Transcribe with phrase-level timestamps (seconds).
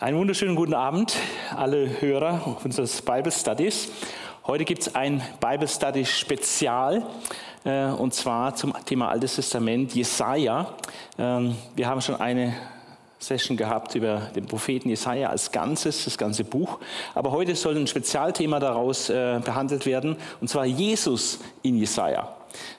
[0.00, 1.14] Einen wunderschönen guten Abend,
[1.54, 3.92] alle Hörer unseres Bible Studies.
[4.46, 7.02] Heute gibt es ein Bible Study Spezial
[7.66, 10.72] äh, und zwar zum Thema Altes Testament Jesaja.
[11.18, 12.54] Ähm, wir haben schon eine
[13.18, 16.78] Session gehabt über den Propheten Jesaja als Ganzes, das ganze Buch.
[17.14, 22.36] Aber heute soll ein Spezialthema daraus äh, behandelt werden und zwar Jesus in Jesaja.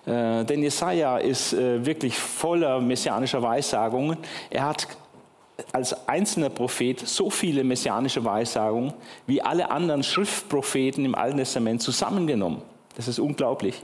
[0.08, 4.18] Äh, denn Jesaja ist wirklich voller messianischer Weissagungen.
[4.50, 4.88] Er hat
[5.72, 8.94] als einzelner Prophet so viele messianische Weissagungen
[9.28, 12.62] wie alle anderen Schriftpropheten im Alten Testament zusammengenommen.
[12.96, 13.82] Das ist unglaublich.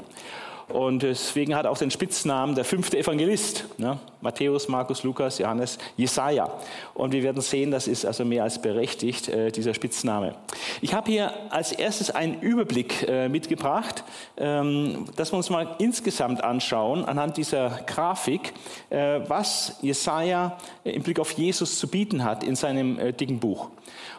[0.70, 3.66] Und deswegen hat auch den Spitznamen der fünfte Evangelist.
[3.78, 4.00] Ne?
[4.20, 6.52] Matthäus, Markus, Lukas, Johannes, Jesaja.
[6.94, 10.36] Und wir werden sehen, das ist also mehr als berechtigt, äh, dieser Spitzname.
[10.82, 14.04] Ich habe hier als erstes einen Überblick äh, mitgebracht,
[14.36, 18.54] ähm, dass wir uns mal insgesamt anschauen, anhand dieser Grafik,
[18.90, 23.40] äh, was Jesaja äh, im Blick auf Jesus zu bieten hat in seinem äh, dicken
[23.40, 23.70] Buch.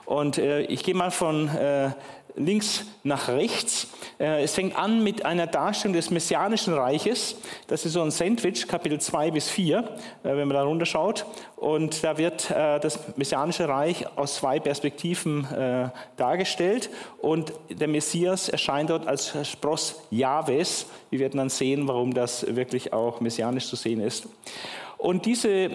[0.06, 1.50] Und äh, ich gehe mal von
[2.38, 3.88] links nach rechts.
[4.18, 7.36] Äh, es fängt an mit einer Darstellung des Messianischen Reiches.
[7.66, 9.84] Das ist so ein Sandwich, Kapitel 2 bis 4, äh,
[10.22, 11.26] wenn man da runterschaut.
[11.56, 15.46] Und da wird äh, das Messianische Reich aus zwei Perspektiven
[16.16, 16.90] dargestellt.
[17.20, 20.86] Und der Messias erscheint dort als Spross Jahwes.
[21.10, 24.28] Wir werden dann sehen, warum das wirklich auch messianisch zu sehen ist.
[24.98, 25.70] Und diese,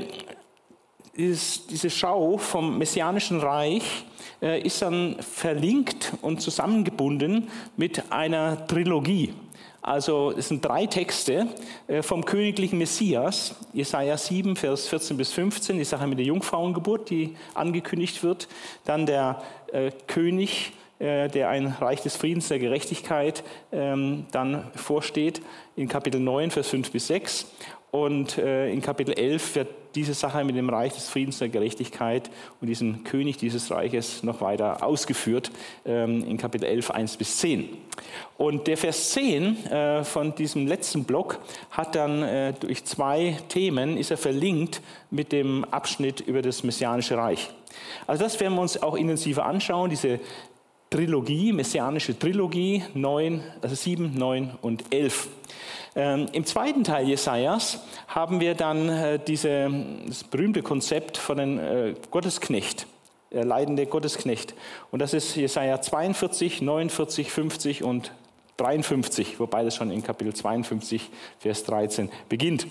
[1.16, 4.06] diese Schau vom Messianischen Reich,
[4.42, 9.34] äh, ist dann verlinkt und zusammengebunden mit einer Trilogie.
[9.81, 11.47] Also es sind drei Texte
[11.88, 17.09] äh, vom königlichen Messias, Jesaja 7, Vers 14 bis 15, die Sache mit der Jungfrauengeburt,
[17.09, 18.47] die angekündigt wird.
[18.86, 25.41] Dann der äh, König, äh, der ein Reich des Friedens, der Gerechtigkeit ähm, dann vorsteht,
[25.75, 27.45] in Kapitel 9, Vers 5 bis 6.
[27.91, 32.29] Und äh, in Kapitel 11 wird diese Sache mit dem Reich des Friedens, der Gerechtigkeit
[32.62, 35.51] und diesem König dieses Reiches noch weiter ausgeführt
[35.85, 37.69] ähm, in Kapitel 11, 1 bis 10.
[38.38, 41.40] Und der Vers 10 äh, von diesem letzten Block
[41.72, 44.81] hat dann äh, durch zwei Themen, ist er verlinkt
[45.12, 47.50] mit dem Abschnitt über das Messianische Reich.
[48.07, 50.19] Also das werden wir uns auch intensiver anschauen, diese
[50.89, 55.28] Trilogie, messianische Trilogie, 9, also 7, 9 und 11.
[55.96, 59.70] Ähm, Im zweiten Teil Jesajas haben wir dann äh, diese,
[60.08, 62.88] das berühmte Konzept von dem äh, Gottesknecht,
[63.31, 64.56] der leidende Gottesknecht.
[64.92, 68.12] Und das ist Jesaja 42, 49, 50 und
[68.58, 71.09] 53, wobei das schon in Kapitel 52,
[71.40, 72.68] Vers 13 beginnt.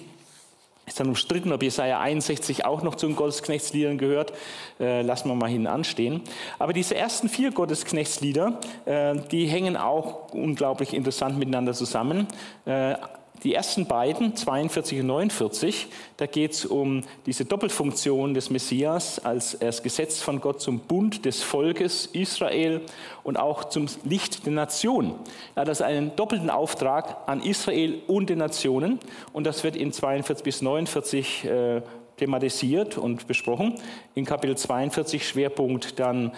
[0.85, 4.33] Ist dann umstritten, ob Jesaja 61 auch noch zu den Gottesknechtsliedern gehört.
[4.81, 6.23] Äh, lassen wir mal hinten anstehen.
[6.59, 12.27] Aber diese ersten vier Gottesknechtslieder, äh, die hängen auch unglaublich interessant miteinander zusammen.
[12.65, 12.97] Äh,
[13.45, 19.59] die ersten beiden, 42 und 49, da geht es um diese Doppelfunktion des Messias als
[19.59, 22.81] das Gesetz von Gott zum Bund des Volkes Israel
[23.25, 25.15] und auch zum Licht der Nation.
[25.55, 29.01] Er hat also einen doppelten Auftrag an Israel und den Nationen
[29.33, 31.83] und das wird in 42 bis 49 äh,
[32.17, 33.75] thematisiert und besprochen.
[34.15, 36.33] In Kapitel 42 Schwerpunkt dann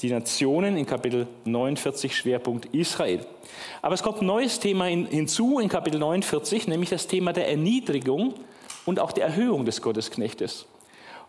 [0.00, 3.24] die Nationen, in Kapitel 49 Schwerpunkt Israel.
[3.82, 8.34] Aber es kommt ein neues Thema hinzu in Kapitel 49, nämlich das Thema der Erniedrigung
[8.84, 10.66] und auch der Erhöhung des Gottesknechtes.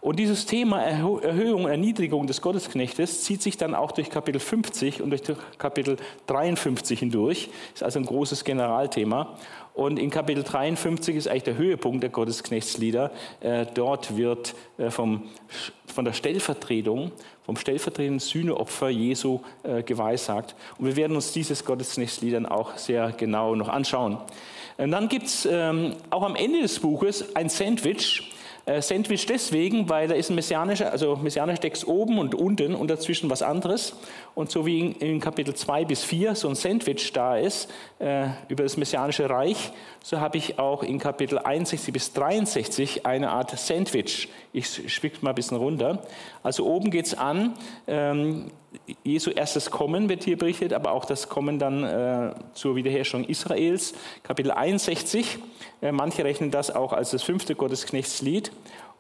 [0.04, 5.12] Und dieses Thema Erhöhung, Erniedrigung des Gottesknechtes zieht sich dann auch durch Kapitel 50 und
[5.12, 5.22] durch
[5.58, 5.96] Kapitel
[6.28, 7.48] 53 hindurch.
[7.74, 9.38] Ist also ein großes Generalthema.
[9.74, 13.12] Und in Kapitel 53 ist eigentlich der Höhepunkt der Gottesknechtslieder.
[13.40, 15.24] Äh, dort wird äh, vom,
[15.86, 17.14] von der Stellvertretung,
[17.46, 20.54] vom stellvertretenden Sühneopfer Jesu äh, geweissagt.
[20.80, 24.18] Und wir werden uns dieses Gottesknechtslied dann auch sehr genau noch anschauen.
[24.76, 28.34] Und dann gibt es ähm, auch am Ende des Buches ein Sandwich,
[28.66, 32.90] äh, Sandwich deswegen, weil da ist ein messianischer, also messianischer Text oben und unten und
[32.90, 33.96] dazwischen was anderes.
[34.36, 38.28] Und so wie in, in Kapitel 2 bis 4 so ein Sandwich da ist äh,
[38.48, 39.72] über das messianische Reich,
[40.02, 44.30] so habe ich auch in Kapitel 61 bis 63 eine Art Sandwich.
[44.54, 46.02] Ich spicke mal ein bisschen runter.
[46.42, 47.54] Also oben geht es an,
[47.88, 48.52] ähm,
[49.04, 53.94] Jesu erstes Kommen wird hier berichtet, aber auch das Kommen dann äh, zur Wiederherstellung Israels.
[54.24, 55.38] Kapitel 61,
[55.82, 58.52] äh, manche rechnen das auch als das fünfte Gottesknechtslied.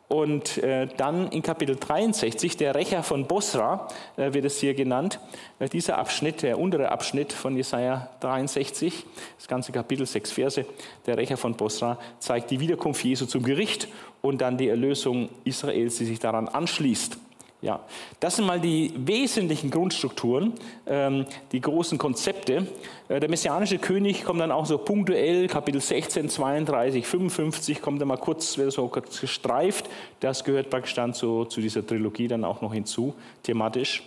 [0.09, 5.19] Und äh, dann in Kapitel 63, der Rächer von Bosra äh, wird es hier genannt.
[5.57, 9.05] Äh, dieser Abschnitt, der untere Abschnitt von Jesaja 63,
[9.37, 10.65] das ganze Kapitel, sechs Verse,
[11.07, 13.87] der Rächer von Bosra zeigt die Wiederkunft Jesu zum Gericht
[14.21, 17.17] und dann die Erlösung Israels, die sich daran anschließt
[17.63, 17.79] Ja,
[18.19, 20.51] das sind mal die wesentlichen Grundstrukturen,
[20.85, 22.67] ähm, die großen Konzepte.
[23.07, 28.09] Äh, der messianische König kommt dann auch so punktuell, Kapitel 16, 32, 55, kommt dann
[28.09, 29.89] mal kurz, wird so gestreift.
[30.19, 33.13] Das gehört praktisch dann zu, zu dieser Trilogie dann auch noch hinzu,
[33.43, 34.03] thematisch.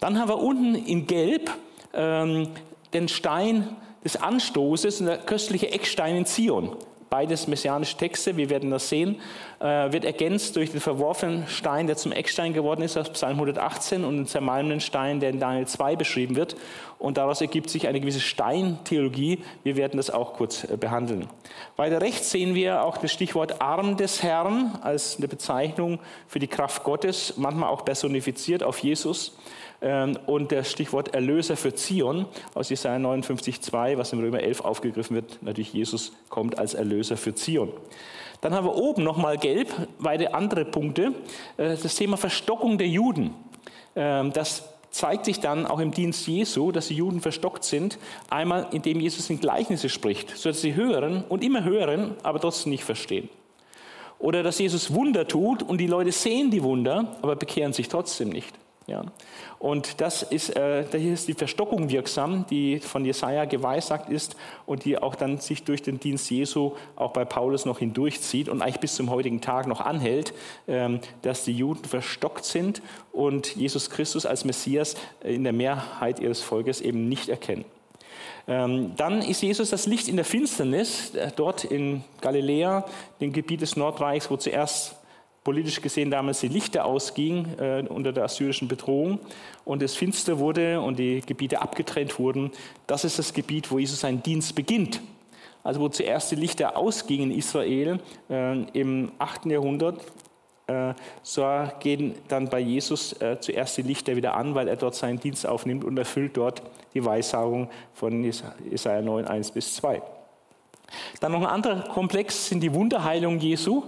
[0.00, 1.48] Dann haben wir unten in Gelb
[1.94, 2.48] ähm,
[2.92, 3.68] den Stein
[4.02, 6.76] des Anstoßes und der köstliche Eckstein in Zion
[7.10, 9.20] beides messianische Texte, wir werden das sehen,
[9.58, 14.04] äh, wird ergänzt durch den verworfenen Stein, der zum Eckstein geworden ist aus Psalm 118
[14.04, 16.54] und den zermalmenden Stein, der in Daniel 2 beschrieben wird.
[17.00, 19.40] Und daraus ergibt sich eine gewisse Steintheologie.
[19.64, 21.26] Wir werden das auch kurz äh, behandeln.
[21.76, 25.98] Weiter rechts sehen wir auch das Stichwort Arm des Herrn als eine Bezeichnung
[26.28, 29.36] für die Kraft Gottes, manchmal auch personifiziert auf Jesus.
[29.82, 35.16] Ähm, und das Stichwort Erlöser für Zion aus Jesaja 59,2, was im Römer 11 aufgegriffen
[35.16, 35.42] wird.
[35.42, 37.72] Natürlich, Jesus kommt als Erlöser für Zion.
[38.40, 39.68] Dann haben wir oben nochmal gelb,
[39.98, 41.12] beide andere Punkte.
[41.56, 43.34] Äh, das Thema Verstockung der Juden.
[43.96, 47.98] Ähm, das zeigt sich dann auch im Dienst Jesu, dass die Juden verstockt sind.
[48.28, 52.84] Einmal, indem Jesus in Gleichnisse spricht, sodass sie hören und immer hören, aber trotzdem nicht
[52.84, 53.28] verstehen.
[54.18, 58.28] Oder dass Jesus Wunder tut und die Leute sehen die Wunder, aber bekehren sich trotzdem
[58.28, 58.54] nicht.
[58.86, 59.04] Ja.
[59.60, 64.34] Und das ist, äh, hier ist die Verstockung wirksam, die von Jesaja geweissagt ist
[64.64, 68.62] und die auch dann sich durch den Dienst Jesu auch bei Paulus noch hindurchzieht und
[68.62, 70.32] eigentlich bis zum heutigen Tag noch anhält,
[70.66, 72.80] ähm, dass die Juden verstockt sind
[73.12, 77.66] und Jesus Christus als Messias in der Mehrheit ihres Volkes eben nicht erkennen.
[78.48, 82.86] Ähm, dann ist Jesus das Licht in der Finsternis, äh, dort in Galiläa,
[83.20, 84.96] dem Gebiet des Nordreichs, wo zuerst
[85.44, 89.18] politisch gesehen damals die Lichter ausgingen äh, unter der assyrischen Bedrohung
[89.64, 92.50] und es finster wurde und die Gebiete abgetrennt wurden.
[92.86, 95.00] Das ist das Gebiet, wo Jesus seinen Dienst beginnt.
[95.62, 99.46] Also wo zuerst die Lichter ausgingen in Israel äh, im 8.
[99.46, 100.00] Jahrhundert,
[100.66, 101.46] äh, so
[101.80, 105.46] gehen dann bei Jesus äh, zuerst die Lichter wieder an, weil er dort seinen Dienst
[105.46, 106.62] aufnimmt und erfüllt dort
[106.94, 110.02] die Weissagung von Jesaja 9, 1 bis 2.
[111.20, 113.84] Dann noch ein anderer Komplex sind die Wunderheilungen Jesu.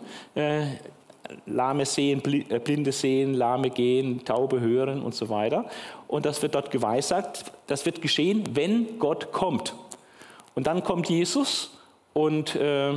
[1.46, 5.66] Lahme sehen, äh, Blinde sehen, Lahme gehen, Taube hören und so weiter.
[6.08, 7.52] Und das wird dort geweissagt.
[7.66, 9.74] Das wird geschehen, wenn Gott kommt.
[10.54, 11.78] Und dann kommt Jesus
[12.12, 12.92] und äh,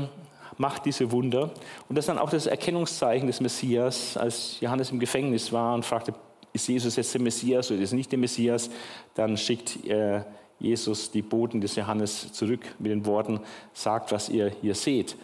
[0.57, 1.51] macht diese Wunder.
[1.89, 5.85] Und das ist dann auch das Erkennungszeichen des Messias, als Johannes im Gefängnis war und
[5.85, 6.13] fragte,
[6.53, 8.69] ist Jesus jetzt der Messias oder ist er nicht der Messias?
[9.13, 10.21] Dann schickt äh,
[10.57, 13.41] Jesus die Boten des Johannes zurück mit den Worten,
[13.73, 15.17] sagt, was ihr hier seht.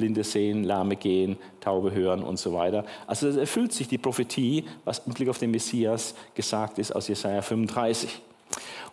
[0.00, 2.86] Blinde sehen, Lahme gehen, Taube hören und so weiter.
[3.06, 7.06] Also es erfüllt sich die Prophetie, was im Blick auf den Messias gesagt ist aus
[7.08, 8.22] Jesaja 35.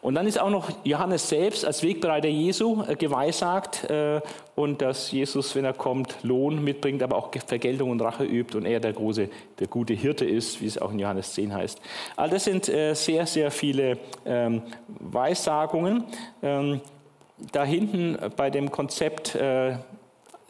[0.02, 4.22] Und dann ist auch noch Johannes selbst als Wegbereiter Jesu äh, geweissagt äh,
[4.56, 8.66] und dass Jesus, wenn er kommt, Lohn mitbringt, aber auch Vergeltung und Rache übt und
[8.66, 11.82] er der große, der gute Hirte ist, wie es auch in Johannes 10 heißt.
[12.16, 14.62] All das sind äh, sehr, sehr viele ähm,
[15.00, 16.04] Weissagungen.
[16.44, 16.82] Ähm,
[17.52, 19.38] da hinten bei dem Konzept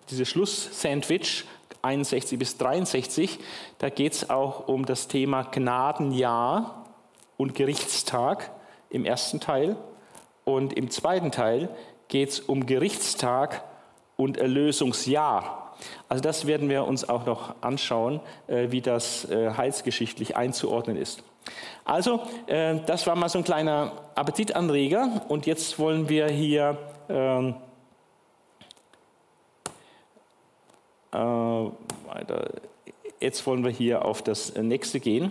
[0.09, 1.45] dieses Schlusssandwich
[1.81, 3.39] 61 bis 63,
[3.77, 6.85] da geht es auch um das Thema Gnadenjahr
[7.37, 8.51] und Gerichtstag
[8.89, 9.77] im ersten Teil.
[10.43, 11.69] Und im zweiten Teil
[12.07, 13.63] geht es um Gerichtstag
[14.15, 15.75] und Erlösungsjahr.
[16.09, 21.23] Also das werden wir uns auch noch anschauen, äh, wie das äh, heilsgeschichtlich einzuordnen ist.
[21.85, 26.77] Also, äh, das war mal so ein kleiner Appetitanreger und jetzt wollen wir hier
[27.09, 27.55] ähm,
[29.57, 32.49] Äh, weiter.
[33.19, 35.29] Jetzt wollen wir hier auf das nächste gehen.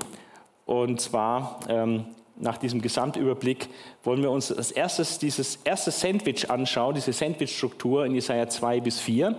[0.64, 2.06] Und zwar ähm,
[2.38, 3.68] nach diesem Gesamtüberblick
[4.04, 9.00] wollen wir uns als erstes dieses erste Sandwich anschauen, diese Sandwich-Struktur in Jesaja 2 bis
[9.00, 9.36] 4,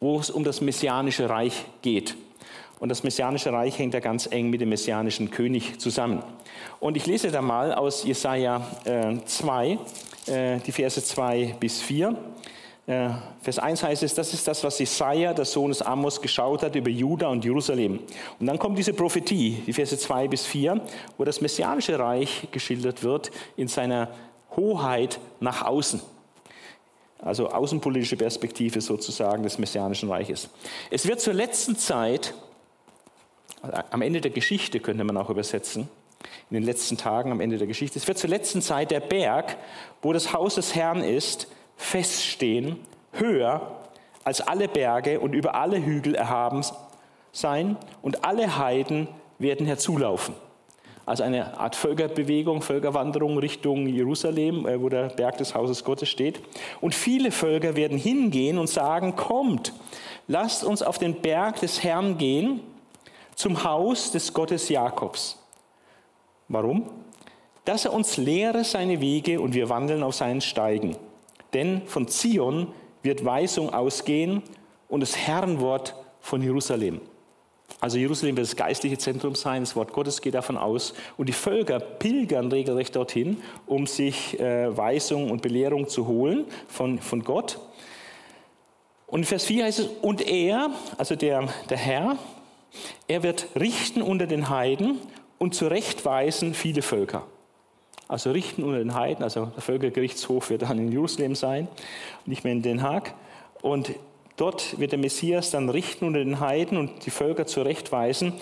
[0.00, 2.16] wo es um das messianische Reich geht.
[2.78, 6.22] Und das messianische Reich hängt ja ganz eng mit dem messianischen König zusammen.
[6.78, 9.78] Und ich lese da mal aus Jesaja äh, 2,
[10.26, 12.14] äh, die Verse 2 bis 4.
[12.86, 13.08] Äh,
[13.42, 16.76] Vers 1 heißt es, das ist das, was Jesaja, der Sohn des Amos, geschaut hat
[16.76, 17.98] über Juda und Jerusalem.
[18.38, 20.80] Und dann kommt diese Prophetie, die Verse 2 bis 4,
[21.18, 24.10] wo das messianische Reich geschildert wird in seiner
[24.54, 26.00] Hoheit nach außen.
[27.18, 30.48] Also außenpolitische Perspektive sozusagen des messianischen Reiches.
[30.90, 32.34] Es wird zur letzten Zeit,
[33.90, 35.88] am Ende der Geschichte könnte man auch übersetzen,
[36.50, 39.56] in den letzten Tagen am Ende der Geschichte, es wird zur letzten Zeit der Berg,
[40.02, 42.78] wo das Haus des Herrn ist, feststehen,
[43.12, 43.76] höher
[44.24, 46.64] als alle Berge und über alle Hügel erhaben
[47.32, 50.34] sein und alle Heiden werden herzulaufen.
[51.06, 56.40] Also eine Art Völkerbewegung, Völkerwanderung Richtung Jerusalem, äh, wo der Berg des Hauses Gottes steht.
[56.80, 59.72] Und viele Völker werden hingehen und sagen, kommt,
[60.26, 62.60] lasst uns auf den Berg des Herrn gehen,
[63.36, 65.38] zum Haus des Gottes Jakobs.
[66.48, 66.90] Warum?
[67.64, 70.96] Dass er uns lehre seine Wege und wir wandeln auf seinen Steigen.
[71.56, 72.66] Denn von Zion
[73.02, 74.42] wird Weisung ausgehen
[74.90, 77.00] und das Herrenwort von Jerusalem.
[77.80, 80.92] Also Jerusalem wird das geistliche Zentrum sein, das Wort Gottes geht davon aus.
[81.16, 86.98] Und die Völker pilgern regelrecht dorthin, um sich äh, Weisung und Belehrung zu holen von,
[86.98, 87.58] von Gott.
[89.06, 92.18] Und in Vers 4 heißt es, und er, also der, der Herr,
[93.08, 94.98] er wird richten unter den Heiden
[95.38, 97.26] und zurechtweisen viele Völker.
[98.08, 101.66] Also richten unter den Heiden, also der Völkergerichtshof wird dann in Jerusalem sein,
[102.24, 103.14] nicht mehr in Den Haag.
[103.62, 103.92] Und
[104.36, 108.32] dort wird der Messias dann richten unter den Heiden und die Völker zurechtweisen.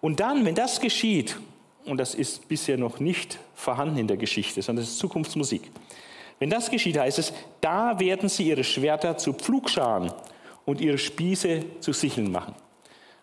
[0.00, 1.38] Und dann, wenn das geschieht,
[1.86, 5.70] und das ist bisher noch nicht vorhanden in der Geschichte, sondern das ist Zukunftsmusik.
[6.38, 10.12] Wenn das geschieht, heißt es, da werden sie ihre Schwerter zu Pflugscharen
[10.64, 12.54] und ihre Spieße zu Sicheln machen.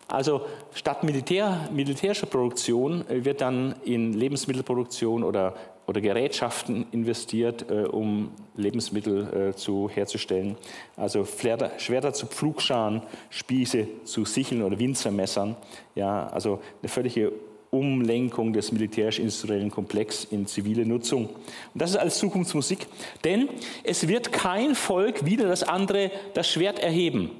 [0.08, 0.42] Also
[0.74, 5.54] statt Militär, militärischer Produktion äh, wird dann in Lebensmittelproduktion oder,
[5.86, 10.56] oder Gerätschaften investiert, äh, um Lebensmittel äh, zu, herzustellen.
[10.96, 15.56] Also Schwerter, Schwerter zu Pflugscharen, Spieße zu Sicheln oder Winzermessern.
[15.94, 17.32] Ja, also eine völlige
[17.70, 21.26] Umlenkung des militärisch-industriellen Komplex in zivile Nutzung.
[21.26, 21.34] Und
[21.74, 22.86] das ist alles Zukunftsmusik,
[23.24, 23.48] denn
[23.82, 27.30] es wird kein Volk wieder das andere das Schwert erheben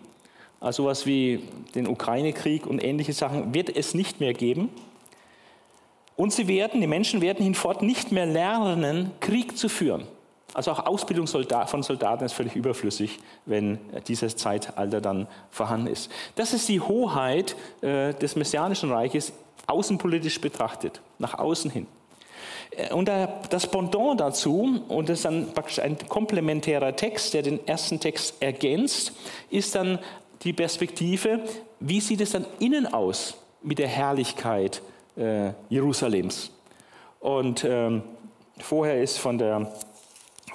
[0.62, 1.40] also sowas wie
[1.74, 4.68] den Ukraine-Krieg und ähnliche Sachen, wird es nicht mehr geben.
[6.22, 10.06] Und sie werden, die Menschen werden hinfort nicht mehr lernen, Krieg zu führen.
[10.54, 16.12] Also auch Ausbildung von Soldaten ist völlig überflüssig, wenn dieses Zeitalter dann vorhanden ist.
[16.36, 19.32] Das ist die Hoheit äh, des Messianischen Reiches
[19.66, 21.88] außenpolitisch betrachtet, nach außen hin.
[22.70, 23.10] Äh, und
[23.50, 28.40] das Pendant dazu, und das ist dann praktisch ein komplementärer Text, der den ersten Text
[28.40, 29.12] ergänzt,
[29.50, 29.98] ist dann
[30.44, 31.40] die Perspektive,
[31.80, 34.82] wie sieht es dann innen aus mit der Herrlichkeit
[35.16, 36.50] äh, Jerusalems.
[37.20, 38.02] Und ähm,
[38.58, 39.72] vorher ist von, der,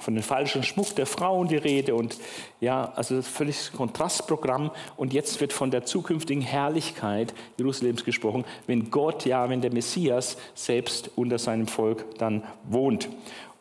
[0.00, 2.18] von dem falschen Schmuck der Frauen die Rede und
[2.60, 4.70] ja, also völlig Kontrastprogramm.
[4.96, 10.36] Und jetzt wird von der zukünftigen Herrlichkeit Jerusalems gesprochen, wenn Gott, ja, wenn der Messias
[10.54, 13.08] selbst unter seinem Volk dann wohnt.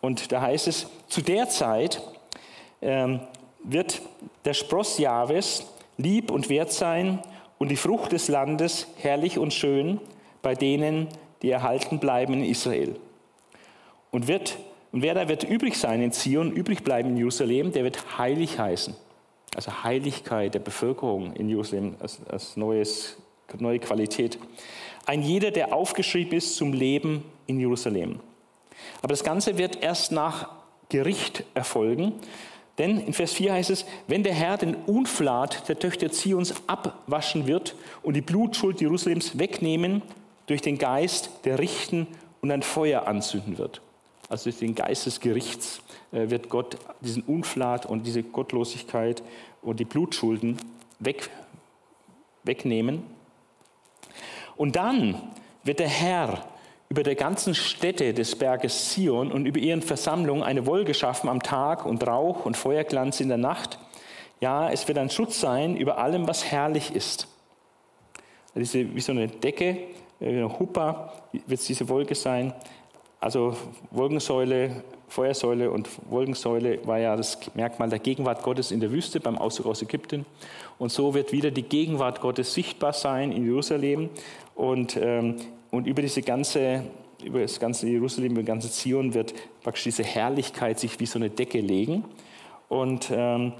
[0.01, 2.01] Und da heißt es, zu der Zeit
[2.81, 3.21] ähm,
[3.63, 4.01] wird
[4.45, 5.65] der Spross Jahwes
[5.97, 7.19] lieb und wert sein
[7.57, 9.99] und die Frucht des Landes herrlich und schön
[10.47, 11.09] bei denen,
[11.41, 12.95] die erhalten bleiben in Israel.
[14.11, 14.57] Und, wird,
[14.93, 18.57] und wer da wird übrig sein in Zion, übrig bleiben in Jerusalem, der wird heilig
[18.57, 18.95] heißen.
[19.57, 23.17] Also Heiligkeit der Bevölkerung in Jerusalem als, als neues,
[23.59, 24.39] neue Qualität.
[25.05, 28.21] Ein jeder, der aufgeschrieben ist zum Leben in Jerusalem.
[29.01, 30.49] Aber das Ganze wird erst nach
[30.87, 32.13] Gericht erfolgen.
[32.77, 37.47] Denn in Vers 4 heißt es, wenn der Herr den Unflat der Töchter Zions abwaschen
[37.47, 40.01] wird und die Blutschuld Jerusalems wegnehmen
[40.47, 42.07] durch den Geist, der richten
[42.41, 43.81] und ein Feuer anzünden wird.
[44.29, 49.23] Also durch den Geist des Gerichts äh, wird Gott diesen Unflat und diese Gottlosigkeit
[49.61, 50.57] und die Blutschulden
[50.99, 51.29] weg,
[52.43, 53.03] wegnehmen.
[54.57, 55.21] Und dann
[55.63, 56.45] wird der Herr
[56.89, 61.43] über der ganzen Stätte des Berges Zion und über ihren Versammlungen eine Wolke schaffen am
[61.43, 63.77] Tag und Rauch und Feuerglanz in der Nacht.
[64.39, 67.27] Ja, es wird ein Schutz sein über allem, was herrlich ist.
[68.55, 69.77] Diese, wie so eine Decke,
[70.19, 72.53] Huppa wird es diese Wolke sein.
[73.19, 73.55] Also
[73.91, 79.37] Wolkensäule, Feuersäule und Wolkensäule war ja das Merkmal der Gegenwart Gottes in der Wüste beim
[79.37, 80.25] Auszug aus Ägypten.
[80.77, 84.09] Und so wird wieder die Gegenwart Gottes sichtbar sein in Jerusalem.
[84.55, 85.37] Und ähm,
[85.71, 86.83] und über diese ganze,
[87.23, 89.33] über das ganze Jerusalem, über das ganze Zion wird
[89.63, 92.05] praktisch diese Herrlichkeit sich wie so eine Decke legen.
[92.69, 93.53] Und ähm,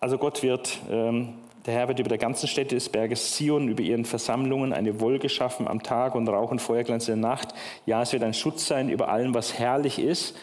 [0.00, 1.34] also Gott wird, ähm,
[1.66, 5.28] der Herr wird über der ganzen Stätte des Berges Zion, über ihren Versammlungen eine Wolke
[5.28, 7.48] schaffen am Tag und Rauch und Feuerglanz in der Nacht.
[7.86, 10.36] Ja, es wird ein Schutz sein über allem, was herrlich ist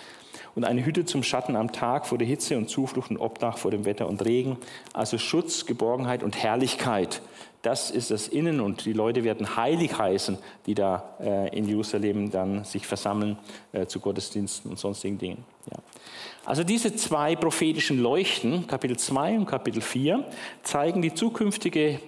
[0.55, 3.71] und eine Hütte zum Schatten am Tag vor der Hitze und Zuflucht und Obdach vor
[3.71, 4.57] dem Wetter und Regen.
[4.93, 7.21] Also Schutz, Geborgenheit und Herrlichkeit
[7.63, 12.29] das ist das Innen und die Leute werden heilig heißen, die da äh, in Jerusalem
[12.29, 13.37] dann sich versammeln
[13.71, 15.45] äh, zu Gottesdiensten und sonstigen Dingen.
[15.71, 15.77] Ja.
[16.45, 20.25] Also diese zwei prophetischen Leuchten, Kapitel 2 und Kapitel 4,
[20.61, 21.99] zeigen die zukünftige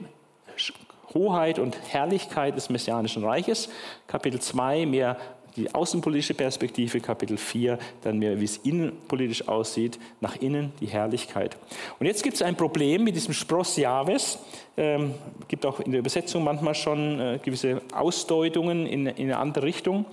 [1.13, 3.69] Hoheit und Herrlichkeit des Messianischen Reiches.
[4.07, 5.17] Kapitel 2 mehr
[5.55, 11.57] die außenpolitische Perspektive, Kapitel 4, dann mehr, wie es innenpolitisch aussieht, nach innen die Herrlichkeit.
[11.99, 14.39] Und jetzt gibt es ein Problem mit diesem Spross Jahwes.
[14.77, 15.13] Ähm,
[15.47, 20.05] gibt auch in der Übersetzung manchmal schon äh, gewisse Ausdeutungen in, in, eine andere Richtung.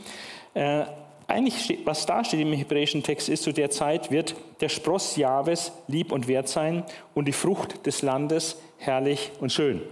[0.55, 0.85] Äh,
[1.27, 5.17] eigentlich, steht, was da steht im hebräischen Text, ist zu der Zeit, wird der Spross
[5.17, 6.85] Jahwes lieb und wert sein
[7.15, 9.83] und die Frucht des Landes herrlich und schön.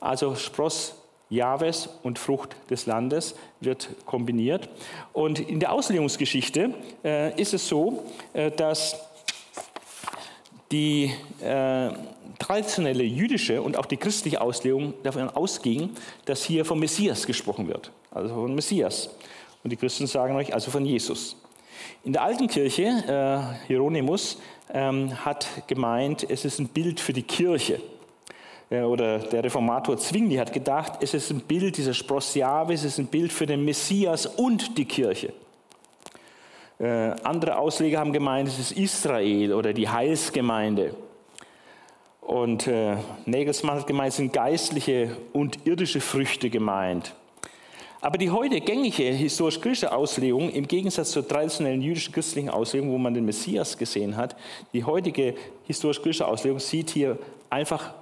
[0.00, 1.01] Also Spross
[1.32, 4.68] Jahwes und Frucht des Landes wird kombiniert.
[5.12, 6.74] Und in der Auslegungsgeschichte
[7.04, 8.96] äh, ist es so, äh, dass
[10.70, 11.12] die
[11.42, 11.90] äh,
[12.38, 15.90] traditionelle jüdische und auch die christliche Auslegung davon ausging,
[16.24, 19.10] dass hier vom Messias gesprochen wird, also von Messias.
[19.64, 21.36] Und die Christen sagen euch also von Jesus.
[22.04, 24.38] In der alten Kirche, äh, Hieronymus,
[24.72, 27.80] ähm, hat gemeint, es ist ein Bild für die Kirche.
[28.80, 33.06] Oder der Reformator Zwingli hat gedacht, es ist ein Bild, dieser Spross es ist ein
[33.06, 35.34] Bild für den Messias und die Kirche.
[36.78, 40.94] Äh, andere Ausleger haben gemeint, es ist Israel oder die Heilsgemeinde.
[42.22, 47.14] Und äh, Nägelsmann hat gemeint, es sind geistliche und irdische Früchte gemeint.
[48.00, 53.26] Aber die heute gängige historisch-griechische Auslegung, im Gegensatz zur traditionellen jüdisch-christlichen Auslegung, wo man den
[53.26, 54.34] Messias gesehen hat,
[54.72, 55.34] die heutige
[55.66, 57.18] historisch-griechische Auslegung sieht hier
[57.50, 57.92] einfach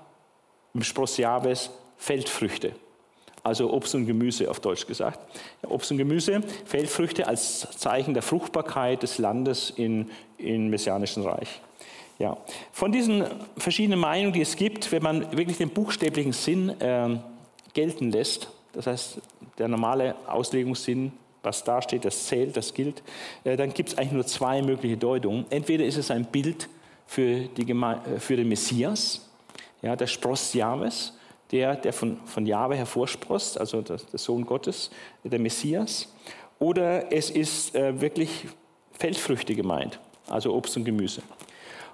[0.74, 2.72] im Spross Jahwes Feldfrüchte.
[3.42, 5.18] Also Obst und Gemüse auf Deutsch gesagt.
[5.66, 10.10] Obst und Gemüse, Feldfrüchte als Zeichen der Fruchtbarkeit des Landes im
[10.40, 11.60] in Messianischen Reich.
[12.18, 12.36] Ja.
[12.72, 13.24] Von diesen
[13.56, 17.18] verschiedenen Meinungen, die es gibt, wenn man wirklich den buchstäblichen Sinn äh,
[17.72, 19.20] gelten lässt, das heißt
[19.58, 21.12] der normale Auslegungssinn,
[21.42, 23.02] was da steht, das zählt, das gilt,
[23.44, 25.46] äh, dann gibt es eigentlich nur zwei mögliche Deutungen.
[25.48, 26.68] Entweder ist es ein Bild
[27.06, 29.29] für, die Geme für den Messias,
[29.82, 31.14] ja, der Spross Jahwes,
[31.50, 34.90] der, der von, von Jahwe hervorsprost, also der, der, Sohn Gottes,
[35.24, 36.12] der Messias.
[36.58, 38.46] Oder es ist äh, wirklich
[38.92, 41.22] Feldfrüchte gemeint, also Obst und Gemüse.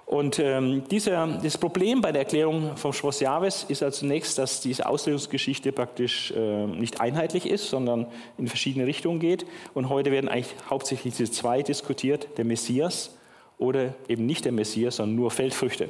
[0.07, 4.61] Und ähm, dieser, das Problem bei der Erklärung vom Spross Jahwes ist also zunächst, dass
[4.61, 9.45] diese Auslegungsgeschichte praktisch äh, nicht einheitlich ist, sondern in verschiedene Richtungen geht.
[9.73, 13.17] Und heute werden eigentlich hauptsächlich diese zwei diskutiert, der Messias
[13.57, 15.89] oder eben nicht der Messias, sondern nur Feldfrüchte.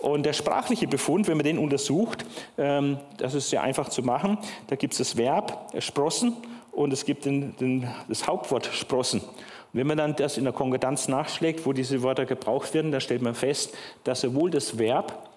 [0.00, 2.24] Und der sprachliche Befund, wenn man den untersucht,
[2.56, 4.38] ähm, das ist sehr einfach zu machen.
[4.68, 6.36] Da gibt es das Verb sprossen
[6.72, 9.20] und es gibt den, den, das Hauptwort sprossen.
[9.20, 13.00] Und wenn man dann das in der Konkordanz nachschlägt, wo diese Wörter gebraucht werden, dann
[13.00, 15.28] stellt man fest, dass sowohl das Verb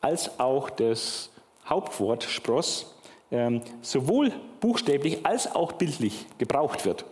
[0.00, 1.30] als auch das
[1.66, 2.94] Hauptwort Spross
[3.32, 7.04] ähm, sowohl buchstäblich als auch bildlich gebraucht wird.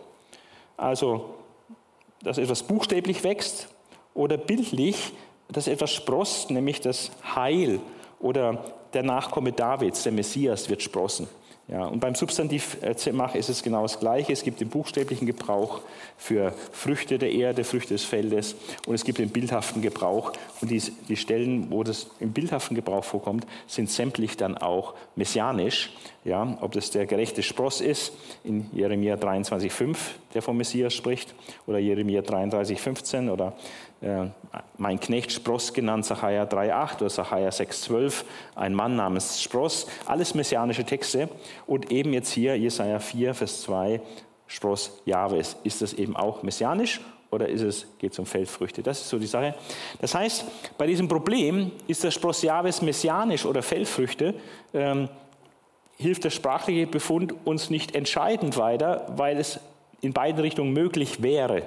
[0.77, 1.35] Also,
[2.21, 3.67] dass etwas buchstäblich wächst
[4.13, 5.13] oder bildlich
[5.51, 7.79] dass etwas sprost, nämlich das Heil
[8.19, 11.27] oder der Nachkomme Davids, der Messias, wird sprossen.
[11.67, 14.33] Ja, und beim Substantiv Zemach ist es genau das Gleiche.
[14.33, 15.79] Es gibt den buchstäblichen Gebrauch
[16.17, 20.33] für Früchte der Erde, Früchte des Feldes und es gibt den bildhaften Gebrauch.
[20.59, 25.93] Und die, die Stellen, wo das im bildhaften Gebrauch vorkommt, sind sämtlich dann auch messianisch.
[26.25, 28.11] Ja, ob das der gerechte Spross ist
[28.43, 29.95] in Jeremia 23,5,
[30.33, 31.33] der vom Messias spricht,
[31.67, 33.53] oder Jeremia 33,15 oder
[34.01, 34.25] äh,
[34.77, 38.23] mein Knecht Spross genannt, Sacharja 3,8 oder Sacharja 6,12,
[38.55, 41.29] ein Mann namens Spross, alles messianische Texte.
[41.67, 44.01] Und eben jetzt hier Jesaja 4, Vers 2,
[44.47, 45.55] Spross Jahwes.
[45.63, 48.83] Ist das eben auch messianisch oder ist es, geht es um Feldfrüchte?
[48.83, 49.55] Das ist so die Sache.
[49.99, 50.45] Das heißt,
[50.77, 54.33] bei diesem Problem, ist der Spross Jahwes messianisch oder Feldfrüchte,
[54.73, 55.07] ähm,
[55.97, 59.59] hilft der sprachliche Befund uns nicht entscheidend weiter, weil es
[60.01, 61.63] in beiden Richtungen möglich wäre.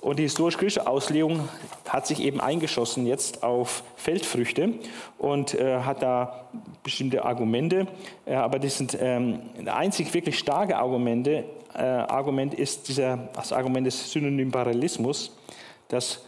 [0.00, 1.48] Und die historisch-griechische Auslegung
[1.88, 4.74] hat sich eben eingeschossen jetzt auf Feldfrüchte
[5.18, 6.48] und äh, hat da
[6.84, 7.88] bestimmte Argumente,
[8.24, 11.44] äh, aber das sind ähm, einzig wirklich starke Argumente.
[11.74, 15.36] Äh, Argument ist dieser, das Argument des Synonymparallelismus,
[15.88, 16.24] dass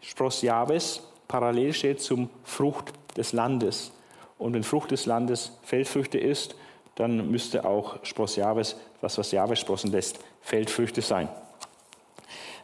[0.00, 3.92] Spross Jahwes parallel steht zum Frucht des Landes.
[4.38, 6.56] Und wenn Frucht des Landes Feldfrüchte ist,
[6.96, 11.28] dann müsste auch Spross Jahwes, was was Jahwe sprossen lässt, Feldfrüchte sein.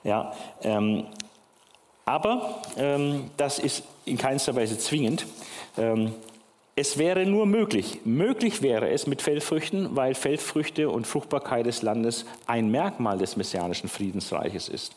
[0.03, 1.07] Ja, ähm,
[2.05, 5.27] aber ähm, das ist in keinster Weise zwingend.
[5.77, 6.15] Ähm,
[6.75, 8.01] es wäre nur möglich.
[8.05, 13.89] Möglich wäre es mit Feldfrüchten, weil Feldfrüchte und Fruchtbarkeit des Landes ein Merkmal des messianischen
[13.89, 14.97] Friedensreiches ist.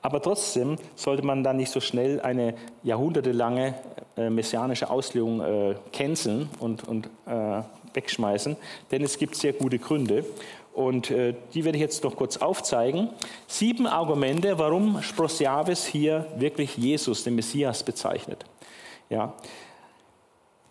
[0.00, 3.74] Aber trotzdem sollte man dann nicht so schnell eine jahrhundertelange
[4.16, 7.62] äh, messianische Auslegung äh, canceln und, und äh,
[7.94, 8.56] wegschmeißen,
[8.90, 10.24] denn es gibt sehr gute Gründe.
[10.78, 13.08] Und äh, die werde ich jetzt noch kurz aufzeigen.
[13.48, 18.44] Sieben Argumente, warum Sprosiavis hier wirklich Jesus, den Messias, bezeichnet.
[19.10, 19.34] Ja.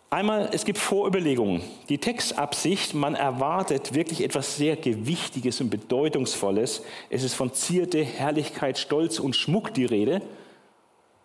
[0.08, 1.60] Einmal, es gibt Vorüberlegungen.
[1.90, 6.82] Die Textabsicht, man erwartet wirklich etwas sehr Gewichtiges und Bedeutungsvolles.
[7.10, 10.22] Es ist von Zierde, Herrlichkeit, Stolz und Schmuck die Rede.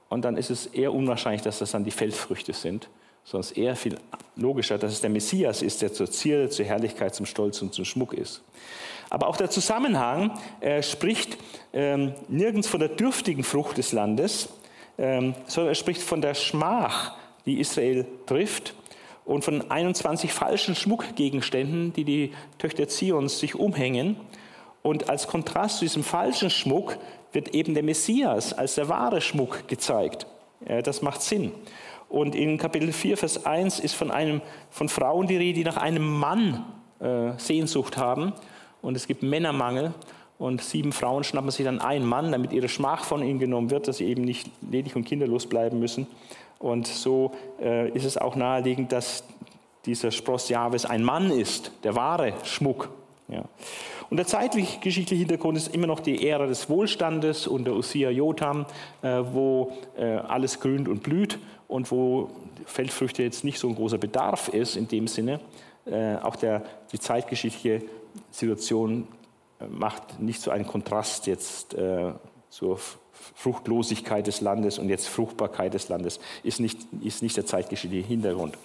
[0.09, 2.89] Und dann ist es eher unwahrscheinlich, dass das dann die Feldfrüchte sind
[3.25, 3.97] sondern es ist eher viel
[4.35, 7.85] logischer, dass es der Messias ist, der zur Zierde, zur Herrlichkeit, zum Stolz und zum
[7.85, 8.41] Schmuck ist.
[9.09, 11.37] Aber auch der Zusammenhang äh, spricht
[11.71, 14.49] ähm, nirgends von der dürftigen Frucht des Landes,
[14.97, 18.73] ähm, sondern er spricht von der Schmach, die Israel trifft
[19.25, 24.17] und von 21 falschen Schmuckgegenständen, die die Töchter Zions sich umhängen.
[24.81, 26.97] Und als Kontrast zu diesem falschen Schmuck
[27.31, 30.27] wird eben der Messias als der wahre Schmuck gezeigt.
[30.83, 31.51] Das macht Sinn.
[32.13, 35.77] Und in Kapitel 4, Vers 1 ist von, einem, von Frauen die Rede, die nach
[35.77, 36.63] einem Mann
[36.99, 38.33] äh, Sehnsucht haben.
[38.83, 39.95] Und es gibt Männermangel.
[40.37, 43.87] Und sieben Frauen schnappen sich dann einen Mann, damit ihre Schmach von ihnen genommen wird,
[43.87, 46.05] dass sie eben nicht ledig und kinderlos bleiben müssen.
[46.59, 49.23] Und so äh, ist es auch naheliegend, dass
[49.87, 52.89] dieser Spross Jahwes ein Mann ist, der wahre Schmuck.
[53.27, 53.43] Ja.
[54.11, 58.67] Und der zeitliche geschichtliche Hintergrund ist immer noch die Ära des Wohlstandes unter Usia Jotham,
[59.01, 61.39] äh, wo äh, alles grünt und blüht
[61.73, 62.29] und wo
[62.65, 65.39] Feldfrüchte jetzt nicht so ein großer Bedarf ist in dem Sinne.
[65.85, 67.81] Äh, auch der, die zeitgeschichtliche
[68.29, 69.07] Situation
[69.59, 72.13] äh, macht nicht so einen Kontrast jetzt äh,
[72.49, 72.79] zur
[73.35, 78.57] Fruchtlosigkeit des Landes und jetzt Fruchtbarkeit des Landes ist nicht, ist nicht der zeitgeschichtliche Hintergrund.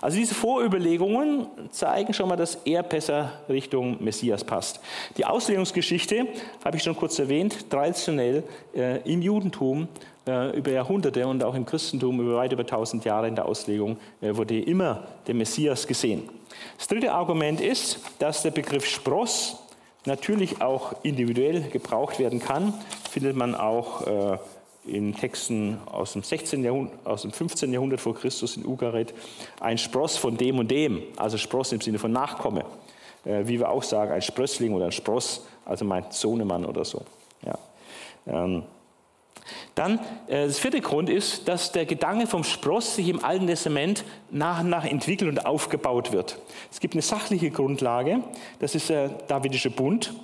[0.00, 4.80] Also diese Vorüberlegungen zeigen schon mal, dass er besser Richtung Messias passt.
[5.16, 6.26] Die Auslegungsgeschichte
[6.64, 8.44] habe ich schon kurz erwähnt, traditionell
[8.74, 9.88] äh, im Judentum
[10.26, 13.96] äh, über Jahrhunderte und auch im Christentum über weit über tausend Jahre in der Auslegung
[14.20, 16.28] äh, wurde immer der Messias gesehen.
[16.78, 19.61] Das dritte Argument ist, dass der Begriff Spross
[20.04, 22.74] natürlich auch individuell gebraucht werden kann,
[23.10, 24.38] findet man auch äh,
[24.84, 26.64] in Texten aus dem, 16.
[26.64, 27.72] Jahrhundert, aus dem 15.
[27.72, 29.14] Jahrhundert vor Christus in Ugarit,
[29.60, 32.64] ein Spross von dem und dem, also Spross im Sinne von Nachkomme.
[33.24, 37.02] Äh, wie wir auch sagen, ein Sprössling oder ein Spross, also mein Sohnemann oder so.
[37.44, 38.62] Ja.
[39.74, 44.04] Dann, äh, das vierte Grund ist, dass der Gedanke vom Spross sich im Alten Testament
[44.30, 46.38] nach und nach entwickelt und aufgebaut wird.
[46.70, 48.22] Es gibt eine sachliche Grundlage,
[48.58, 50.14] das ist der Davidische Bund.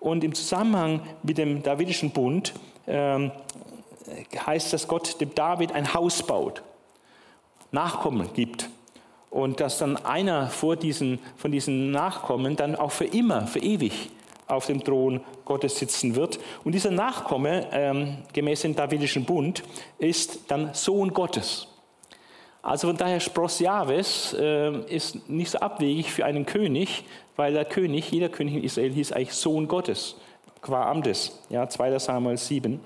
[0.00, 2.54] Und im Zusammenhang mit dem Davidischen Bund
[2.86, 3.32] ähm,
[4.46, 6.62] heißt, dass Gott dem David ein Haus baut,
[7.72, 8.68] Nachkommen gibt.
[9.30, 14.10] Und dass dann einer vor diesen, von diesen Nachkommen dann auch für immer, für ewig
[14.48, 16.38] auf dem Thron Gottes sitzen wird.
[16.64, 19.62] Und dieser Nachkomme, ähm, gemäß dem Davidischen Bund,
[19.98, 21.68] ist dann Sohn Gottes.
[22.62, 27.04] Also von daher Spross Jahwes äh, ist nicht so abwegig für einen König,
[27.36, 30.16] weil der König, jeder König in Israel hieß eigentlich Sohn Gottes,
[30.60, 32.80] qua Amtes, ja, 2 Samuel 7.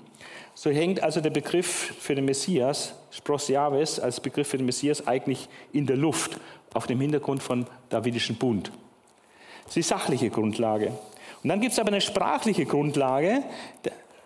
[0.53, 5.07] So hängt also der Begriff für den Messias, Spross Jahwes, als Begriff für den Messias
[5.07, 6.39] eigentlich in der Luft,
[6.73, 8.71] auf dem Hintergrund von Davidischen Bund.
[9.65, 10.91] Das ist die sachliche Grundlage.
[11.43, 13.43] Und dann gibt es aber eine sprachliche Grundlage,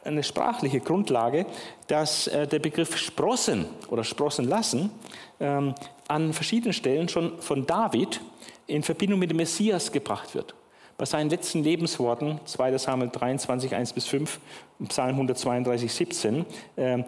[0.04, 1.46] eine sprachliche Grundlage,
[1.88, 4.92] dass äh, der Begriff Sprossen oder Sprossen lassen
[5.40, 5.76] ähm,
[6.08, 8.22] an verschiedenen Stellen schon von David
[8.68, 10.56] in Verbindung mit dem Messias gebracht wird.
[10.98, 14.40] Bei seinen letzten Lebensworten, 2 Samuel 23, 1 bis 5,
[14.88, 17.04] Psalm 132, 17, äh,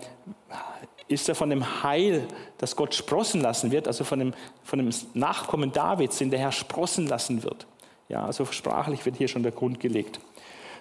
[1.08, 2.28] ist er von dem Heil,
[2.60, 6.52] das Gott sprossen lassen wird, also von dem, von dem Nachkommen Davids, den der Herr
[6.52, 7.65] sprossen lassen wird.
[8.10, 10.19] Ja, also sprachlich wird hier schon der Grund gelegt.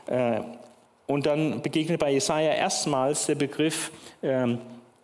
[0.06, 0.40] Äh,
[1.06, 4.58] und dann begegnet bei Jesaja erstmals der Begriff ähm,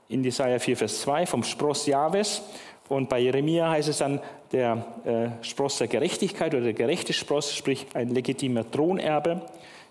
[0.09, 2.43] in Jesaja 4, Vers 2 vom Spross Jahwes.
[2.89, 4.21] Und bei Jeremia heißt es dann
[4.53, 9.43] der äh, Spross der Gerechtigkeit oder der gerechte Spross, sprich ein legitimer Thronerbe.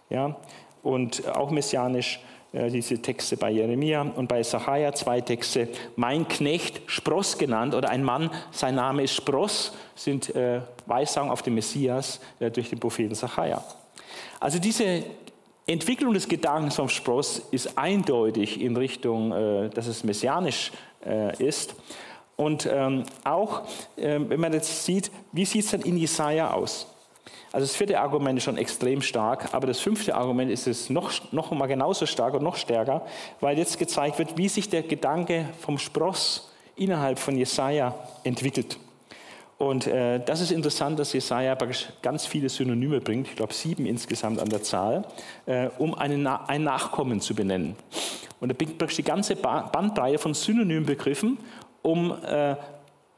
[0.10, 0.36] Ja,
[0.84, 2.20] und auch messianisch
[2.54, 5.70] diese Texte bei Jeremia und bei Sacharja zwei Texte.
[5.96, 11.42] Mein Knecht Spross genannt oder ein Mann, sein Name ist Spross, sind äh, Weissagungen auf
[11.42, 13.64] den Messias äh, durch den Propheten Sacharja.
[14.40, 15.04] Also diese
[15.66, 20.72] Entwicklung des Gedankens vom Spross ist eindeutig in Richtung, äh, dass es messianisch
[21.06, 21.76] äh, ist.
[22.36, 23.62] Und ähm, auch,
[23.96, 26.93] äh, wenn man jetzt sieht, wie sieht es dann in Jesaja aus?
[27.54, 31.12] Also das vierte Argument ist schon extrem stark, aber das fünfte Argument ist es noch,
[31.32, 33.06] noch mal genauso stark und noch stärker,
[33.42, 38.80] weil jetzt gezeigt wird, wie sich der Gedanke vom Spross innerhalb von Jesaja entwickelt.
[39.60, 41.56] Und äh, das ist interessant, dass Jesaja
[42.02, 45.06] ganz viele Synonyme bringt, ich glaube sieben insgesamt an der Zahl,
[45.46, 47.76] äh, um einen, Na ein Nachkommen zu benennen.
[48.40, 51.38] Und er bringt die ganze Bandbreite von Synonymbegriffen,
[51.84, 52.56] um äh,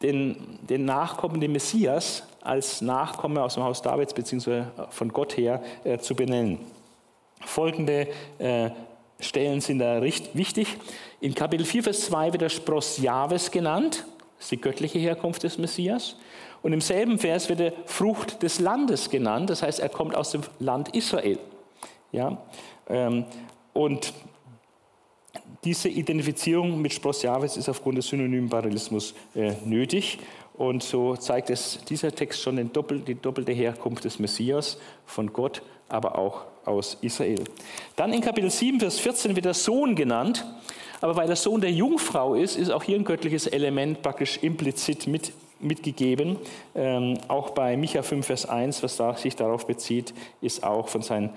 [0.01, 4.63] den, den Nachkommen, den Messias, als Nachkomme aus dem Haus Davids bzw.
[4.89, 6.59] von Gott her äh, zu benennen.
[7.41, 8.69] Folgende äh,
[9.19, 10.77] Stellen sind da richtig, wichtig.
[11.21, 14.05] In Kapitel 4, Vers 2 wird der Spross Jahwes genannt,
[14.37, 16.17] das ist die göttliche Herkunft des Messias.
[16.61, 20.31] Und im selben Vers wird er Frucht des Landes genannt, das heißt, er kommt aus
[20.31, 21.39] dem Land Israel.
[22.11, 22.37] Ja?
[22.89, 23.25] Ähm,
[23.73, 24.13] und
[25.63, 30.19] diese Identifizierung mit Spross Jahwes ist aufgrund des synonymen Parallelismus äh, nötig.
[30.53, 35.61] Und so zeigt es dieser Text schon Doppel, die doppelte Herkunft des Messias von Gott
[35.89, 37.43] aber auch aus Israel.
[37.95, 40.45] Dann in Kapitel 7, Vers 14 wird der Sohn genannt.
[41.01, 45.07] Aber weil der Sohn der Jungfrau ist, ist auch hier ein göttliches Element praktisch implizit
[45.07, 46.37] mit, mitgegeben.
[46.73, 51.01] Ähm, auch bei Micha 5, Vers 1, was da sich darauf bezieht, ist auch von
[51.01, 51.31] seinen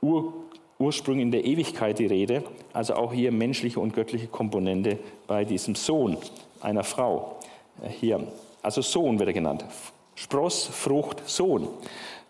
[0.00, 0.32] Ur
[0.78, 2.42] Ursprüngen in der Ewigkeit die Rede.
[2.72, 6.16] Also auch hier menschliche und göttliche Komponente bei diesem Sohn
[6.60, 7.38] einer Frau.
[7.82, 8.26] Äh, hier,
[8.62, 9.64] also Sohn wird er genannt.
[10.14, 11.68] Spross, Frucht, Sohn.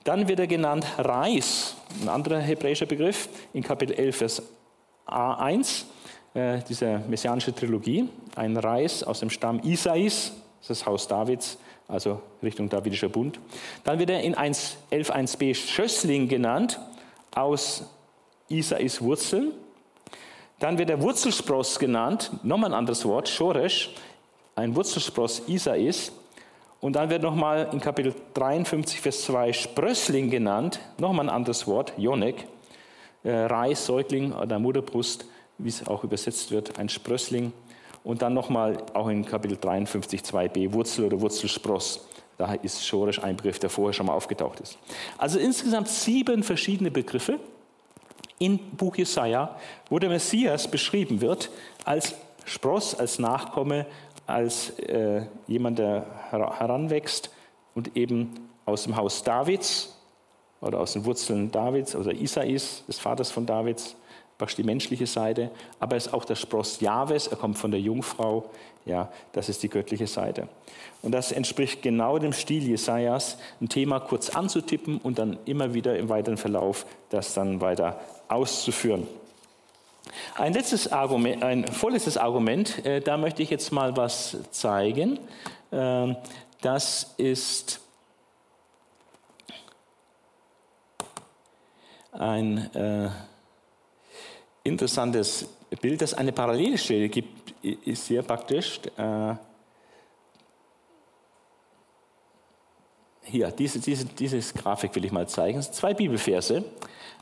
[0.04, 4.42] Dann wird er genannt Reis, ein anderer hebräischer Begriff, in Kapitel 11, Vers
[5.06, 5.84] A1,
[6.34, 8.08] äh, dieser messianische Trilogie.
[8.36, 10.32] Ein Reis aus dem Stamm Isais,
[10.66, 13.38] das Haus Davids, also Richtung Davidischer Bund.
[13.84, 16.80] Dann wird er in 11.1b Schössling genannt,
[17.34, 17.84] aus
[18.58, 19.52] Isais Wurzeln.
[20.60, 23.90] Dann wird der Wurzelspross genannt, nochmal ein anderes Wort, Shoresh,
[24.54, 26.12] ein Wurzelspross Isais.
[26.80, 31.94] Und dann wird nochmal in Kapitel 53, Vers 2 Sprössling genannt, nochmal ein anderes Wort,
[31.96, 32.46] Jonek,
[33.24, 35.24] äh, Reis, Säugling oder Mutterbrust,
[35.58, 37.52] wie es auch übersetzt wird, ein Sprössling.
[38.04, 42.06] Und dann nochmal auch in Kapitel 53, 2b, Wurzel oder Wurzelspross.
[42.36, 44.78] Da ist Schorisch ein Begriff, der vorher schon mal aufgetaucht ist.
[45.16, 47.38] Also insgesamt sieben verschiedene Begriffe
[48.38, 49.56] im Buch Jesaja,
[49.88, 51.50] wo der Messias beschrieben wird
[51.84, 53.86] als Spross, als Nachkomme,
[54.26, 57.30] als äh, jemand, der heranwächst
[57.74, 59.96] und eben aus dem Haus Davids
[60.60, 63.96] oder aus den Wurzeln Davids oder Isais, des Vaters von Davids,
[64.38, 67.80] praktisch die menschliche Seite, aber er ist auch der Spross Jahwes, er kommt von der
[67.80, 68.50] Jungfrau,
[68.84, 70.48] ja, das ist die göttliche Seite.
[71.02, 75.96] Und das entspricht genau dem Stil Jesajas, ein Thema kurz anzutippen und dann immer wieder
[75.98, 78.00] im weiteren Verlauf das dann weiter
[78.34, 79.06] auszuführen.
[80.34, 85.18] Ein letztes Argument, ein vorletztes Argument, äh, da möchte ich jetzt mal was zeigen.
[85.70, 86.14] Äh,
[86.60, 87.80] das ist
[92.12, 93.10] ein äh,
[94.62, 95.48] interessantes
[95.80, 98.80] Bild, das eine Parallelstelle gibt, ist sehr praktisch.
[98.96, 99.34] Äh,
[103.22, 105.60] hier, diese, diese, diese Grafik will ich mal zeigen.
[105.62, 106.64] Zwei Bibelverse.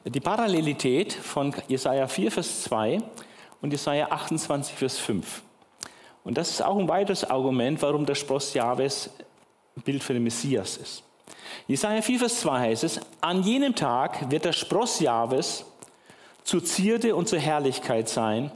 [0.05, 2.99] Die Parallelität von Jesaja 4, Vers 2
[3.61, 5.43] und Jesaja 28, Vers 5.
[6.25, 9.11] Und das ist auch ein weiteres Argument, warum der Spross Jahwes
[9.85, 11.05] Bild für den Messias ist.
[11.69, 15.65] Jesaja 4, Vers 2 heißt es: An jenem Tag wird der Spross Jahwes
[16.43, 18.51] zur Zierde und zur Herrlichkeit sein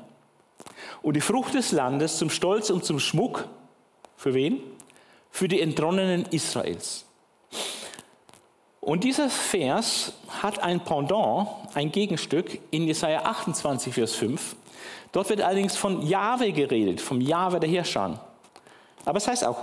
[1.03, 3.47] und die Frucht des Landes zum Stolz und zum Schmuck.
[4.17, 4.61] Für wen?
[5.31, 7.05] Für die Entronnenen Israels.
[8.87, 14.55] Und dieser Vers hat ein Pendant, ein Gegenstück in Jesaja 28, Vers 5.
[15.11, 18.21] Dort wird allerdings von Jahwe geredet, vom Jahwe der Herrscher.
[19.05, 19.59] Aber es heißt auch,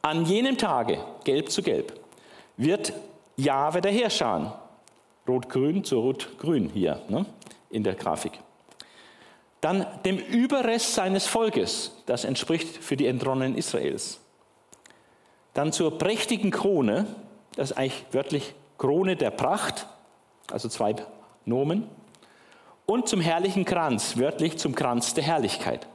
[0.00, 2.00] an jenem Tage, gelb zu gelb,
[2.56, 2.94] wird
[3.36, 4.58] Jahwe der Herrscher,
[5.28, 7.26] rot-grün zu rot-grün hier, ne?
[7.68, 8.32] in der Grafik.
[9.60, 14.20] Dann dem Überrest seines Volkes, das entspricht für die Entronnenen Israels.
[15.52, 17.06] Dann zur prächtigen Krone,
[17.56, 19.86] das ist eigentlich wörtlich Krone der Pracht,
[20.50, 20.94] also zwei
[21.44, 21.88] Nomen.
[22.86, 25.86] Und zum herrlichen Kranz, wörtlich zum Kranz der Herrlichkeit.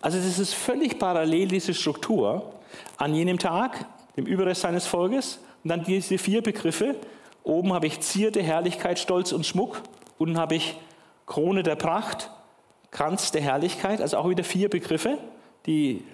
[0.00, 2.52] Also das ist völlig parallel, diese Struktur.
[2.96, 6.94] An jenem Tag, dem Überrest seines Volkes, und dann diese vier Begriffe.
[7.42, 9.82] Oben habe ich Zierde, Herrlichkeit, Stolz und Schmuck.
[10.18, 10.76] Unten habe ich
[11.26, 12.30] Krone der Pracht,
[12.90, 15.18] Kranz der Herrlichkeit, also auch wieder vier Begriffe,
[15.66, 16.04] die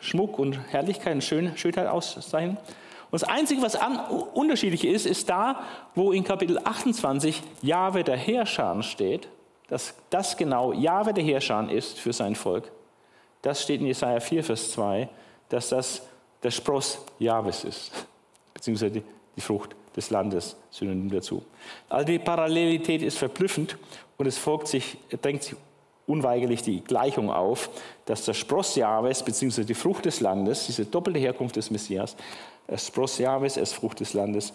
[0.00, 2.56] Schmuck und Herrlichkeit und Schönheit auszeichnen.
[3.10, 3.78] Und das Einzige, was
[4.34, 5.62] unterschiedlich ist, ist da,
[5.94, 9.28] wo in Kapitel 28 Jahwe der Herrscher steht,
[9.68, 12.70] dass das genau Jahwe der Herrscher ist für sein Volk.
[13.42, 15.08] Das steht in Jesaja 4, Vers 2,
[15.48, 16.02] dass das
[16.42, 17.92] der Spross Jahwes ist,
[18.54, 19.02] beziehungsweise
[19.36, 21.44] die, Frucht des Landes, synonym dazu.
[21.88, 23.78] Also die Parallelität ist verblüffend
[24.16, 25.56] und es folgt sich, drängt sich
[26.08, 27.70] unweigerlich die Gleichung auf,
[28.04, 29.62] dass der Spross Jahwes bzw.
[29.62, 32.16] die Frucht des Landes, diese doppelte Herkunft des Messias,
[32.76, 34.52] Spross Jahwes, es Frucht des Landes,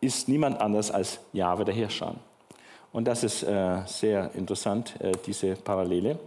[0.00, 2.16] ist niemand anders als Jahwe der Herrscher.
[2.92, 6.18] Und das ist äh, sehr interessant, äh, diese Parallele.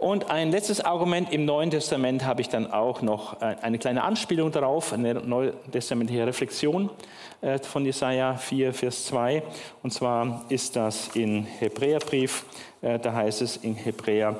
[0.00, 4.02] Und ein letztes Argument im Neuen Testament habe ich dann auch noch äh, eine kleine
[4.02, 6.88] Anspielung darauf, eine neutestamentliche Reflexion
[7.42, 9.42] äh, von Jesaja 4, Vers 2.
[9.82, 12.46] Und zwar ist das in Hebräerbrief,
[12.80, 14.36] äh, da heißt es in Hebräer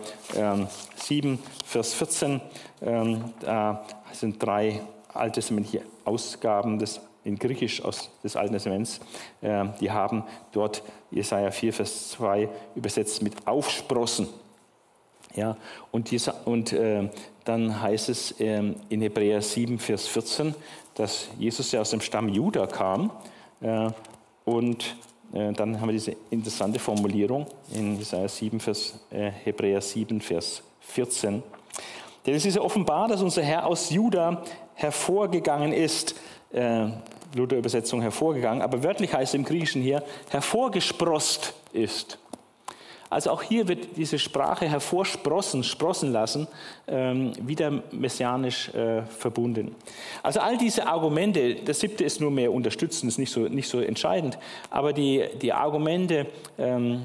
[0.96, 2.40] 7, ähm, Vers 14,
[2.80, 4.80] ähm, da sind drei
[5.14, 8.98] alttestamentliche Ausgaben des in Griechisch aus des Alten Testaments,
[9.42, 14.26] die haben dort Jesaja 4, Vers 2 übersetzt mit Aufsprossen.
[15.36, 15.56] Ja,
[15.92, 17.08] und, dieser, und äh,
[17.44, 20.54] dann heißt es äh, in Hebräer 7, Vers 14,
[20.94, 23.12] dass Jesus ja aus dem Stamm Juda kam
[23.60, 23.90] äh,
[24.44, 24.96] und
[25.32, 30.62] äh, dann haben wir diese interessante Formulierung in Jesaja 7, Vers, äh, Hebräer 7, Vers
[30.80, 31.42] 14.
[32.26, 34.42] Denn es ist ja offenbar, dass unser Herr aus Juda
[34.80, 36.14] hervorgegangen ist.
[36.52, 36.88] Äh,
[37.34, 42.18] Luther-Übersetzung hervorgegangen, aber wörtlich heißt es im Griechischen hier, hervorgesprost ist.
[43.08, 46.46] Also auch hier wird diese Sprache hervorsprossen, sprossen lassen,
[46.86, 49.74] ähm, wieder messianisch äh, verbunden.
[50.22, 53.80] Also all diese Argumente, das siebte ist nur mehr unterstützen, ist nicht so, nicht so
[53.80, 54.38] entscheidend,
[54.70, 57.02] aber die, die Argumente, ähm,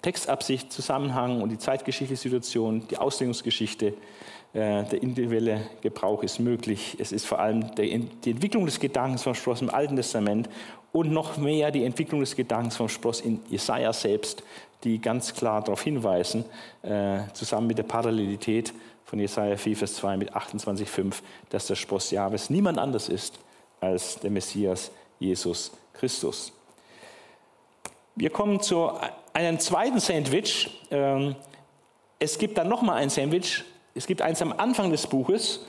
[0.00, 3.92] Textabsicht, Zusammenhang und die zeitgeschichtliche Situation, die Auslegungsgeschichte,
[4.52, 6.96] der individuelle Gebrauch ist möglich.
[6.98, 10.48] Es ist vor allem die Entwicklung des Gedankens vom Spross im Alten Testament
[10.92, 14.42] und noch mehr die Entwicklung des Gedankens vom Spross in Jesaja selbst,
[14.82, 16.44] die ganz klar darauf hinweisen,
[16.82, 18.72] äh, zusammen mit der Parallelität
[19.04, 23.38] von Jesaja 4, Vers 2 mit 28,5, dass der Spross Jahres niemand anders ist
[23.80, 26.52] als der Messias Jesus Christus.
[28.16, 28.90] Wir kommen zu
[29.32, 30.70] einem zweiten Sandwich.
[30.90, 31.36] Ähm,
[32.18, 33.64] es gibt dann nochmal ein Sandwich.
[34.00, 35.60] Es gibt eins am Anfang des Buches,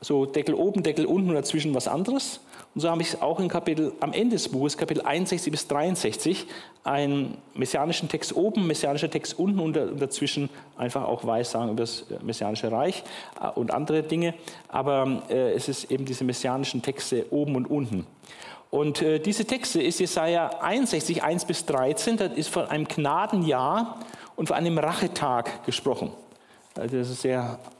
[0.00, 2.40] so Deckel oben, Deckel unten und dazwischen was anderes.
[2.74, 6.46] Und so habe ich auch in Kapitel, am Ende des Buches, Kapitel 61 bis 63,
[6.82, 12.72] einen messianischen Text oben, messianischer Text unten und dazwischen einfach auch Weissagen über das messianische
[12.72, 13.04] Reich
[13.40, 14.34] äh, und andere Dinge.
[14.66, 18.04] Aber äh, es ist eben diese messianischen Texte oben und unten.
[18.72, 24.00] Und äh, diese Texte ist Jesaja 61, 1 bis 13, das ist von einem Gnadenjahr
[24.34, 26.10] und von einem Rachetag gesprochen.
[26.76, 27.75] Also das ist sehr äh,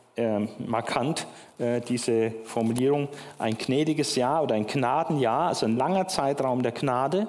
[0.59, 1.27] markant,
[1.59, 7.27] äh, diese Formulierung, ein gnädiges Jahr oder ein Gnadenjahr, also ein langer Zeitraum der Gnade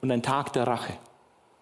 [0.00, 0.94] und ein Tag der Rache.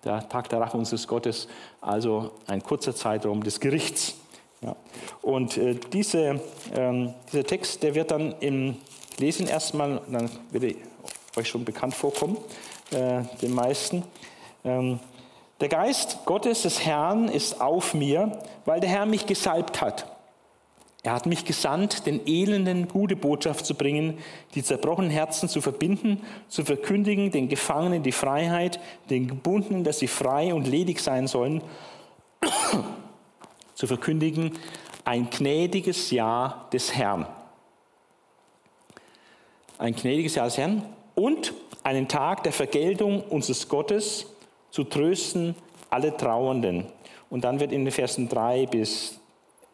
[0.05, 1.49] Der Tag der Rache unseres Gottes,
[1.81, 4.15] also ein kurzer Zeitraum des Gerichts.
[4.61, 4.77] Ja.
[5.21, 6.41] Und äh, diese,
[6.75, 8.77] ähm, dieser Text, der wird dann im
[9.19, 10.75] Lesen erstmal, dann wird er
[11.41, 12.37] euch schon bekannt vorkommen,
[12.93, 14.05] äh, den meisten.
[14.65, 15.01] Ähm,
[15.61, 20.16] der Geist Gottes des Herrn ist auf mir, weil der Herr mich gesalbt hat
[21.07, 24.19] er hat mich gesandt, den Elenden gute Botschaft zu bringen,
[24.57, 30.09] die zerbrochenen Herzen zu verbinden, zu verkündigen, den Gefangenen die Freiheit, den Gebundenen, dass sie
[30.09, 31.63] frei und ledig sein sollen,
[33.75, 34.59] zu verkündigen
[35.05, 37.25] ein gnädiges Jahr des Herrn.
[39.79, 40.83] Ein gnädiges Jahr des Herrn
[41.15, 44.27] und einen Tag der Vergeltung unseres Gottes
[44.73, 45.55] zu trösten
[45.89, 46.87] alle Trauernden.
[47.31, 49.16] Und dann wird in den Versen 3 bis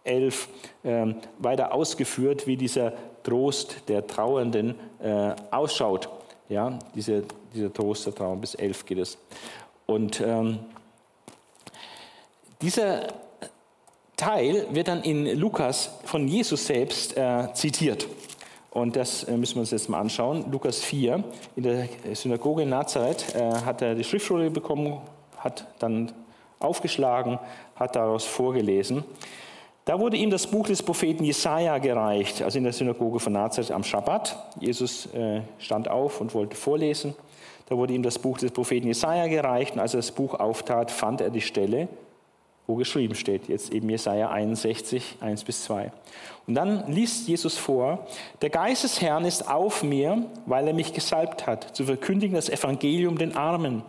[0.05, 0.49] 11
[0.83, 1.07] äh,
[1.39, 6.09] weiter ausgeführt, wie dieser Trost der Trauernden äh, ausschaut.
[6.49, 9.19] Ja, diese, dieser Trost der Trauer, bis 11 geht es.
[9.87, 10.59] Und ähm,
[12.61, 13.09] dieser
[14.17, 18.07] Teil wird dann in Lukas von Jesus selbst äh, zitiert.
[18.71, 20.51] Und das äh, müssen wir uns jetzt mal anschauen.
[20.51, 21.23] Lukas 4,
[21.57, 25.01] in der Synagoge in Nazareth äh, hat er die Schriftrolle bekommen,
[25.37, 26.13] hat dann
[26.59, 27.39] aufgeschlagen,
[27.75, 29.05] hat daraus vorgelesen.
[29.85, 33.73] Da wurde ihm das Buch des Propheten Jesaja gereicht, also in der Synagoge von Nazareth
[33.73, 34.37] am Schabbat.
[34.61, 37.17] Jesus äh, stand auf und wollte vorlesen.
[37.69, 40.93] Da wurde ihm das Buch des Propheten Jesaja gereicht und als er das Buch auftat,
[40.93, 41.89] fand er die Stelle,
[42.69, 45.91] wo geschrieben steht, jetzt eben Jesaja 61, 1 bis 2.
[46.47, 48.07] Und dann liest Jesus vor:
[48.41, 52.49] Der Geist des Herrn ist auf mir, weil er mich gesalbt hat, zu verkündigen das
[52.49, 53.83] Evangelium den Armen.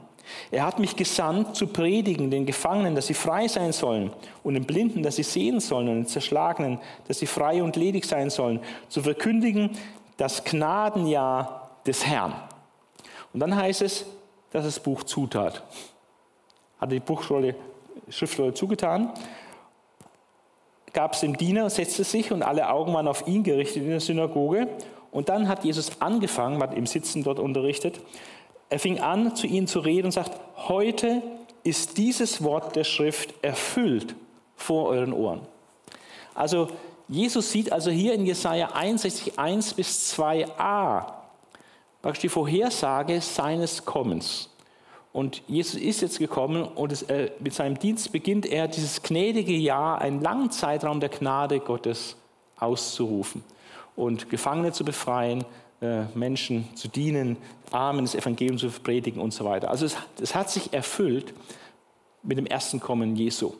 [0.52, 4.12] Er hat mich gesandt, zu predigen den Gefangenen, dass sie frei sein sollen,
[4.44, 8.06] und den Blinden, dass sie sehen sollen, und den Zerschlagenen, dass sie frei und ledig
[8.06, 8.60] sein sollen,
[8.90, 9.72] zu verkündigen
[10.18, 12.34] das Gnadenjahr des Herrn.
[13.34, 14.06] Und dann heißt es,
[14.52, 15.64] dass das Buch zutat.
[16.80, 17.56] Hat die Buchrolle,
[18.10, 19.12] Schriftrolle zugetan,
[20.94, 24.00] gab es dem Diener, setzte sich und alle Augen waren auf ihn gerichtet in der
[24.00, 24.68] Synagoge.
[25.12, 28.00] Und dann hat Jesus angefangen, hat im Sitzen dort unterrichtet,
[28.74, 30.32] er fing an, zu ihnen zu reden und sagt,
[30.68, 31.22] heute
[31.64, 34.16] ist dieses Wort der Schrift erfüllt
[34.56, 35.42] vor euren Ohren.
[36.34, 36.70] Also
[37.08, 41.06] Jesus sieht also hier in Jesaja 61, 1 bis 2a
[42.02, 44.50] praktisch die Vorhersage seines Kommens.
[45.12, 49.54] Und Jesus ist jetzt gekommen und es, äh, mit seinem Dienst beginnt er dieses gnädige
[49.54, 52.16] Jahr, einen langen Zeitraum der Gnade Gottes
[52.58, 53.44] auszurufen
[53.96, 55.46] und Gefangene zu befreien,
[56.16, 57.38] Menschen zu dienen,
[57.72, 59.70] Armen das Evangelium zu predigen und so weiter.
[59.70, 61.34] Also es, es hat sich erfüllt
[62.22, 63.54] mit dem ersten Kommen Jesu.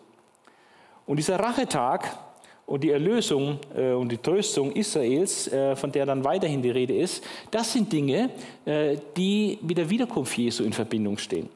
[1.06, 2.18] Und dieser Rachetag
[2.66, 6.96] und die Erlösung äh, und die Tröstung Israels, äh, von der dann weiterhin die Rede
[6.96, 8.30] ist, das sind Dinge,
[8.66, 11.50] äh, die mit der Wiederkunft Jesu in Verbindung stehen.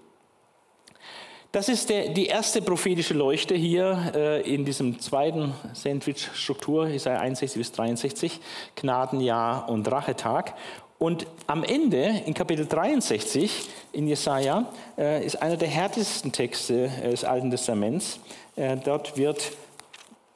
[1.57, 7.57] Das ist der, die erste prophetische Leuchte hier äh, in diesem zweiten Sandwich-Struktur, Jesaja 61
[7.57, 8.39] bis 63,
[8.75, 10.53] Gnadenjahr und Rachetag.
[10.99, 17.09] Und am Ende, in Kapitel 63 in Jesaja, äh, ist einer der härtesten Texte äh,
[17.09, 18.19] des Alten Testaments.
[18.55, 19.51] Äh, dort wird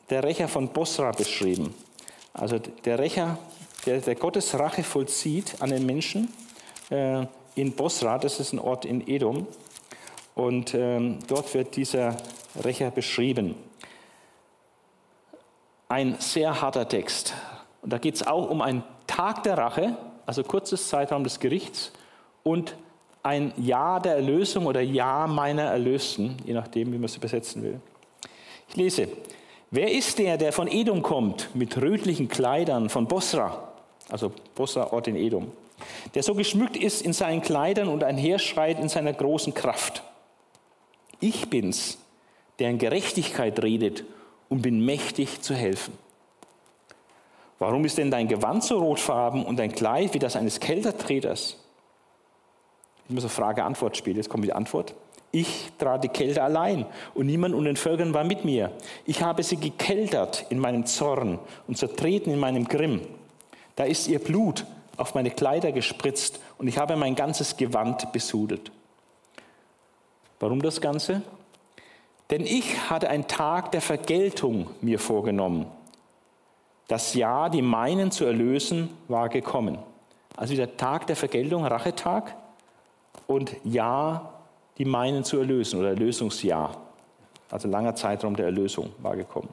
[0.09, 1.75] der Rächer von Bosra beschrieben.
[2.33, 3.37] Also der Rächer,
[3.85, 6.33] der, der Gottes Rache vollzieht an den Menschen
[7.55, 9.47] in Bosra, das ist ein Ort in Edom.
[10.35, 12.17] Und ähm, dort wird dieser
[12.63, 13.55] Rächer beschrieben.
[15.89, 17.33] Ein sehr harter Text.
[17.81, 21.91] Und da geht es auch um einen Tag der Rache, also kurzes Zeitraum des Gerichts
[22.43, 22.75] und
[23.23, 27.81] ein Ja der Erlösung oder Ja meiner Erlösten, je nachdem, wie man es übersetzen will.
[28.69, 29.09] Ich lese,
[29.69, 33.73] wer ist der, der von Edom kommt mit rötlichen Kleidern von Bosra,
[34.09, 35.51] also Bosra, Ort in Edom,
[36.15, 40.03] der so geschmückt ist in seinen Kleidern und einherschreit in seiner großen Kraft?
[41.21, 41.97] Ich bin's,
[42.59, 44.03] der in Gerechtigkeit redet
[44.49, 45.93] und bin mächtig zu helfen.
[47.59, 51.57] Warum ist denn dein Gewand so rotfarben und dein Kleid wie das eines Kältertreters?
[53.07, 54.17] Immer so Frage-Antwort-Spiel.
[54.17, 54.95] Jetzt kommt die Antwort.
[55.31, 58.71] Ich trat die Kälte allein und niemand unter den Völkern war mit mir.
[59.05, 63.01] Ich habe sie gekeltert in meinem Zorn und zertreten in meinem Grimm.
[63.75, 64.65] Da ist ihr Blut
[64.97, 68.71] auf meine Kleider gespritzt und ich habe mein ganzes Gewand besudelt.
[70.41, 71.21] Warum das Ganze?
[72.29, 75.67] Denn ich hatte einen Tag der Vergeltung mir vorgenommen
[76.91, 79.77] das Jahr, die meinen zu erlösen, war gekommen.
[80.35, 82.35] Also der Tag der Vergeltung, Rachetag
[83.27, 84.41] und Jahr,
[84.77, 86.75] die meinen zu erlösen oder Erlösungsjahr.
[87.49, 89.47] Also langer Zeitraum der Erlösung war gekommen.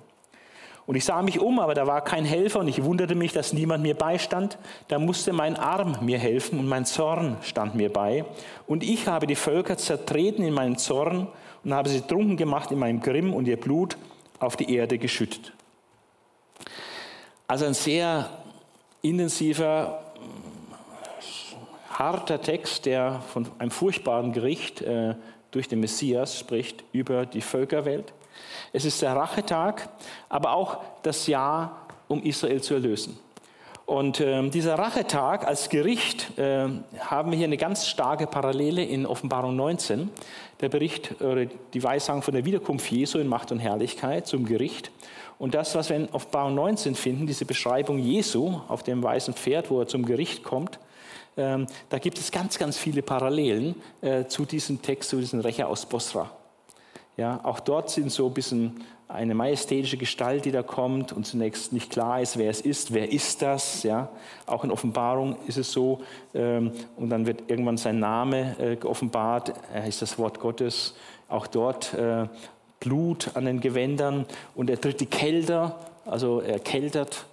[0.88, 3.52] Und ich sah mich um, aber da war kein Helfer und ich wunderte mich, dass
[3.52, 4.56] niemand mir beistand.
[4.88, 8.24] Da musste mein Arm mir helfen und mein Zorn stand mir bei.
[8.66, 11.28] Und ich habe die Völker zertreten in meinem Zorn
[11.62, 13.98] und habe sie trunken gemacht in meinem Grimm und ihr Blut
[14.38, 15.52] auf die Erde geschüttet.
[17.46, 18.30] Also ein sehr
[19.02, 20.02] intensiver,
[21.90, 25.16] harter Text, der von einem furchtbaren Gericht äh,
[25.50, 28.14] durch den Messias spricht über die Völkerwelt.
[28.72, 29.88] Es ist der Rachetag,
[30.28, 33.18] aber auch das Jahr, um Israel zu erlösen.
[33.88, 36.68] Und äh, dieser Rachetag als Gericht äh,
[37.00, 40.10] haben wir hier eine ganz starke Parallele in Offenbarung 19.
[40.60, 44.90] Der Bericht oder die Weissagung von der Wiederkunft Jesu in Macht und Herrlichkeit zum Gericht.
[45.38, 49.70] Und das, was wir in Offenbarung 19 finden, diese Beschreibung Jesu auf dem weißen Pferd,
[49.70, 50.78] wo er zum Gericht kommt,
[51.38, 55.66] ähm, da gibt es ganz, ganz viele Parallelen äh, zu diesem Text, zu diesem Rächer
[55.66, 56.30] aus Bosra.
[57.18, 61.72] Ja, auch dort sind so ein bisschen eine majestätische Gestalt, die da kommt und zunächst
[61.72, 63.82] nicht klar ist, wer es ist, wer ist das.
[63.82, 64.08] Ja?
[64.46, 66.00] Auch in Offenbarung ist es so
[66.32, 70.94] ähm, und dann wird irgendwann sein Name äh, geoffenbart, er ist das Wort Gottes.
[71.28, 72.28] Auch dort äh,
[72.78, 77.26] Blut an den Gewändern und er tritt die Kälter, also er keltert,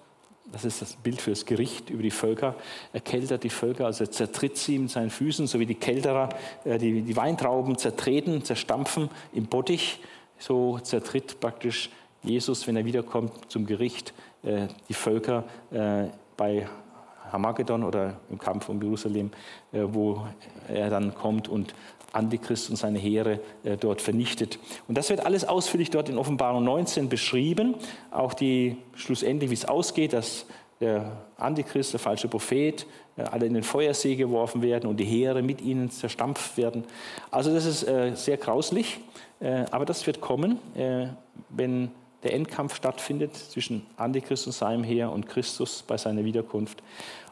[0.55, 2.55] das ist das Bild für das Gericht über die Völker,
[2.93, 6.29] er keltert die Völker, also er zertritt sie mit seinen Füßen, so wie die Kälterer
[6.63, 9.99] äh, die, die Weintrauben zertreten, zerstampfen im Bottich,
[10.39, 11.89] so zertritt praktisch
[12.23, 16.05] Jesus, wenn er wiederkommt zum Gericht, äh, die Völker äh,
[16.37, 16.69] bei
[17.33, 19.31] Hamagedon oder im Kampf um Jerusalem,
[19.71, 20.25] wo
[20.69, 21.73] er dann kommt und
[22.15, 24.59] Antichrist und seine Heere äh, dort vernichtet.
[24.87, 27.75] Und das wird alles ausführlich dort in Offenbarung 19 beschrieben.
[28.11, 30.45] Auch die schlussendlich, wie es ausgeht, dass
[30.79, 32.85] der Antichrist, der falsche Prophet,
[33.17, 36.83] äh, alle in den Feuersee geworfen werden und die Heere mit ihnen zerstampft werden.
[37.31, 38.99] Also das ist äh, sehr grauslich,
[39.39, 41.07] äh, aber das wird kommen, äh,
[41.49, 41.91] wenn
[42.23, 46.81] der Endkampf stattfindet zwischen Antichrist und seinem Heer und Christus bei seiner Wiederkunft.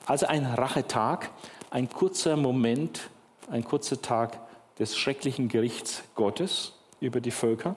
[0.06, 1.32] Also ein Rachetag,
[1.72, 3.10] ein kurzer Moment,
[3.50, 4.40] ein kurzer Tag
[4.80, 7.76] des schrecklichen Gerichts Gottes über die Völker.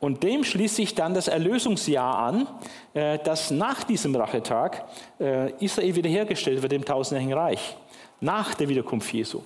[0.00, 2.46] Und dem schließt sich dann das Erlösungsjahr an,
[2.94, 4.84] äh, das nach diesem Rachetag
[5.18, 7.76] äh, Israel wiederhergestellt wird im tausendjährigen Reich,
[8.20, 9.42] nach der Wiederkunft Jesu.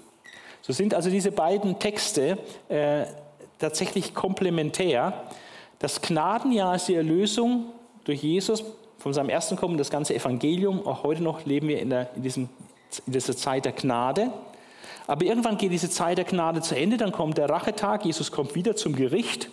[0.61, 3.05] So sind also diese beiden Texte äh,
[3.59, 5.25] tatsächlich komplementär.
[5.79, 7.73] Das Gnadenjahr ist die Erlösung
[8.05, 8.62] durch Jesus
[8.99, 10.87] von seinem ersten Kommen, das ganze Evangelium.
[10.87, 12.49] Auch heute noch leben wir in, der, in, diesem,
[13.07, 14.31] in dieser Zeit der Gnade.
[15.07, 18.55] Aber irgendwann geht diese Zeit der Gnade zu Ende, dann kommt der Rachetag, Jesus kommt
[18.55, 19.50] wieder zum Gericht.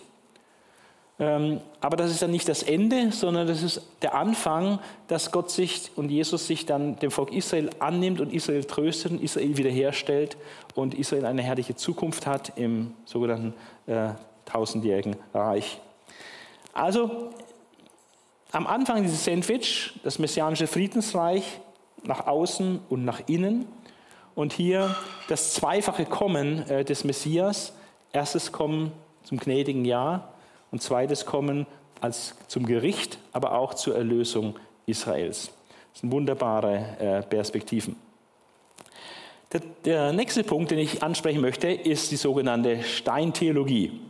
[1.18, 5.50] Ähm, aber das ist dann nicht das Ende, sondern das ist der Anfang, dass Gott
[5.50, 10.38] sich und Jesus sich dann dem Volk Israel annimmt und Israel tröstet und Israel wiederherstellt
[10.74, 13.52] und Israel eine herrliche Zukunft hat im sogenannten
[13.86, 14.10] äh,
[14.46, 15.78] tausendjährigen Reich.
[16.72, 17.30] Also
[18.52, 21.60] am Anfang dieses Sandwich, das messianische Friedensreich,
[22.02, 23.66] nach außen und nach innen.
[24.34, 24.94] Und hier
[25.28, 27.72] das zweifache Kommen äh, des Messias.
[28.12, 28.92] Erstes Kommen
[29.24, 30.32] zum gnädigen Jahr
[30.70, 31.66] und zweites Kommen
[32.00, 35.50] als zum Gericht, aber auch zur Erlösung Israels.
[35.92, 37.96] Das sind wunderbare äh, Perspektiven.
[39.84, 44.00] Der, nächste Punkt, den ich ansprechen möchte, ist die sogenannte Steintheologie.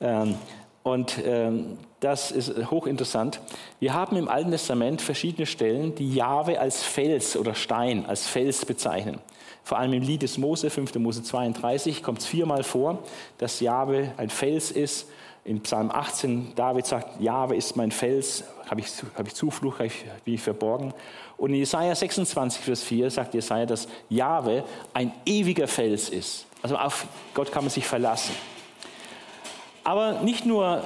[0.00, 0.36] Ähm,
[0.84, 3.40] und ähm, das ist hochinteressant.
[3.80, 8.64] Wir haben im Alten Testament verschiedene Stellen, die Jahwe als Fels oder Stein, als Fels
[8.64, 9.18] bezeichnen.
[9.66, 10.94] Vor allem im Lied des Mose, 5.
[10.94, 13.00] Mose 32, kommt es viermal vor,
[13.36, 15.08] dass Jahwe ein Fels ist.
[15.44, 18.86] In Psalm 18, David sagt, Jahwe ist mein Fels, habe ich,
[19.16, 20.94] hab ich Zuflucht, hab ich, bin ich verborgen.
[21.36, 24.62] Und in Jesaja 26, Vers 4 sagt Jesaja, dass Jahwe
[24.94, 26.46] ein ewiger Fels ist.
[26.62, 27.04] Also auf
[27.34, 28.36] Gott kann man sich verlassen.
[29.82, 30.84] Aber nicht nur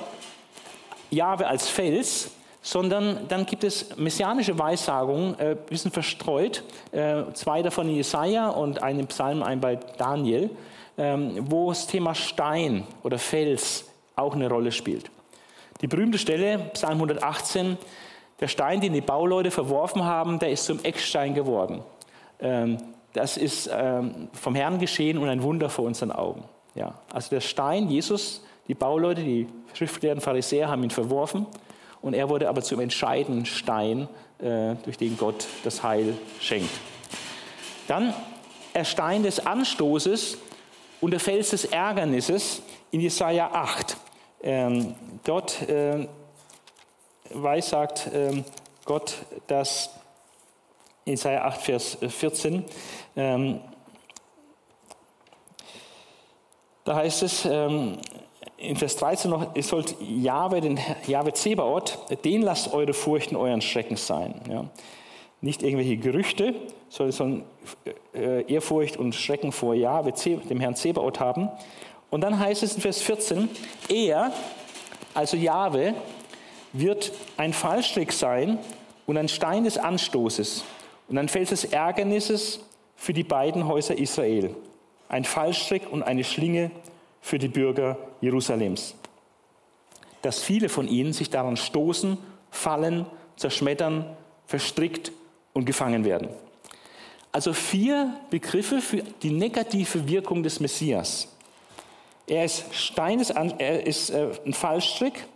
[1.10, 2.30] Jahwe als Fels,
[2.62, 8.50] sondern dann gibt es messianische Weissagungen, äh, ein bisschen verstreut, äh, zwei davon in Jesaja
[8.50, 10.50] und einen Psalm, ein bei Daniel,
[10.96, 13.86] äh, wo das Thema Stein oder Fels
[14.16, 15.10] auch eine Rolle spielt.
[15.80, 17.78] Die berühmte Stelle, Psalm 118,
[18.40, 21.82] der Stein, den die Bauleute verworfen haben, der ist zum Eckstein geworden.
[22.40, 22.78] Ähm,
[23.14, 26.44] das ist ähm, vom Herrn geschehen und ein Wunder vor unseren Augen.
[26.74, 31.46] Ja, also der Stein, Jesus, die Bauleute, die Schriftgelehrten Pharisäer haben ihn verworfen
[32.02, 36.70] und er wurde aber zum entscheidenden Stein, äh, durch den Gott das Heil schenkt.
[37.88, 38.14] Dann
[38.74, 40.38] der Stein des Anstoßes
[41.00, 43.96] und der Fels des Ärgernisses in Jesaja 8.
[44.42, 44.94] Ähm,
[45.24, 46.08] dort äh,
[47.30, 48.44] weissagt ähm,
[48.84, 49.90] Gott, dass
[51.04, 52.64] in Jesaja 8, Vers 14,
[53.16, 53.60] ähm,
[56.84, 57.44] da heißt es,
[58.60, 63.62] in Vers 13 noch, ihr sollt Jahwe, den Jahwe Zebaoth, den lasst eure Furchten euren
[63.62, 64.34] Schrecken sein.
[64.48, 64.66] Ja.
[65.40, 66.54] Nicht irgendwelche Gerüchte,
[66.90, 67.44] sondern
[68.14, 71.48] äh, Ehrfurcht und Schrecken vor Jahwe, dem Herrn Zebaoth haben.
[72.10, 73.48] Und dann heißt es in Vers 14,
[73.88, 74.32] er,
[75.14, 75.94] also Jahwe,
[76.72, 78.58] wird ein Fallstrick sein
[79.06, 80.64] und ein Stein des Anstoßes
[81.08, 82.60] und ein Fels des Ärgernisses
[82.94, 84.54] für die beiden Häuser Israel.
[85.08, 86.70] Ein Fallstrick und eine Schlinge
[87.20, 88.94] für die Bürger Jerusalems.
[90.22, 92.18] Dass viele von ihnen sich daran stoßen,
[92.50, 93.06] fallen,
[93.36, 94.16] zerschmettern,
[94.46, 95.12] verstrickt
[95.52, 96.28] und gefangen werden.
[97.32, 101.28] Also vier Begriffe für die negative Wirkung des Messias.
[102.26, 105.26] Er ist, Stein des, er ist äh, ein Fallstrick,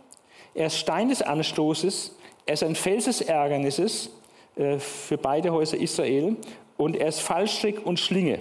[0.53, 2.15] er ist Stein des Anstoßes,
[2.45, 4.09] er ist ein Fels des Ärgernisses
[4.55, 6.35] äh, für beide Häuser Israel
[6.77, 8.39] und er ist Fallstrick und Schlinge.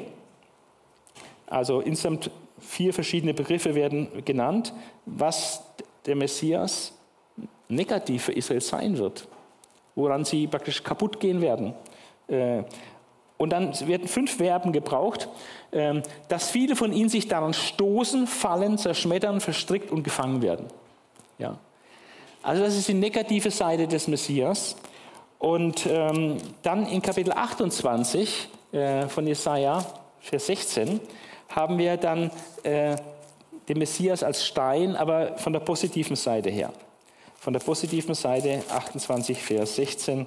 [1.47, 2.31] Also insgesamt
[2.67, 4.73] vier verschiedene Begriffe werden genannt,
[5.07, 5.62] was
[6.07, 6.93] der Messias
[7.69, 9.27] negativ für Israel sein wird,
[9.95, 11.75] woran sie praktisch kaputt gehen werden.
[12.29, 12.62] Äh,
[13.37, 15.29] und dann werden fünf Verben gebraucht,
[15.73, 20.67] ähm, dass viele von ihnen sich daran stoßen, fallen, zerschmettern, verstrickt und gefangen werden.
[21.39, 21.59] Ja.
[22.43, 24.77] Also das ist die negative Seite des Messias.
[25.39, 29.85] Und ähm, dann in Kapitel 28 äh, von Jesaja,
[30.21, 31.01] Vers 16,
[31.49, 32.31] haben wir dann
[32.63, 32.97] äh,
[33.69, 36.73] den Messias als Stein, aber von der positiven Seite her.
[37.39, 40.27] Von der positiven Seite 28, Vers 16,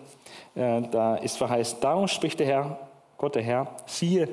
[0.56, 2.80] äh, da ist verheißt, darum spricht der Herr,
[3.18, 4.28] Gott der Herr, siehe,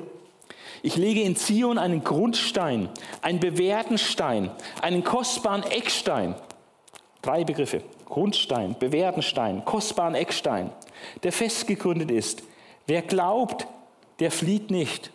[0.81, 2.89] ich lege in Zion einen Grundstein,
[3.21, 6.35] einen bewährten Stein, einen kostbaren Eckstein.
[7.21, 7.81] Drei Begriffe.
[8.05, 10.69] Grundstein, bewährten Stein, kostbaren Eckstein,
[11.23, 12.43] der festgegründet ist.
[12.85, 13.65] Wer glaubt,
[14.19, 15.11] der flieht nicht.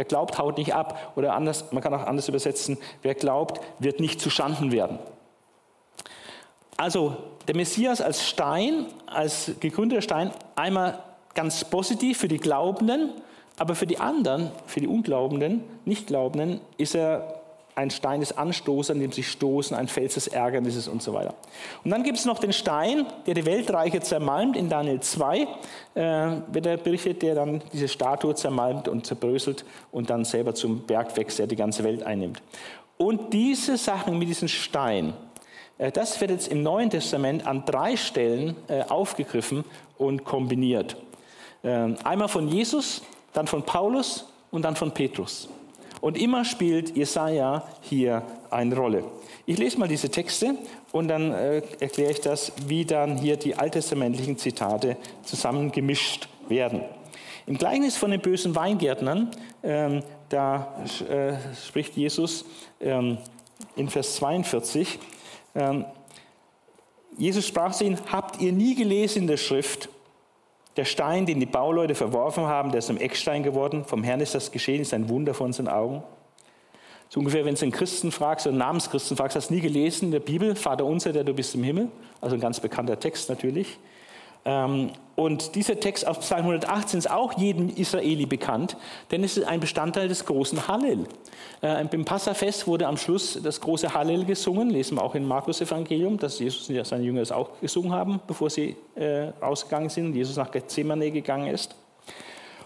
[0.00, 1.12] Wer glaubt, haut nicht ab.
[1.14, 4.98] Oder anders, man kann auch anders übersetzen, wer glaubt, wird nicht zu Schanden werden.
[6.78, 11.00] Also der Messias als Stein, als gegründeter Stein, einmal
[11.34, 13.10] ganz positiv für die Glaubenden,
[13.58, 17.39] aber für die anderen, für die Unglaubenden, Nichtglaubenden, ist er
[17.74, 21.34] ein Stein des Anstoßes, an dem sie stoßen, ein Fels des Ärgernisses und so weiter.
[21.84, 24.56] Und dann gibt es noch den Stein, der die Weltreiche zermalmt.
[24.56, 25.46] In Daniel 2 äh,
[26.52, 31.16] wird er berichtet, der dann diese Statue zermalmt und zerbröselt und dann selber zum Berg
[31.16, 32.42] wächst, der die ganze Welt einnimmt.
[32.96, 35.14] Und diese Sachen mit diesem Stein,
[35.78, 39.64] äh, das wird jetzt im Neuen Testament an drei Stellen äh, aufgegriffen
[39.96, 40.96] und kombiniert.
[41.62, 43.02] Äh, einmal von Jesus,
[43.32, 45.48] dann von Paulus und dann von Petrus.
[46.00, 49.04] Und immer spielt Jesaja hier eine Rolle.
[49.46, 50.56] Ich lese mal diese Texte
[50.92, 56.82] und dann äh, erkläre ich das, wie dann hier die alttestamentlichen Zitate zusammengemischt werden.
[57.46, 59.30] Im Gleichnis von den bösen Weingärtnern,
[59.62, 61.34] ähm, da äh,
[61.66, 62.44] spricht Jesus
[62.80, 63.18] ähm,
[63.76, 64.98] in Vers 42,
[65.54, 65.84] ähm,
[67.18, 69.88] Jesus sprach zu ihnen, habt ihr nie gelesen in der Schrift,
[70.76, 73.84] der Stein, den die Bauleute verworfen haben, der ist zum Eckstein geworden.
[73.84, 76.02] Vom Herrn ist das geschehen, ist ein Wunder vor unseren Augen.
[77.08, 80.10] So ungefähr, wenn du einen Christen fragst, einen Namenschristen fragst, hast du nie gelesen in
[80.12, 81.88] der Bibel, Vater unser, der du bist im Himmel?
[82.20, 83.78] Also ein ganz bekannter Text natürlich.
[84.44, 88.78] Ähm, und dieser Text aus Psalm 118 ist auch jedem Israeli bekannt,
[89.10, 91.04] denn es ist ein Bestandteil des großen Hallel.
[91.60, 96.18] Äh, Beim Passafest wurde am Schluss das große Hallel gesungen, lesen wir auch im Markus-Evangelium,
[96.18, 100.14] dass Jesus und seine Jünger es auch gesungen haben, bevor sie äh, rausgegangen sind und
[100.14, 101.74] Jesus nach Gethsemane gegangen ist.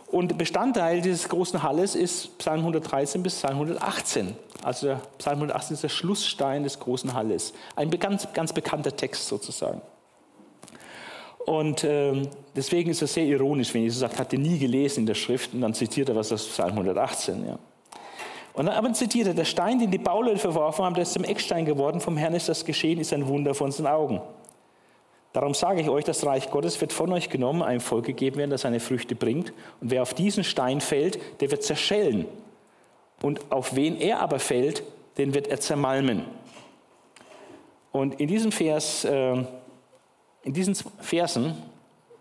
[0.07, 4.37] Und Bestandteil dieses großen Halles ist Psalm 113 bis Psalm 118.
[4.63, 7.53] Also Psalm 118 ist der Schlussstein des großen Halles.
[7.75, 9.83] Ein ganz, ganz bekannter Text sozusagen.
[11.47, 15.07] Und ähm, deswegen ist es sehr ironisch, wenn Jesus sagt, hat er nie gelesen in
[15.07, 17.47] der Schrift und dann zitiert er was aus Psalm 118.
[17.47, 17.59] Ja.
[18.55, 21.25] Und dann aber zitiert er, der Stein, den die Bauleute verworfen haben, der ist zum
[21.25, 24.23] Eckstein geworden, vom Herrn ist das geschehen, ist ein Wunder von unseren Augen.
[25.35, 28.51] Darum sage ich euch, das Reich Gottes wird von euch genommen, einem Volk gegeben werden,
[28.51, 29.53] das seine Früchte bringt.
[29.81, 32.27] Und wer auf diesen Stein fällt, der wird zerschellen.
[33.21, 34.85] Und auf wen er aber fällt,
[35.19, 36.25] den wird er zermalmen.
[37.91, 39.45] Und in diesem Vers, äh,
[40.45, 41.55] in diesen Versen,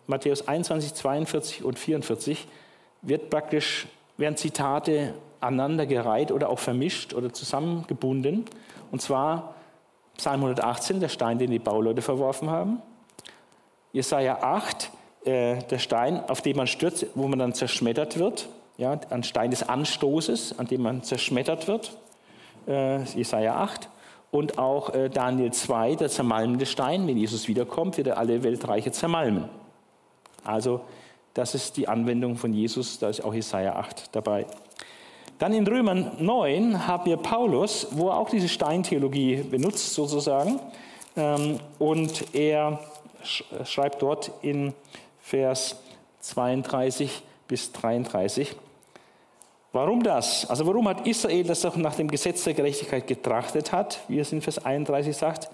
[0.07, 2.47] Matthäus 21, 42 und 44,
[3.01, 8.45] wird praktisch, werden Zitate aneinandergereiht oder auch vermischt oder zusammengebunden.
[8.91, 9.55] Und zwar
[10.17, 12.82] Psalm 118, der Stein, den die Bauleute verworfen haben.
[13.91, 14.91] Jesaja 8,
[15.26, 18.47] äh, der Stein, auf den man stürzt, wo man dann zerschmettert wird.
[18.78, 21.95] Ja, ein Stein des Anstoßes, an dem man zerschmettert wird.
[22.67, 23.89] Äh, Jesaja 8.
[24.34, 27.06] Und auch äh, Daniel 2, der zermalmende Stein.
[27.06, 29.48] Wenn Jesus wiederkommt, wird er alle Weltreiche zermalmen.
[30.44, 30.82] Also,
[31.36, 34.48] das ist die Anwendung von Jesus, da ist auch Jesaja 8 dabei.
[35.38, 40.60] Dann in Römer 9 haben wir Paulus, wo er auch diese Steintheologie benutzt, sozusagen.
[41.16, 42.80] Ähm, und er
[43.66, 44.74] schreibt dort in
[45.20, 45.76] Vers
[46.22, 48.56] 32 bis 33.
[49.74, 50.47] Warum das?
[50.47, 54.32] Also warum hat Israel, das auch nach dem Gesetz der Gerechtigkeit getrachtet hat, wie es
[54.32, 55.49] in Vers 31 sagt,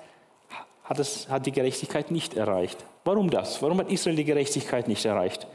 [0.83, 2.83] hat, es, hat die Gerechtigkeit nicht erreicht?
[3.05, 3.61] Warum das?
[3.61, 5.47] Warum hat Israel die Gerechtigkeit nicht erreicht?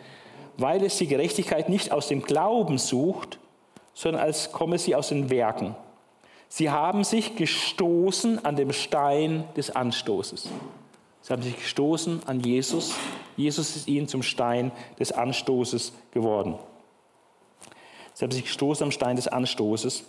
[0.57, 3.39] Weil es die Gerechtigkeit nicht aus dem Glauben sucht,
[3.93, 5.77] sondern als komme sie aus den Werken.
[6.49, 10.49] Sie haben sich gestoßen an dem Stein des Anstoßes.
[11.21, 12.95] Sie haben sich gestoßen an Jesus.
[13.37, 16.59] Jesus ist ihnen zum Stein des Anstoßes geworden.
[18.15, 20.05] Sie haben sich gestoßen am Stein des Anstoßes.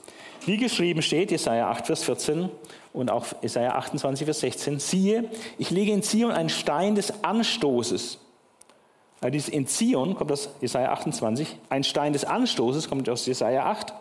[0.46, 2.50] Wie geschrieben steht, Jesaja 8, Vers 14
[2.94, 8.20] und auch Jesaja 28, Vers 16, siehe, ich lege in Zion einen Stein des Anstoßes.
[9.22, 13.66] Also dieses in Zion kommt aus Jesaja 28, ein Stein des Anstoßes kommt aus Jesaja
[13.66, 13.94] 8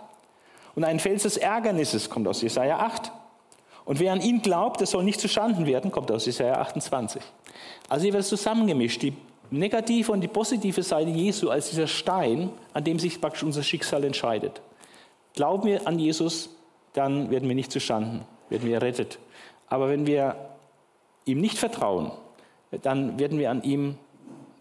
[0.75, 3.11] und ein Fels des Ärgernisses kommt aus Jesaja 8.
[3.87, 7.23] Und wer an ihn glaubt, der soll nicht zustanden werden, kommt aus Jesaja 28.
[7.89, 9.15] Also es zusammengemischt, die
[9.59, 14.05] negative und die positive Seite Jesu als dieser Stein, an dem sich praktisch unser Schicksal
[14.05, 14.61] entscheidet.
[15.35, 16.51] Glauben wir an Jesus,
[16.93, 19.19] dann werden wir nicht zustanden, werden wir errettet.
[19.69, 20.37] Aber wenn wir
[21.25, 22.13] ihm nicht vertrauen,
[22.83, 23.97] dann werden wir an ihm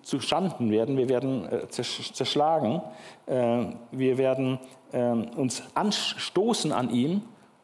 [0.02, 2.82] zustanden werden, wir werden äh, zerschlagen,
[3.26, 4.60] äh, wir werden
[4.92, 7.22] äh, uns anstoßen an ihm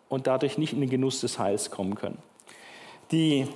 [0.07, 2.17] und dadurch nicht in den Genuss des Heils kommen können.
[3.11, 3.47] Die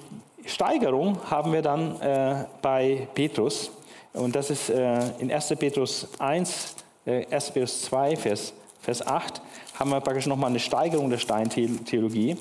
[0.45, 3.71] Steigerung haben wir dann äh, bei Petrus
[4.13, 5.55] und das ist äh, in 1.
[5.57, 6.75] Petrus 1,
[7.05, 7.51] äh, 1.
[7.51, 9.41] Petrus 2, Vers, Vers 8,
[9.79, 12.37] haben wir praktisch nochmal eine Steigerung der Steintheologie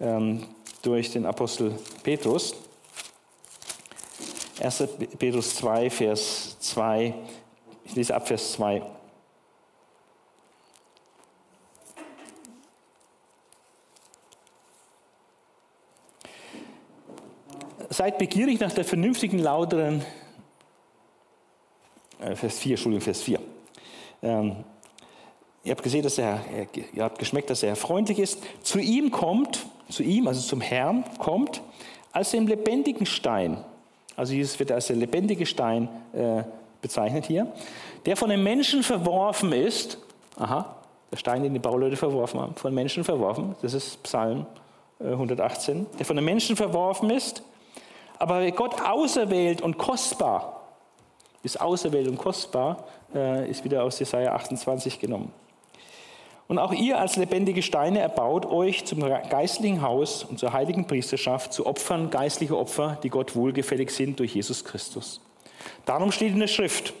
[0.00, 0.46] ähm,
[0.82, 2.54] durch den Apostel Petrus.
[4.60, 4.84] 1.
[5.18, 7.14] Petrus 2, Vers 2,
[7.84, 8.82] ich lese ab Vers 2.
[17.94, 20.02] Seid begierig nach der vernünftigen, lauteren,
[22.18, 23.38] äh, Vers 4, Entschuldigung, Vers 4.
[24.20, 24.56] Ähm,
[25.62, 26.40] ihr habt gesehen, dass er,
[26.92, 28.42] ihr habt geschmeckt, dass er freundlich ist.
[28.64, 31.62] Zu ihm kommt, zu ihm, also zum Herrn, kommt
[32.10, 33.62] als dem lebendigen Stein.
[34.16, 36.42] Also Jesus wird als der lebendige Stein äh,
[36.82, 37.52] bezeichnet hier,
[38.06, 39.98] der von den Menschen verworfen ist.
[40.34, 40.82] Aha,
[41.12, 43.54] der Stein, den die Bauleute verworfen haben, von Menschen verworfen.
[43.62, 44.46] Das ist Psalm
[44.98, 45.82] 118.
[45.82, 47.44] Äh, der von den Menschen verworfen ist
[48.18, 50.54] aber Gott auserwählt und kostbar
[51.44, 52.84] ist auserwählt und kostbar,
[53.14, 55.30] äh, ist wieder aus Jesaja 28 genommen.
[56.46, 61.52] Und auch ihr als lebendige Steine erbaut euch zum geistlichen Haus und zur heiligen Priesterschaft
[61.52, 65.20] zu Opfern, geistliche Opfer, die Gott wohlgefällig sind durch Jesus Christus.
[65.86, 66.92] Darum steht in der Schrift,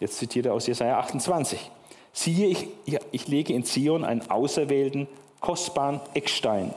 [0.00, 1.70] jetzt zitiert er aus Jesaja 28,
[2.12, 2.68] siehe, ich,
[3.12, 5.06] ich lege in Zion einen auserwählten,
[5.40, 6.74] kostbaren Eckstein.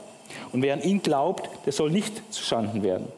[0.52, 3.08] Und wer an ihn glaubt, der soll nicht zuschanden werden.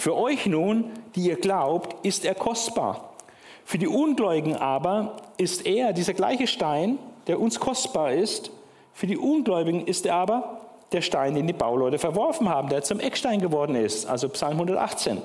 [0.00, 3.12] Für euch nun, die ihr glaubt, ist er kostbar.
[3.66, 8.50] Für die Ungläubigen aber ist er, dieser gleiche Stein, der uns kostbar ist,
[8.94, 12.98] für die Ungläubigen ist er aber der Stein, den die Bauleute verworfen haben, der zum
[12.98, 15.20] Eckstein geworden ist, also Psalm 118.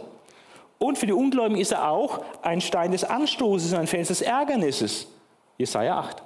[0.78, 5.08] Und für die Ungläubigen ist er auch ein Stein des Anstoßes, ein Fels des Ärgernisses.
[5.58, 6.22] Jesaja 8.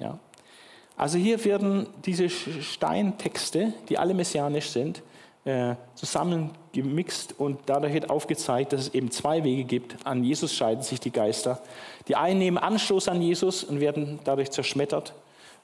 [0.00, 0.18] Ja.
[0.96, 5.04] Also hier werden diese Steintexte, die alle messianisch sind,
[5.44, 9.96] äh, zusammengemixt und dadurch wird aufgezeigt, dass es eben zwei Wege gibt.
[10.04, 11.60] An Jesus scheiden sich die Geister.
[12.08, 15.14] Die einen nehmen Anstoß an Jesus und werden dadurch zerschmettert.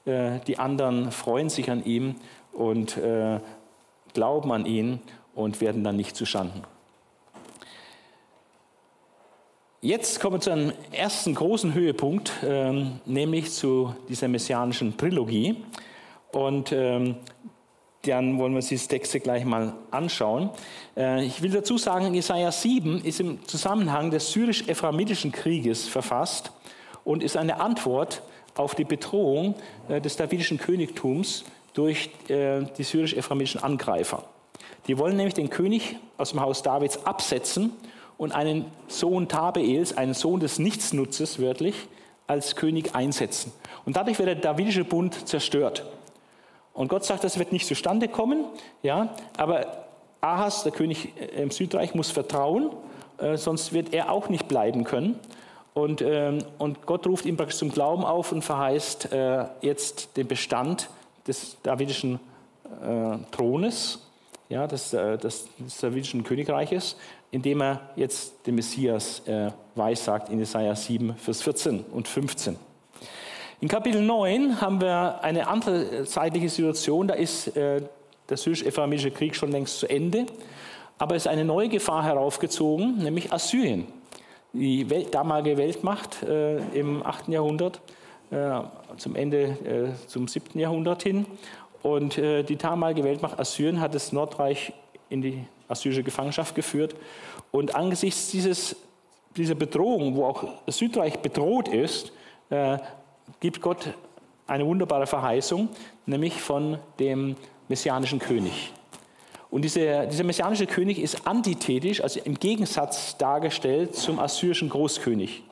[0.05, 2.15] Äh, die anderen freuen sich an ihm
[2.53, 3.39] und äh,
[4.13, 4.99] glauben an ihn
[5.33, 6.63] und werden dann nicht zustanden.
[9.83, 15.55] Jetzt kommen wir zu einem ersten großen Höhepunkt, ähm, nämlich zu dieser messianischen Trilogie.
[16.31, 17.15] Und ähm,
[18.03, 20.49] dann wollen wir uns diese Texte gleich mal anschauen.
[20.97, 26.51] Äh, ich will dazu sagen, Jesaja 7 ist im Zusammenhang des syrisch-ephraimitischen Krieges verfasst
[27.03, 28.21] und ist eine Antwort
[28.55, 29.55] auf die Bedrohung
[29.87, 31.43] äh, des davidischen Königtums
[31.73, 34.23] durch äh, die syrisch-ephraimitischen Angreifer.
[34.87, 37.71] Die wollen nämlich den König aus dem Haus Davids absetzen
[38.17, 41.75] und einen Sohn Tabeels, einen Sohn des Nichtsnutzes wörtlich,
[42.27, 43.51] als König einsetzen.
[43.85, 45.85] Und dadurch wird der Davidische Bund zerstört.
[46.73, 48.45] Und Gott sagt, das wird nicht zustande kommen,
[48.81, 49.85] ja, aber
[50.21, 52.71] Ahas, der König im Südreich, muss vertrauen,
[53.17, 55.19] äh, sonst wird er auch nicht bleiben können.
[55.73, 60.27] Und, ähm, und Gott ruft ihn praktisch zum Glauben auf und verheißt äh, jetzt den
[60.27, 60.89] Bestand
[61.27, 62.19] des davidischen
[62.83, 64.07] äh, Thrones,
[64.49, 66.97] ja, des, äh, des, des davidischen Königreiches,
[67.31, 72.57] indem er jetzt den Messias äh, weissagt in Jesaja 7, Vers 14 und 15.
[73.61, 77.07] In Kapitel 9 haben wir eine andere zeitliche Situation.
[77.07, 77.83] Da ist äh,
[78.27, 80.25] der syrisch-ephraimitische Krieg schon längst zu Ende.
[80.97, 83.85] Aber es ist eine neue Gefahr heraufgezogen, nämlich Assyrien.
[84.53, 87.27] Die Welt, damalige Weltmacht äh, im 8.
[87.27, 87.81] Jahrhundert,
[88.31, 88.61] äh,
[88.97, 90.59] zum Ende, äh, zum 7.
[90.59, 91.27] Jahrhundert hin.
[91.83, 94.73] Und äh, die damalige Weltmacht Assyrien hat das Nordreich
[95.09, 96.95] in die assyrische Gefangenschaft geführt.
[97.51, 98.75] Und angesichts dieses,
[99.37, 102.11] dieser Bedrohung, wo auch Südreich bedroht ist,
[102.49, 102.79] äh,
[103.41, 103.93] gibt Gott
[104.47, 105.67] eine wunderbare Verheißung,
[106.05, 107.35] nämlich von dem
[107.67, 108.71] messianischen König.
[109.49, 115.43] Und dieser, dieser messianische König ist antithetisch, also im Gegensatz dargestellt zum assyrischen Großkönig.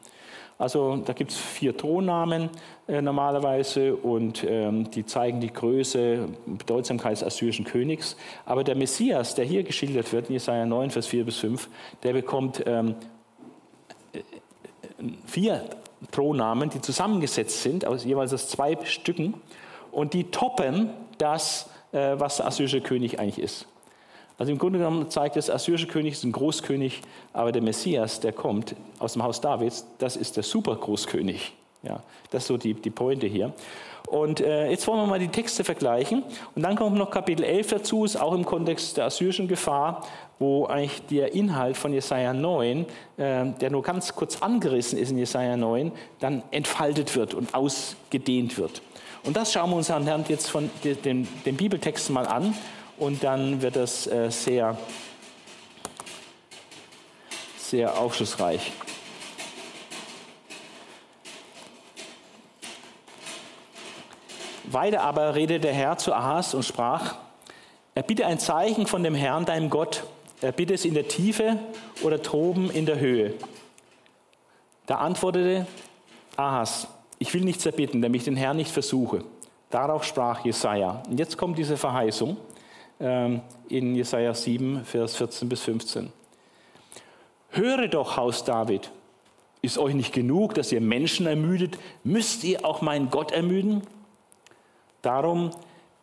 [0.57, 2.49] Also da gibt es vier Thronnamen
[2.87, 8.17] äh, normalerweise und ähm, die zeigen die Größe, Bedeutsamkeit des assyrischen Königs.
[8.45, 11.69] Aber der Messias, der hier geschildert wird, in Jesaja 9, Vers 4 bis 5,
[12.03, 12.95] der bekommt ähm,
[14.11, 14.19] äh,
[15.25, 15.63] vier
[16.11, 19.33] Thronnamen, die zusammengesetzt sind, aus jeweils aus zwei Stücken
[19.91, 23.67] und die toppen das, äh, was der assyrische König eigentlich ist.
[24.37, 27.01] Also im Grunde genommen zeigt das assyrische König ist ein Großkönig,
[27.33, 31.53] aber der Messias, der kommt aus dem Haus Davids, das ist der Supergroßkönig.
[31.83, 32.01] Ja,
[32.31, 33.53] das ist so die, die Pointe hier.
[34.07, 36.23] Und äh, jetzt wollen wir mal die Texte vergleichen.
[36.55, 40.05] Und dann kommt noch Kapitel 11 dazu, ist auch im Kontext der assyrischen Gefahr,
[40.39, 42.85] wo eigentlich der Inhalt von Jesaja 9,
[43.17, 48.57] äh, der nur ganz kurz angerissen ist in Jesaja 9, dann entfaltet wird und ausgedehnt
[48.57, 48.81] wird.
[49.23, 52.55] Und das schauen wir uns anhand jetzt von den, den Bibeltexten mal an
[52.97, 54.77] und dann wird das äh, sehr,
[57.57, 58.71] sehr aufschlussreich.
[64.71, 67.15] Weiter aber redete der Herr zu Ahas und sprach,
[67.95, 70.03] er bitte ein Zeichen von dem Herrn, deinem Gott.
[70.41, 71.57] Er bitte es in der Tiefe
[72.03, 73.33] oder droben in der Höhe.
[74.85, 75.67] Da antwortete
[76.37, 79.23] Ahas, ich will nichts erbitten, damit ich den Herrn nicht versuche.
[79.69, 81.03] Darauf sprach Jesaja.
[81.09, 82.37] Und jetzt kommt diese Verheißung.
[82.99, 86.11] Ähm, in Jesaja 7, Vers 14 bis 15.
[87.51, 88.91] Höre doch, Haus David,
[89.61, 91.77] ist euch nicht genug, dass ihr Menschen ermüdet?
[92.03, 93.81] Müsst ihr auch meinen Gott ermüden?
[95.01, 95.51] Darum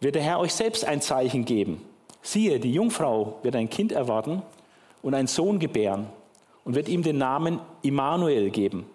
[0.01, 1.83] wird der Herr euch selbst ein Zeichen geben.
[2.23, 4.43] Siehe, die Jungfrau wird ein Kind erwarten
[5.03, 6.07] und einen Sohn gebären
[6.65, 8.87] und wird ihm den Namen Immanuel geben.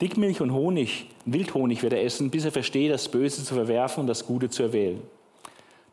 [0.00, 4.06] Dickmilch und Honig, Wildhonig wird er essen, bis er versteht, das Böse zu verwerfen und
[4.06, 5.02] das Gute zu erwählen.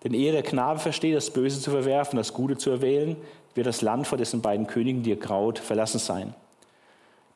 [0.03, 3.15] Denn ehe der Knabe versteht, das Böse zu verwerfen, das Gute zu erwählen,
[3.55, 6.33] wird das Land vor dessen beiden Königen, die er graut, verlassen sein.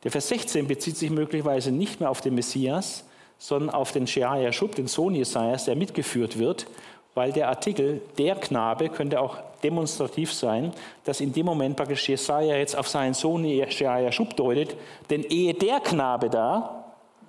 [0.04, 3.06] Der Vers 16 bezieht sich möglicherweise nicht mehr auf den Messias,
[3.38, 6.68] sondern auf den Sheaja Schub, den Sohn Jesajas, der mitgeführt wird,
[7.14, 10.72] weil der Artikel der Knabe könnte auch demonstrativ sein,
[11.04, 14.76] dass in dem Moment praktisch Jesaja jetzt auf seinen Sohn Sheaja Schub deutet,
[15.10, 16.78] denn ehe der Knabe da,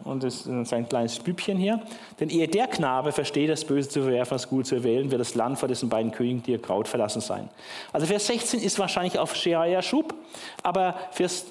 [0.05, 1.83] und das ist ein kleines Bübchen hier.
[2.21, 5.35] Denn ehe der Knabe versteht, das Böse zu verwerfen, das Gute zu erwählen, wird das
[5.35, 7.49] Land vor dessen beiden Königen, die ihr Kraut verlassen sein.
[7.93, 10.15] Also Vers 16 ist wahrscheinlich auf Sheaia Schub,
[10.63, 11.47] aber Vers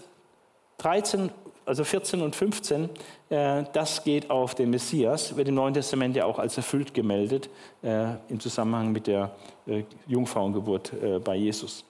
[0.78, 1.30] 13
[1.68, 2.90] also 14 und 15,
[3.30, 7.50] äh, das geht auf den Messias, wird im Neuen Testament ja auch als erfüllt gemeldet
[7.84, 9.32] äh, im Zusammenhang mit der
[9.66, 11.84] äh, Jungfrauengeburt äh, bei Jesus.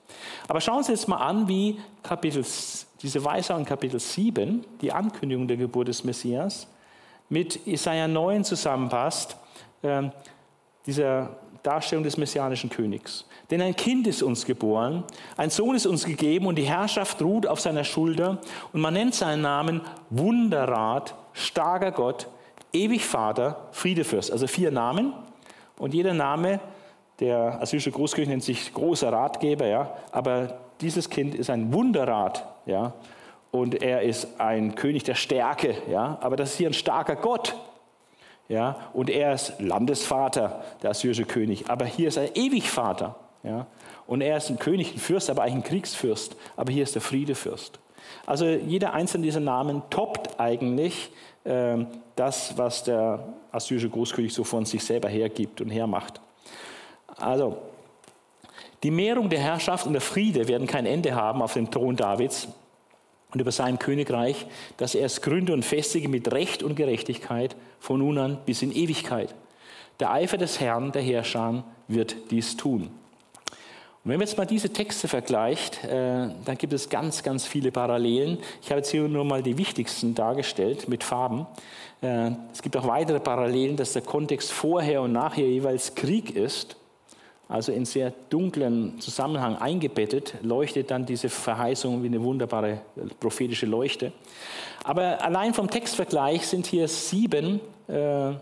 [0.47, 2.43] Aber schauen Sie jetzt mal an, wie Kapitel,
[3.01, 6.67] diese Weisung in Kapitel 7, die Ankündigung der Geburt des Messias,
[7.29, 9.37] mit Isaiah 9 zusammenpasst,
[9.83, 10.11] ähm,
[10.87, 11.37] dieser
[11.67, 13.25] Darstellung des messianischen Königs.
[13.51, 15.03] Denn ein Kind ist uns geboren,
[15.35, 18.39] ein Sohn ist uns gegeben und die Herrschaft ruht auf seiner Schulter.
[18.71, 22.27] Und man nennt seinen Namen Wunderrat, starker Gott,
[22.71, 24.31] ewig Vater, Friedefürst.
[24.31, 25.13] Also vier Namen.
[25.77, 26.61] Und jeder Name,
[27.19, 32.93] der assyrische Großkönig nennt sich großer Ratgeber, ja, aber dieses Kind ist ein Wunderrat, ja,
[33.51, 37.55] und er ist ein König der Stärke, ja, aber das ist hier ein starker Gott,
[38.49, 43.67] ja, und er ist Landesvater, der assyrische König, aber hier ist er Ewigvater, ja,
[44.05, 47.01] und er ist ein König, ein Fürst, aber eigentlich ein Kriegsfürst, aber hier ist der
[47.01, 47.79] Friedefürst.
[48.25, 51.11] Also jeder einzelne dieser Namen toppt eigentlich
[51.43, 51.77] äh,
[52.15, 56.21] das, was der assyrische Großkönig so von sich selber hergibt und hermacht.
[57.17, 57.57] Also,
[58.83, 62.47] die Mehrung der Herrschaft und der Friede werden kein Ende haben auf dem Thron Davids
[63.33, 64.45] und über sein Königreich,
[64.77, 68.75] das er es gründe und festige mit Recht und Gerechtigkeit von nun an bis in
[68.75, 69.35] Ewigkeit.
[69.99, 72.83] Der Eifer des Herrn, der Herrscher, wird dies tun.
[74.07, 77.71] Und wenn man jetzt mal diese Texte vergleicht, äh, dann gibt es ganz, ganz viele
[77.71, 78.37] Parallelen.
[78.61, 81.45] Ich habe jetzt hier nur mal die wichtigsten dargestellt mit Farben.
[82.01, 86.77] Äh, es gibt auch weitere Parallelen, dass der Kontext vorher und nachher jeweils Krieg ist.
[87.49, 92.81] Also in sehr dunklen Zusammenhang eingebettet, leuchtet dann diese Verheißung wie eine wunderbare
[93.19, 94.11] prophetische Leuchte.
[94.83, 98.35] Aber allein vom Textvergleich sind hier sieben äh, äh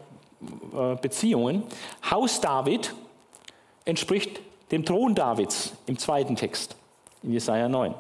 [1.02, 1.64] Beziehungen.
[2.10, 2.94] Haus David
[3.86, 4.42] entspricht
[4.72, 6.76] dem Thron Davids im zweiten Text,
[7.22, 7.94] in Jesaja 9.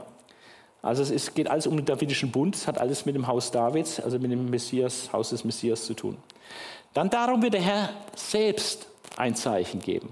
[0.81, 3.49] Also es ist, geht alles um den davidischen Bund, es hat alles mit dem Haus
[3.51, 6.17] Davids, also mit dem Messias, Haus des Messias zu tun.
[6.93, 8.87] Dann darum wird der Herr selbst
[9.17, 10.09] ein Zeichen geben.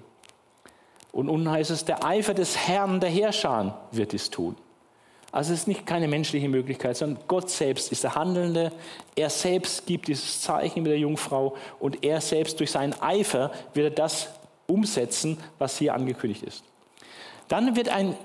[1.14, 4.57] Und unten heißt es, der Eifer des Herrn, der Herrscher, wird es tun.
[5.32, 8.72] Also es ist nicht keine menschliche Möglichkeit, sondern Gott selbst ist der Handelnde.
[9.16, 13.91] Er selbst gibt dieses Zeichen mit der Jungfrau und er selbst durch seinen Eifer wird
[13.91, 14.30] er das
[14.68, 16.64] umsetzen, was hier angekündigt ist.
[17.47, 18.16] Dann wird ein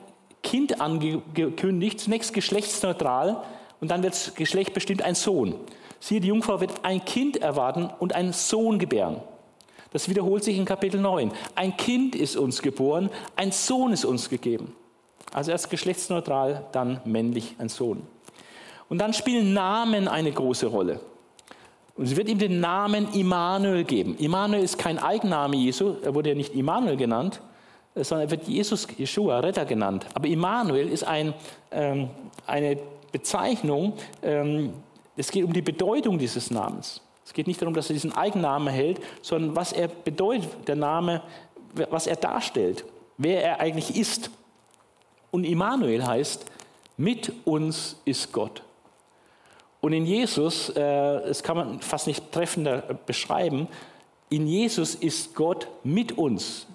[0.42, 3.42] Kind angekündigt, zunächst geschlechtsneutral
[3.80, 5.54] und dann wird das Geschlecht bestimmt ein Sohn.
[6.00, 9.20] Siehe, die Jungfrau wird ein Kind erwarten und einen Sohn gebären.
[9.90, 11.32] Das wiederholt sich in Kapitel 9.
[11.54, 14.74] Ein Kind ist uns geboren, ein Sohn ist uns gegeben.
[15.32, 18.02] Also erst geschlechtsneutral, dann männlich ein Sohn.
[18.88, 21.00] Und dann spielen Namen eine große Rolle.
[21.96, 24.16] Und sie wird ihm den Namen Immanuel geben.
[24.18, 27.40] Immanuel ist kein Eigenname Jesu, er wurde ja nicht Immanuel genannt,
[27.94, 30.06] sondern er wird Jesus, Yeshua, Retter genannt.
[30.14, 31.34] Aber Immanuel ist ein,
[31.72, 32.10] ähm,
[32.46, 32.78] eine
[33.10, 34.72] Bezeichnung, ähm,
[35.16, 37.00] es geht um die Bedeutung dieses Namens.
[37.28, 41.20] Es geht nicht darum, dass er diesen Eigennamen hält, sondern was er bedeutet, der Name,
[41.90, 42.86] was er darstellt,
[43.18, 44.30] wer er eigentlich ist.
[45.30, 46.46] Und Immanuel heißt,
[46.96, 48.62] mit uns ist Gott.
[49.82, 50.74] Und in Jesus, äh,
[51.28, 53.68] das kann man fast nicht treffender beschreiben,
[54.30, 56.66] in Jesus ist Gott mit uns.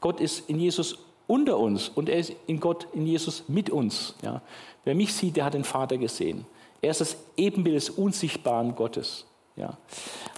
[0.00, 0.98] Gott ist in Jesus
[1.28, 4.16] unter uns und er ist in Gott, in Jesus mit uns.
[4.20, 4.42] Ja.
[4.82, 6.44] Wer mich sieht, der hat den Vater gesehen.
[6.82, 9.26] Er ist das Ebenbild des unsichtbaren Gottes.
[9.60, 9.76] Ja.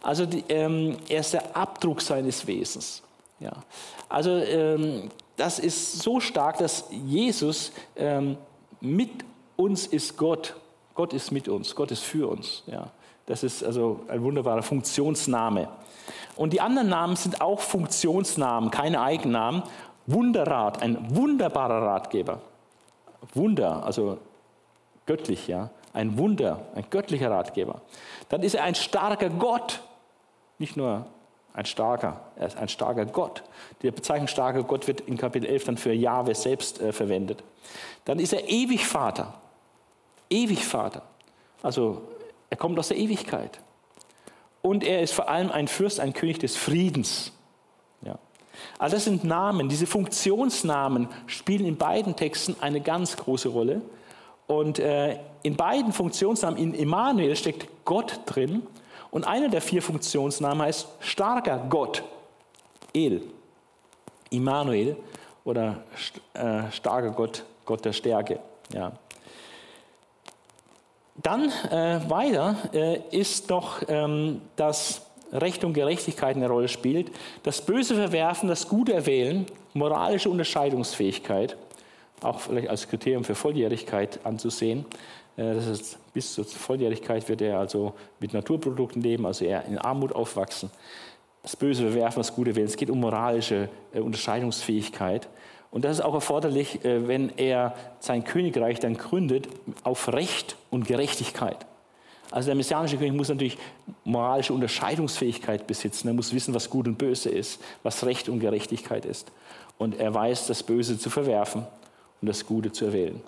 [0.02, 3.02] Also die, ähm, er ist der Abdruck seines Wesens.
[3.40, 3.52] Ja.
[4.08, 8.36] Also ähm, das ist so stark, dass Jesus ähm,
[8.80, 9.10] mit
[9.56, 10.54] uns ist Gott
[10.94, 12.62] Gott ist mit uns, Gott ist für uns.
[12.66, 12.88] Ja.
[13.26, 15.68] Das ist also ein wunderbarer Funktionsname.
[16.36, 19.62] Und die anderen Namen sind auch Funktionsnamen, keine Eigennamen.
[20.06, 22.40] Wunderrat, ein wunderbarer Ratgeber.
[23.34, 24.18] Wunder, also
[25.06, 25.70] göttlich, ja.
[25.92, 27.82] Ein Wunder, ein göttlicher Ratgeber.
[28.28, 29.80] Dann ist er ein starker Gott.
[30.58, 31.06] Nicht nur
[31.54, 33.42] ein starker, er ist ein starker Gott.
[33.82, 37.44] Die Bezeichnung starker Gott wird in Kapitel 11 dann für Jahwe selbst äh, verwendet.
[38.04, 39.34] Dann ist er ewig Vater.
[40.30, 41.02] Ewig Vater.
[41.62, 42.02] Also
[42.48, 43.60] er kommt aus der Ewigkeit.
[44.62, 47.32] Und er ist vor allem ein Fürst, ein König des Friedens.
[48.02, 48.18] Ja.
[48.78, 49.68] Also das sind Namen.
[49.68, 53.82] Diese Funktionsnamen spielen in beiden Texten eine ganz große Rolle.
[54.46, 58.66] Und äh, in beiden Funktionsnamen, in Emmanuel steckt Gott drin.
[59.10, 62.02] Und einer der vier Funktionsnamen heißt starker Gott.
[62.94, 63.22] El.
[64.30, 64.96] Immanuel
[65.44, 65.82] oder
[66.34, 68.40] äh, starker Gott, Gott der Stärke.
[68.72, 68.92] Ja.
[71.16, 77.10] Dann äh, weiter äh, ist noch, ähm, dass Recht und Gerechtigkeit eine Rolle spielt,
[77.42, 81.56] das Böse verwerfen, das Gute erwählen, moralische Unterscheidungsfähigkeit,
[82.24, 84.84] auch vielleicht als Kriterium für Volljährigkeit anzusehen,
[85.36, 89.78] Äh, das ist, bis zur Volljährigkeit wird er also mit Naturprodukten leben, also eher in
[89.78, 90.70] Armut aufwachsen.
[91.42, 92.66] Das Böse bewerfen, das Gute wählen.
[92.66, 95.28] Es geht um moralische äh, Unterscheidungsfähigkeit.
[95.70, 99.48] Und das ist auch erforderlich, äh, wenn er sein Königreich dann gründet
[99.82, 101.66] auf Recht und Gerechtigkeit.
[102.30, 103.58] Also der messianische König muss natürlich
[104.04, 106.08] moralische Unterscheidungsfähigkeit besitzen.
[106.08, 109.30] Er muss wissen, was gut und böse ist, was Recht und Gerechtigkeit ist.
[109.76, 111.66] Und er weiß, das Böse zu verwerfen
[112.22, 113.20] und das Gute zu erwählen.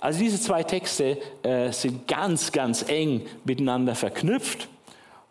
[0.00, 4.68] Also diese zwei Texte äh, sind ganz, ganz eng miteinander verknüpft.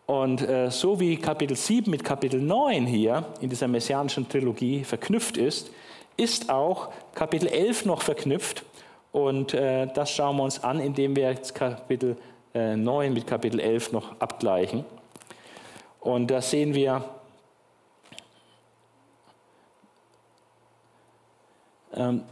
[0.06, 5.36] Und äh, so wie Kapitel 7 mit Kapitel 9 hier in dieser messianischen Trilogie verknüpft
[5.36, 5.70] ist,
[6.16, 8.64] ist auch Kapitel 11 noch verknüpft.
[9.12, 12.16] Und äh, das schauen wir uns an, indem wir jetzt Kapitel
[12.52, 14.84] äh, 9 mit Kapitel 11 noch abgleichen.
[16.00, 17.04] Und da sehen wir,
[21.94, 22.22] ähm,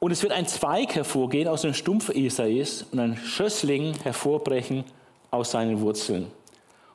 [0.00, 4.84] und es wird ein Zweig hervorgehen aus dem Stumpf Esais und ein Schössling hervorbrechen
[5.30, 6.30] aus seinen Wurzeln.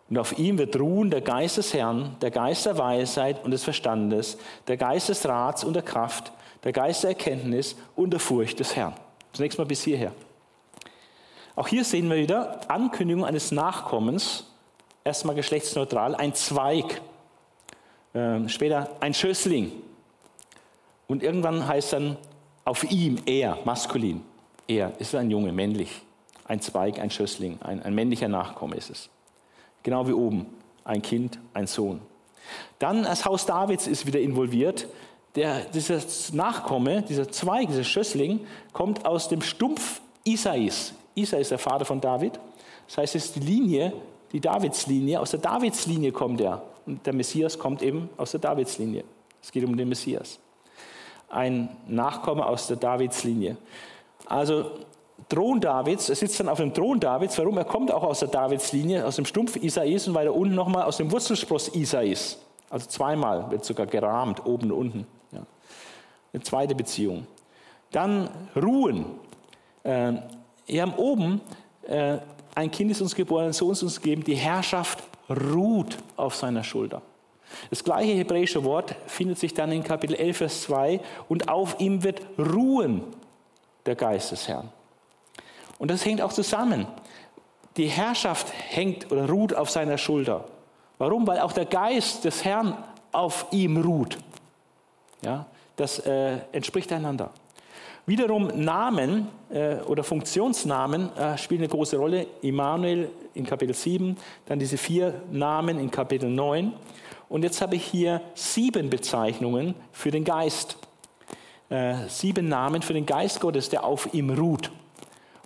[0.10, 3.64] Und auf ihm wird ruhen der Geist des Herrn, der Geist der Weisheit und des
[3.64, 4.38] Verstandes,
[4.68, 6.32] der Geist des Rats und der Kraft,
[6.64, 8.93] der Geist der Erkenntnis und der Furcht des Herrn.
[9.34, 10.12] Zunächst mal bis hierher.
[11.56, 14.51] Auch hier sehen wir wieder Ankündigung eines Nachkommens,
[15.03, 17.01] erstmal geschlechtsneutral, ein Zweig,
[18.14, 19.72] äh, später ein Schössling.
[21.08, 22.18] Und irgendwann heißt dann
[22.66, 24.24] auf ihm, er, maskulin.
[24.68, 26.01] Er ist ein Junge, männlich.
[26.47, 29.09] Ein Zweig, ein Schössling, ein, ein männlicher Nachkomme ist es.
[29.84, 30.47] Genau wie oben.
[30.84, 32.01] Ein Kind, ein Sohn.
[32.78, 34.88] Dann das Haus Davids ist wieder involviert.
[35.36, 35.99] Der, dieser
[36.34, 40.93] Nachkomme, dieser Zweig, dieser Schössling, kommt aus dem Stumpf Isais.
[41.16, 42.39] Isai ist der Vater von David.
[42.88, 43.93] Das heißt, es ist die Linie,
[44.32, 45.20] die Davidslinie.
[45.20, 46.63] Aus der Davidslinie kommt er.
[46.86, 49.03] Und der Messias kommt eben aus der Davidslinie.
[49.41, 50.39] Es geht um den Messias.
[51.36, 53.57] Ein Nachkomme aus der Davidslinie.
[54.25, 54.71] Also
[55.27, 57.38] Thron Davids, er sitzt dann auf dem Thron Davids.
[57.38, 57.57] Warum?
[57.57, 60.95] Er kommt auch aus der Davidslinie, aus dem Stumpf Isais und weiter unten nochmal aus
[60.95, 62.38] dem Wurzelspross Isais.
[62.69, 65.07] Also zweimal wird sogar gerahmt, oben und unten.
[65.33, 65.41] Ja.
[66.31, 67.27] Eine zweite Beziehung.
[67.91, 69.05] Dann Ruhen.
[69.83, 70.13] Äh,
[70.67, 71.41] wir haben oben,
[71.86, 72.17] äh,
[72.55, 76.63] ein Kind ist uns geboren, ein Sohn ist uns gegeben, die Herrschaft ruht auf seiner
[76.63, 77.01] Schulter.
[77.70, 80.99] Das gleiche hebräische Wort findet sich dann in Kapitel 11, Vers 2
[81.30, 83.01] und auf ihm wird ruhen
[83.86, 84.70] der Geist des Herrn.
[85.78, 86.88] Und das hängt auch zusammen.
[87.78, 90.45] Die Herrschaft hängt oder ruht auf seiner Schulter.
[90.97, 91.28] Warum?
[91.28, 92.78] Weil auch der Geist des Herrn
[93.12, 94.18] auf ihm ruht.
[95.22, 95.45] Ja,
[95.76, 97.32] das äh, entspricht einander.
[98.06, 102.28] Wiederum Namen äh, oder Funktionsnamen äh, spielen eine große Rolle.
[102.41, 106.72] Immanuel in Kapitel 7, dann diese vier Namen in Kapitel 9.
[107.30, 110.78] Und jetzt habe ich hier sieben Bezeichnungen für den Geist.
[111.69, 114.71] Äh, sieben Namen für den Geist Gottes, der auf ihm ruht.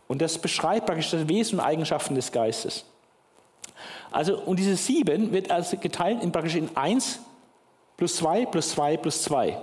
[0.07, 2.85] Und das beschreibt praktisch das Wesen und Eigenschaften des Geistes.
[4.11, 7.19] Also, und diese sieben wird also geteilt in praktisch in eins
[7.95, 9.61] plus zwei plus zwei plus zwei.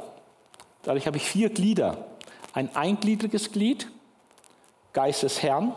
[0.85, 2.07] Dadurch habe ich vier Glieder.
[2.53, 3.89] Ein eingliedriges Glied,
[4.93, 5.75] Geist des Herrn,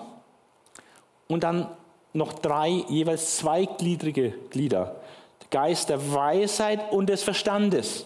[1.27, 1.67] und dann
[2.13, 4.98] noch drei jeweils zweigliedrige Glieder.
[5.51, 8.05] Geist der Weisheit und des Verstandes,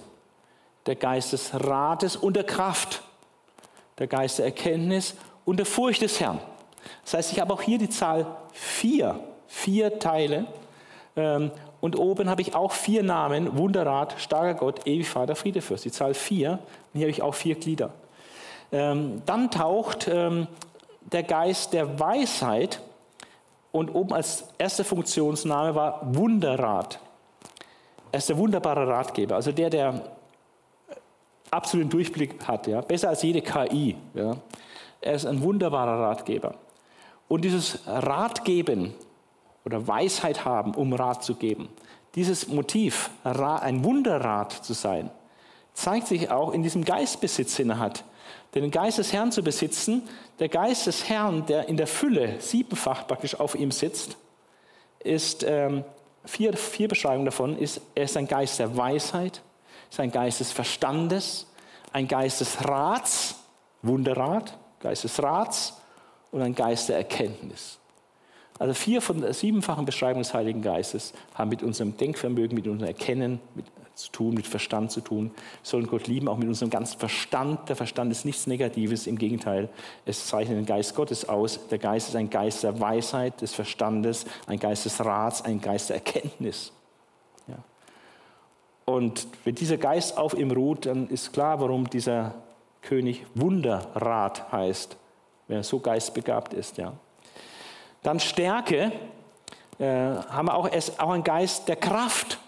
[0.85, 3.01] der Geist des Rates und der Kraft,
[3.99, 5.15] der Geist der Erkenntnis
[5.45, 6.39] und der Furcht des Herrn.
[7.03, 10.45] Das heißt, ich habe auch hier die Zahl vier, vier Teile.
[11.15, 15.85] Ähm, und oben habe ich auch vier Namen, Wunderrat, starker Gott, ewig Vater, Friedefürst.
[15.85, 16.51] Die Zahl vier.
[16.93, 17.91] Und hier habe ich auch vier Glieder.
[18.71, 20.47] Ähm, dann taucht ähm,
[21.11, 22.81] der Geist der Weisheit
[23.71, 26.99] und oben als erster Funktionsname war Wunderrat.
[28.13, 29.99] Er ist der wunderbare Ratgeber, also der, der
[31.49, 32.79] absoluten Durchblick hat, ja?
[32.81, 33.95] besser als jede KI.
[34.13, 34.37] Ja?
[35.01, 36.53] Er ist ein wunderbarer Ratgeber.
[37.27, 38.93] Und dieses Ratgeben
[39.65, 41.69] oder Weisheit haben, um Rat zu geben,
[42.13, 45.09] dieses Motiv, ein Wunderrat zu sein,
[45.73, 48.03] zeigt sich auch in diesem Geistbesitz, den er hat.
[48.53, 50.03] Denn den Geist des Herrn zu besitzen,
[50.37, 54.17] der Geist des Herrn, der in der Fülle siebenfach praktisch auf ihm sitzt,
[54.99, 55.83] ist ähm,
[56.25, 59.41] vier, vier Beschreibungen davon, ist, er ist ein Geist der Weisheit,
[59.89, 61.47] ist ein Geist des Verstandes,
[61.91, 63.35] ein Geist des Rats,
[63.81, 65.77] Wunderrat, Geist des Rats
[66.31, 67.79] und ein Geist der Erkenntnis.
[68.59, 72.87] Also vier von der siebenfachen Beschreibung des Heiligen Geistes haben mit unserem Denkvermögen, mit unserem
[72.87, 73.65] Erkennen mit,
[73.95, 75.31] zu tun, mit Verstand zu tun.
[75.35, 77.69] Wir sollen Gott lieben, auch mit unserem ganzen Verstand.
[77.69, 79.69] Der Verstand ist nichts Negatives, im Gegenteil,
[80.05, 81.59] es zeichnet den Geist Gottes aus.
[81.69, 85.89] Der Geist ist ein Geist der Weisheit, des Verstandes, ein Geist des Rats, ein Geist
[85.89, 86.71] der Erkenntnis.
[87.47, 87.57] Ja.
[88.85, 92.35] Und wenn dieser Geist auf ihm ruht, dann ist klar, warum dieser
[92.81, 94.97] König Wunderrat heißt
[95.47, 96.77] wenn er so geistbegabt ist.
[96.77, 96.93] Ja.
[98.01, 98.91] Dann Stärke,
[99.79, 102.39] äh, haben wir auch, auch ein Geist der Kraft.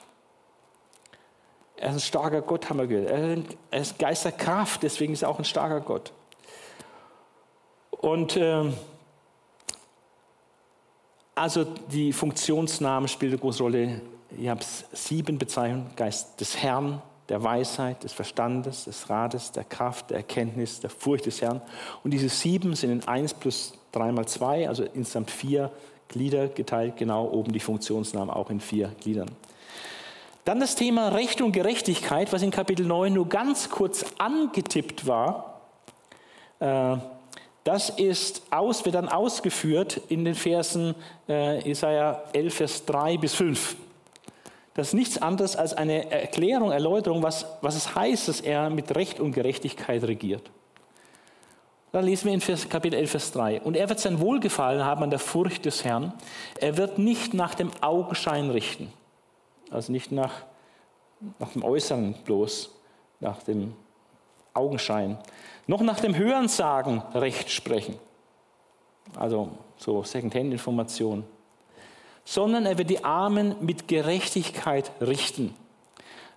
[1.78, 3.10] Er ist ein starker Gott, haben wir gehört.
[3.72, 6.12] Er ist ein Geist der Kraft, deswegen ist er auch ein starker Gott.
[7.92, 8.72] Und äh,
[11.34, 14.02] also die Funktionsnamen spielen eine große Rolle.
[14.38, 14.62] Ich habe
[14.94, 20.80] sieben Bezeichnungen: Geist des Herrn, der Weisheit, des Verstandes, des Rates, der Kraft, der Erkenntnis,
[20.80, 21.62] der Furcht des Herrn.
[22.04, 25.72] Und diese sieben sind in eins plus drei mal zwei, also insgesamt vier
[26.08, 29.32] Glieder geteilt, genau oben die Funktionsnamen auch in vier Gliedern.
[30.46, 35.62] Dann das Thema Recht und Gerechtigkeit, was in Kapitel 9 nur ganz kurz angetippt war.
[36.60, 36.98] Äh,
[37.64, 40.94] das ist aus, wird dann ausgeführt in den Versen
[41.28, 43.76] äh, Jesaja 11, Vers 3 bis 5.
[44.76, 48.96] Das ist nichts anderes als eine Erklärung, Erläuterung, was, was es heißt, dass er mit
[48.96, 50.52] Recht und Gerechtigkeit regiert.
[51.92, 53.62] Dann lesen wir in Vers, Kapitel 11, Vers 3.
[53.62, 56.14] Und er wird sein Wohlgefallen haben an der Furcht des Herrn.
[56.60, 58.94] Er wird nicht nach dem Augenschein richten.
[59.72, 60.44] Also nicht nach,
[61.40, 62.72] nach dem Äußeren bloß,
[63.20, 63.74] nach dem
[64.54, 65.18] Augenschein.
[65.68, 67.98] Noch nach dem Hörensagen Recht sprechen.
[69.16, 71.26] Also so Secondhand-Information
[72.26, 75.54] sondern er wird die Armen mit Gerechtigkeit richten.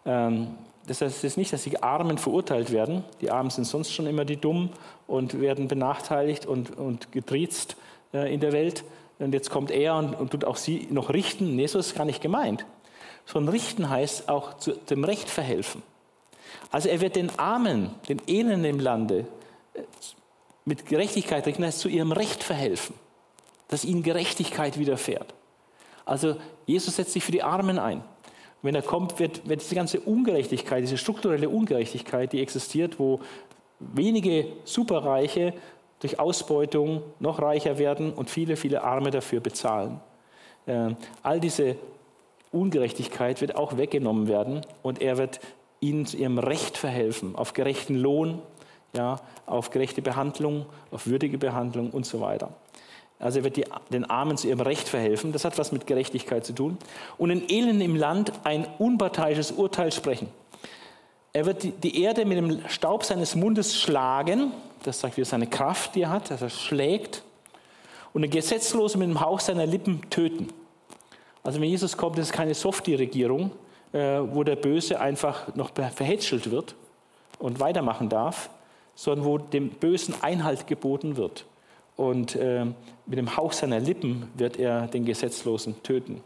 [0.04, 0.54] Ähm,
[0.86, 3.04] das heißt jetzt nicht, dass die Armen verurteilt werden.
[3.20, 4.70] Die Armen sind sonst schon immer die Dumm
[5.06, 7.76] und werden benachteiligt und, und getriezt
[8.12, 8.84] äh, in der Welt.
[9.18, 11.56] Und jetzt kommt er und, und tut auch sie noch richten.
[11.56, 12.64] Nee, so ist gar nicht gemeint.
[13.28, 15.82] Sondern richten heißt auch zu dem Recht verhelfen.
[16.70, 19.26] Also er wird den Armen, den Elenden im Lande
[19.74, 19.82] äh,
[20.64, 22.94] mit Gerechtigkeit richten, heißt zu ihrem Recht verhelfen.
[23.68, 25.34] Dass ihnen Gerechtigkeit widerfährt.
[26.06, 28.02] Also Jesus setzt sich für die Armen ein.
[28.62, 33.20] Wenn er kommt, wird, wird diese ganze Ungerechtigkeit, diese strukturelle Ungerechtigkeit, die existiert, wo
[33.78, 35.52] wenige Superreiche
[36.00, 40.00] durch Ausbeutung noch reicher werden und viele, viele Arme dafür bezahlen.
[40.64, 41.76] Äh, all diese
[42.52, 45.40] Ungerechtigkeit wird auch weggenommen werden und er wird
[45.80, 48.40] ihnen zu ihrem Recht verhelfen, auf gerechten Lohn,
[48.96, 52.50] ja, auf gerechte Behandlung, auf würdige Behandlung und so weiter.
[53.18, 55.32] Also er wird die, den Armen zu ihrem Recht verhelfen.
[55.32, 56.78] Das hat was mit Gerechtigkeit zu tun.
[57.16, 60.28] Und den Elenden im Land ein unparteiisches Urteil sprechen.
[61.32, 64.52] Er wird die, die Erde mit dem Staub seines Mundes schlagen.
[64.84, 67.24] Das sagt wieder seine Kraft, die er hat, dass er schlägt.
[68.12, 70.48] Und den Gesetzlosen mit dem Hauch seiner Lippen töten.
[71.42, 73.52] Also wenn Jesus kommt, ist keine Softie-Regierung,
[73.92, 76.74] äh, wo der Böse einfach noch verhätschelt wird
[77.38, 78.50] und weitermachen darf,
[78.94, 81.44] sondern wo dem Bösen Einhalt geboten wird
[81.96, 82.64] und äh,
[83.06, 86.22] mit dem Hauch seiner Lippen wird er den Gesetzlosen töten.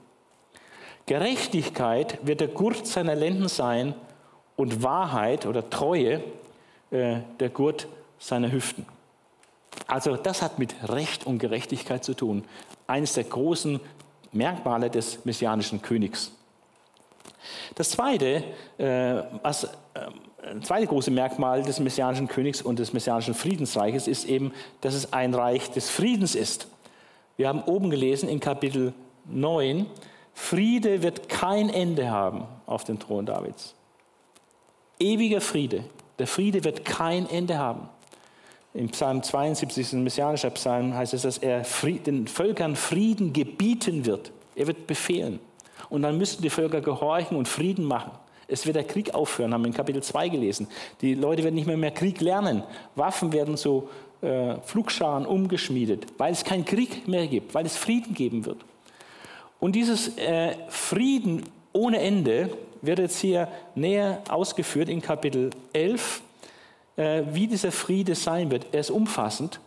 [1.06, 3.94] Gerechtigkeit wird der Gurt seiner Lenden sein
[4.56, 6.22] und Wahrheit oder Treue
[6.90, 7.88] äh, der Gurt
[8.18, 8.86] seiner Hüften.
[9.86, 12.44] Also das hat mit Recht und Gerechtigkeit zu tun.
[12.86, 13.80] Eines der großen
[14.32, 16.32] Merkmale des messianischen Königs.
[17.74, 18.44] Das Zweite,
[18.78, 19.68] äh, was
[20.42, 25.12] ein zweites große Merkmal des messianischen Königs und des messianischen Friedensreiches ist eben, dass es
[25.12, 26.66] ein Reich des Friedens ist.
[27.36, 28.92] Wir haben oben gelesen in Kapitel
[29.26, 29.86] 9,
[30.34, 33.74] Friede wird kein Ende haben auf dem Thron Davids.
[34.98, 35.84] Ewiger Friede.
[36.18, 37.88] Der Friede wird kein Ende haben.
[38.74, 41.62] Im Psalm 72, ein messianischer Psalm, heißt es, dass er
[42.06, 44.32] den Völkern Frieden gebieten wird.
[44.54, 45.40] Er wird befehlen.
[45.90, 48.12] Und dann müssten die Völker gehorchen und Frieden machen.
[48.48, 50.68] Es wird der Krieg aufhören, haben wir in Kapitel 2 gelesen.
[51.00, 52.62] Die Leute werden nicht mehr mehr Krieg lernen.
[52.96, 53.88] Waffen werden zu
[54.22, 58.58] äh, Flugscharen umgeschmiedet, weil es keinen Krieg mehr gibt, weil es Frieden geben wird.
[59.60, 62.50] Und dieses äh, Frieden ohne Ende
[62.82, 66.31] wird jetzt hier näher ausgeführt in Kapitel 11, äh,
[66.96, 68.66] wie dieser Friede sein wird.
[68.72, 69.60] Er ist umfassend.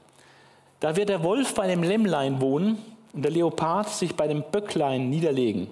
[0.79, 2.77] Da wird der Wolf bei dem Lämmlein wohnen
[3.13, 5.67] und der Leopard sich bei dem Böcklein niederlegen.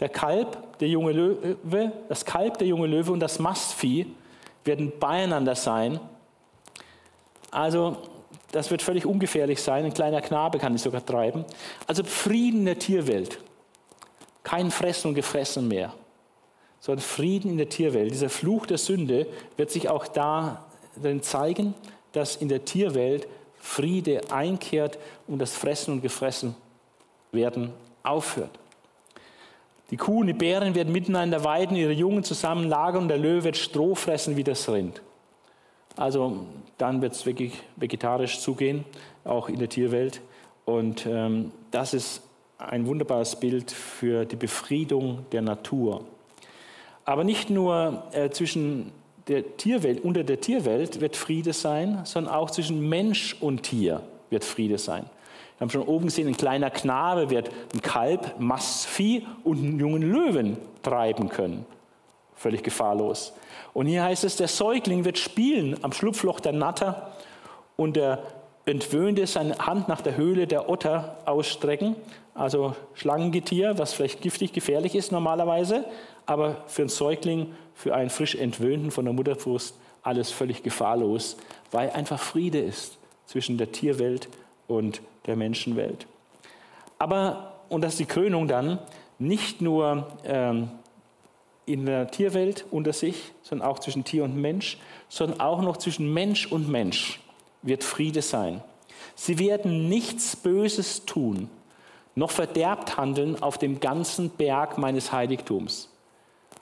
[0.00, 4.06] Der Kalb, der junge Löwe, das Kalb, der junge Löwe und das Mastvieh
[4.64, 6.00] werden beieinander sein.
[7.50, 7.96] Also,
[8.52, 9.84] das wird völlig ungefährlich sein.
[9.84, 11.44] Ein kleiner Knabe kann es sogar treiben.
[11.86, 13.38] Also Frieden der Tierwelt.
[14.42, 15.92] Kein Fressen und Gefressen mehr,
[16.80, 18.12] sondern Frieden in der Tierwelt.
[18.12, 19.26] Dieser Fluch der Sünde
[19.56, 21.74] wird sich auch darin zeigen,
[22.12, 23.28] dass in der Tierwelt
[23.60, 26.54] Friede einkehrt und das Fressen und Gefressen
[27.32, 27.72] werden
[28.02, 28.58] aufhört.
[29.90, 33.44] Die Kuh und die Bären werden miteinander weiden, ihre Jungen zusammen lagern und der Löwe
[33.44, 35.00] wird Stroh fressen wie das Rind.
[35.96, 36.46] Also
[36.76, 38.84] dann wird es wirklich vegetarisch zugehen,
[39.24, 40.20] auch in der Tierwelt.
[40.64, 42.22] Und ähm, das ist
[42.58, 46.04] ein wunderbares Bild für die Befriedung der Natur.
[47.08, 48.92] Aber nicht nur äh, zwischen
[49.28, 54.44] der Tierwelt, unter der Tierwelt wird Friede sein, sondern auch zwischen Mensch und Tier wird
[54.44, 55.04] Friede sein.
[55.56, 60.02] Wir haben schon oben gesehen, ein kleiner Knabe wird ein Kalb, Mastvieh und einen jungen
[60.02, 61.64] Löwen treiben können.
[62.34, 63.32] Völlig gefahrlos.
[63.72, 67.12] Und hier heißt es, der Säugling wird spielen am Schlupfloch der Natter
[67.76, 68.22] und der
[68.66, 71.96] Entwöhnte seine Hand nach der Höhle der Otter ausstrecken.
[72.34, 75.86] Also Schlangengetier, was vielleicht giftig, gefährlich ist normalerweise,
[76.28, 81.38] aber für einen Säugling, für einen frisch Entwöhnten von der Mutterbrust alles völlig gefahrlos,
[81.70, 84.28] weil einfach Friede ist zwischen der Tierwelt
[84.66, 86.06] und der Menschenwelt.
[86.98, 88.78] Aber, und das ist die Krönung dann,
[89.18, 90.70] nicht nur ähm,
[91.64, 94.76] in der Tierwelt unter sich, sondern auch zwischen Tier und Mensch,
[95.08, 97.20] sondern auch noch zwischen Mensch und Mensch
[97.62, 98.62] wird Friede sein.
[99.14, 101.48] Sie werden nichts Böses tun,
[102.14, 105.88] noch verderbt handeln auf dem ganzen Berg meines Heiligtums.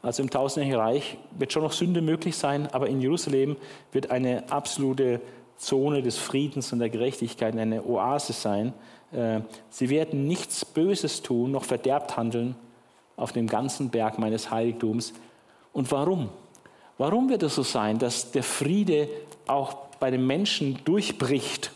[0.06, 3.56] Also im tausendjährigen Reich wird schon noch Sünde möglich sein, aber in Jerusalem
[3.90, 5.20] wird eine absolute
[5.56, 8.72] Zone des Friedens und der Gerechtigkeit, eine Oase sein.
[9.10, 12.54] Äh, sie werden nichts Böses tun, noch verderbt handeln
[13.16, 15.12] auf dem ganzen Berg meines Heiligtums.
[15.72, 16.28] Und warum?
[16.98, 19.08] Warum wird es so sein, dass der Friede
[19.48, 21.72] auch bei den Menschen durchbricht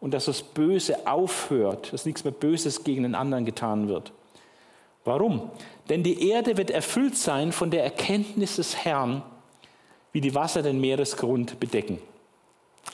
[0.00, 4.12] und dass das Böse aufhört, dass nichts mehr Böses gegen den anderen getan wird?
[5.06, 5.50] Warum?
[5.88, 9.22] Denn die Erde wird erfüllt sein von der Erkenntnis des Herrn,
[10.12, 11.98] wie die Wasser den Meeresgrund bedecken.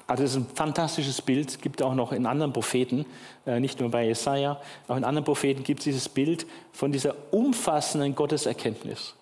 [0.06, 3.06] Also das ist ein fantastisches Bild, gibt auch noch in anderen Propheten,
[3.46, 7.14] äh, nicht nur bei Jesaja, auch in anderen Propheten gibt es dieses Bild von dieser
[7.30, 9.14] umfassenden Gotteserkenntnis.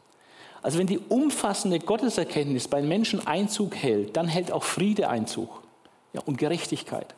[0.62, 5.62] Also wenn die umfassende Gotteserkenntnis bei Menschen Einzug hält, dann hält auch Friede Einzug
[6.12, 7.14] ja, und Gerechtigkeit.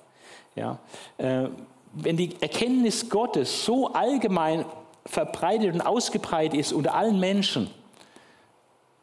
[0.54, 0.78] Ja.
[1.18, 1.48] Äh,
[1.94, 4.64] wenn die Erkenntnis Gottes so allgemein
[5.06, 7.70] verbreitet und ausgebreitet ist unter allen Menschen,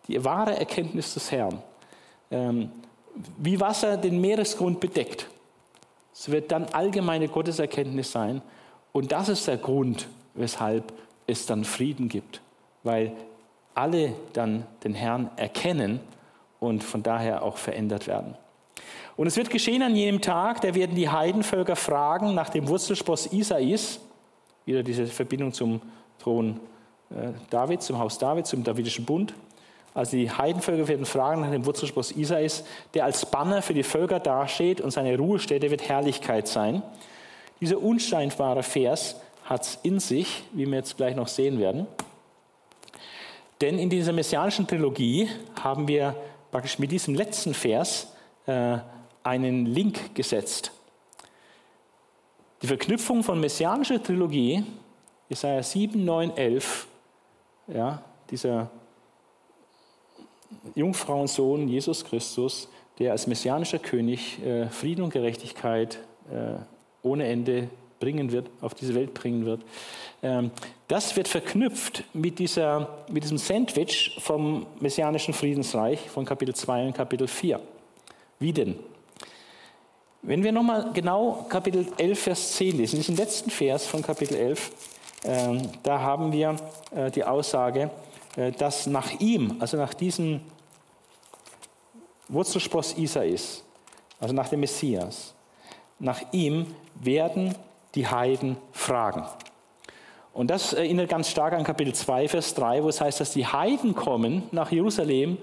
[0.08, 1.62] die wahre Erkenntnis des Herrn,
[2.32, 2.72] ähm,
[3.38, 5.28] wie Wasser den Meeresgrund bedeckt.
[6.14, 8.42] Es wird dann allgemeine Gotteserkenntnis sein.
[8.92, 10.92] Und das ist der Grund, weshalb
[11.28, 12.42] es dann Frieden gibt.
[12.84, 13.14] Weil
[13.74, 16.00] alle dann den Herrn erkennen
[16.60, 18.36] und von daher auch verändert werden.
[19.16, 23.32] Und es wird geschehen an jenem Tag, da werden die Heidenvölker fragen nach dem Wurzelspross
[23.32, 24.00] Isais,
[24.66, 25.82] wieder diese Verbindung zum
[26.22, 26.60] Thron
[27.10, 29.34] äh, Davids, zum Haus Davids, zum Davidischen Bund.
[29.94, 32.64] Also die Heidenvölker werden fragen nach dem Wurzelspross Isais,
[32.94, 36.84] der als Banner für die Völker dasteht und seine Ruhestätte wird Herrlichkeit sein.
[37.60, 41.88] Dieser unscheinbare Vers hat es in sich, wie wir jetzt gleich noch sehen werden.
[43.62, 45.28] Denn in dieser messianischen Trilogie
[45.62, 46.16] haben wir
[46.52, 48.14] praktisch mit diesem letzten Vers
[48.46, 48.78] äh,
[49.24, 50.72] einen Link gesetzt.
[52.62, 54.64] Die Verknüpfung von messianischer Trilogie,
[55.30, 56.88] Jesaja 7, 9, 11,
[57.68, 58.70] ja, dieser
[60.76, 62.68] Jungfrauensohn Jesus Christus,
[62.98, 66.00] der als messianischer König äh, Frieden und Gerechtigkeit
[66.32, 66.56] äh,
[67.02, 67.70] ohne Ende
[68.00, 69.62] bringen wird, auf diese Welt bringen wird.
[70.22, 70.52] Ähm,
[70.88, 76.94] das wird verknüpft mit, dieser, mit diesem Sandwich vom messianischen Friedensreich von Kapitel 2 und
[76.94, 77.62] Kapitel 4.
[78.40, 78.76] Wie denn?
[80.22, 84.72] Wenn wir nochmal genau Kapitel 11, Vers 10 lesen, diesen letzten Vers von Kapitel 11,
[85.24, 86.58] ähm, da haben wir
[86.94, 87.90] äh, die Aussage,
[88.36, 90.42] äh, dass nach ihm, also nach diesem
[92.28, 93.64] Wurzelspross Isais,
[94.20, 95.34] also nach dem Messias,
[96.00, 97.56] nach ihm werden
[97.96, 99.26] die Heiden fragen.
[100.34, 103.48] Und das erinnert ganz stark an Kapitel 2, Vers 3, wo es heißt, dass die
[103.48, 105.38] Heiden kommen nach Jerusalem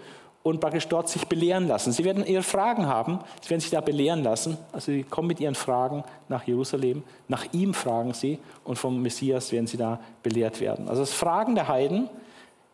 [0.46, 1.90] und praktisch dort sich belehren lassen.
[1.90, 4.56] Sie werden ihre Fragen haben, sie werden sich da belehren lassen.
[4.70, 9.50] Also sie kommen mit ihren Fragen nach Jerusalem, nach ihm fragen sie und vom Messias
[9.50, 10.88] werden sie da belehrt werden.
[10.88, 12.08] Also das Fragen der Heiden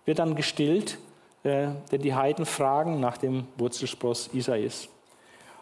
[0.04, 0.98] wird dann gestillt,
[1.44, 4.90] äh, denn die Heiden fragen nach dem Wurzelspross Isais.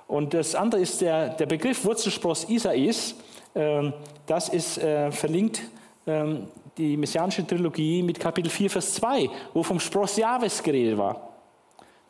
[0.08, 3.14] Und das andere ist der, der Begriff Wurzelspross Isais,
[3.54, 3.92] äh,
[4.26, 5.62] das ist äh, verlinkt
[6.08, 11.29] ähm, die messianische Trilogie mit Kapitel 4, Vers 2, wo vom Spross Jahwes geredet war.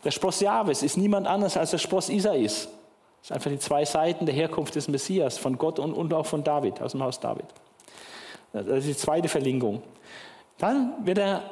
[0.04, 2.68] Der Spross Jahwes ist niemand anders als der Spross Isais.
[3.20, 6.26] Das sind einfach die zwei Seiten der Herkunft des Messias, von Gott und, und auch
[6.26, 7.44] von David, aus dem Haus David.
[8.52, 9.82] Das ist die zweite Verlinkung.
[10.58, 11.42] Dann wird er,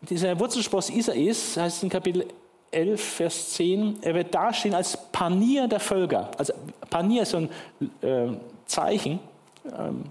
[0.00, 2.26] dieser Wurzelspross Isais, heißt in Kapitel
[2.70, 6.30] 11, Vers 10, er wird dastehen als Panier der Völker.
[6.36, 6.52] Also
[6.88, 7.50] Panier ist so ein
[8.02, 8.36] äh,
[8.66, 9.18] Zeichen,
[9.66, 10.04] ähm,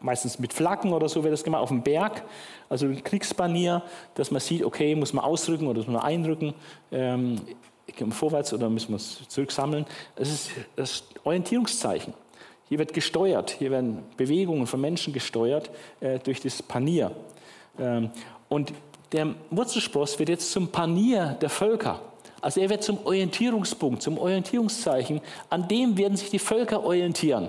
[0.00, 2.22] meistens mit Flaggen oder so wird das gemacht, auf dem Berg,
[2.68, 3.82] also ein Kriegspanier,
[4.14, 6.54] dass man sieht, okay, muss man ausrücken oder muss man einrücken,
[6.92, 7.40] ähm,
[8.10, 9.86] vorwärts oder müssen wir es zurücksammeln.
[10.16, 12.12] Das ist das Orientierungszeichen.
[12.68, 15.70] Hier wird gesteuert, hier werden Bewegungen von Menschen gesteuert
[16.00, 17.12] äh, durch das Panier.
[17.78, 18.10] Ähm,
[18.48, 18.72] und
[19.12, 22.00] der Wurzelspross wird jetzt zum Panier der Völker.
[22.40, 25.20] Also er wird zum Orientierungspunkt, zum Orientierungszeichen.
[25.48, 27.48] An dem werden sich die Völker orientieren.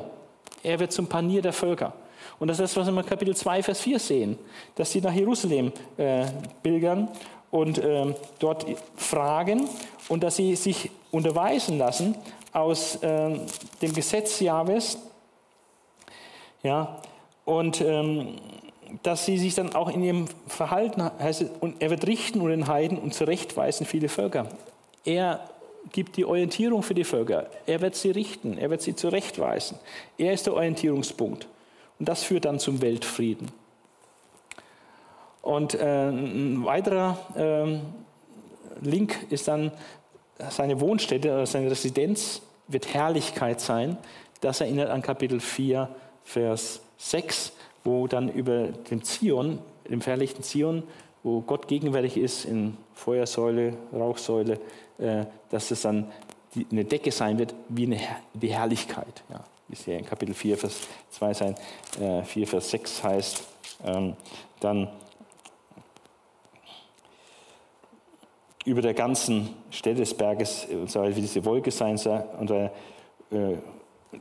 [0.63, 1.93] Er wird zum Panier der Völker.
[2.39, 4.37] Und das ist das, was wir in Kapitel 2, Vers 4 sehen,
[4.75, 6.25] dass sie nach Jerusalem äh,
[6.61, 7.09] pilgern
[7.51, 8.65] und äh, dort
[8.95, 9.67] fragen
[10.09, 12.15] und dass sie sich unterweisen lassen
[12.53, 13.39] aus äh,
[13.81, 14.97] dem Gesetz Jahwes.
[16.63, 17.01] Ja,
[17.45, 18.35] und ähm,
[19.03, 22.49] dass sie sich dann auch in ihrem Verhalten, heißt es, und er wird richten und
[22.49, 24.47] den Heiden und zurechtweisen viele Völker.
[25.03, 25.41] Er
[25.91, 27.47] gibt die Orientierung für die Völker.
[27.65, 29.77] Er wird sie richten, er wird sie zurechtweisen.
[30.17, 31.47] Er ist der Orientierungspunkt.
[31.99, 33.51] Und das führt dann zum Weltfrieden.
[35.41, 37.79] Und äh, ein weiterer äh,
[38.81, 39.71] Link ist dann
[40.49, 43.97] seine Wohnstätte oder seine Residenz wird Herrlichkeit sein.
[44.41, 45.89] Das erinnert an Kapitel 4,
[46.23, 47.53] Vers 6,
[47.83, 49.59] wo dann über dem Zion,
[49.89, 50.83] dem verherrlichten Zion,
[51.23, 54.59] wo Gott gegenwärtig ist in Feuersäule, Rauchsäule,
[54.97, 56.11] äh, dass es dann
[56.55, 57.99] die, eine Decke sein wird wie eine,
[58.33, 59.23] die Herrlichkeit.
[59.29, 60.79] Ja, hier in Kapitel 4, Vers
[61.11, 61.55] 2 sein,
[61.99, 63.43] äh, 4, Vers 6 heißt.
[63.85, 64.15] Ähm,
[64.59, 64.89] dann
[68.65, 71.97] über der ganzen Stelle des Berges soll wie diese Wolke sein
[72.37, 72.69] und äh,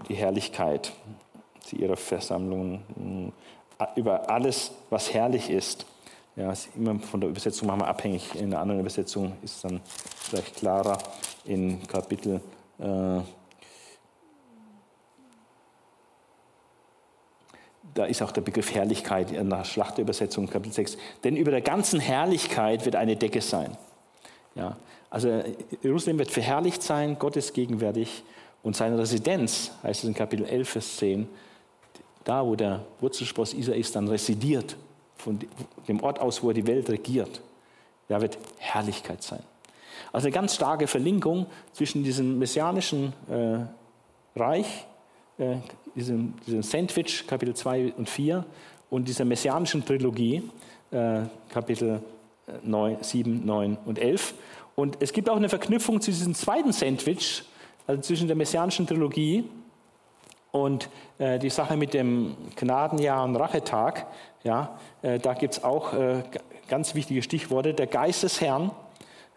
[0.09, 0.93] die Herrlichkeit
[1.61, 3.33] zu ihrer Versammlung,
[3.79, 5.85] äh, über alles, was herrlich ist.
[6.37, 8.35] Ja, ist immer von der Übersetzung manchmal abhängig.
[8.35, 9.81] In der anderen Übersetzung ist es dann
[10.21, 10.99] vielleicht klarer
[11.45, 12.41] in Kapitel
[12.79, 13.21] äh,
[17.97, 20.99] da ist auch der Begriff Herrlichkeit in der Schlachterübersetzung Kapitel 6.
[21.25, 23.77] Denn über der ganzen Herrlichkeit wird eine Decke sein.
[24.55, 24.77] Ja,
[25.09, 25.43] also
[25.83, 28.23] Jerusalem wird verherrlicht sein, Gott ist gegenwärtig
[28.63, 31.29] und seine Residenz, heißt es in Kapitel 11, Vers 10,
[32.25, 34.77] da wo der Wurzelspross Israel ist, dann residiert,
[35.17, 35.39] von
[35.89, 37.41] dem Ort aus, wo er die Welt regiert,
[38.09, 39.43] da wird Herrlichkeit sein.
[40.13, 44.87] Also eine ganz starke Verlinkung zwischen diesem messianischen äh, Reich,
[45.39, 45.57] äh,
[45.95, 48.45] diesem, diesem, Sandwich, Kapitel 2 und 4,
[48.91, 50.43] und dieser messianischen Trilogie,
[50.91, 52.01] äh, Kapitel
[52.63, 54.35] 9, 7, 9 und 11.
[54.77, 57.45] Und es gibt auch eine Verknüpfung zu diesem zweiten Sandwich,
[57.87, 59.45] also zwischen der messianischen Trilogie
[60.53, 60.89] und
[61.19, 64.07] äh, die Sache mit dem Gnadenjahr und Rachetag.
[64.45, 66.23] Ja, äh, da gibt es auch äh,
[66.69, 67.75] ganz wichtige Stichworte.
[67.75, 68.71] Der Geist des Herrn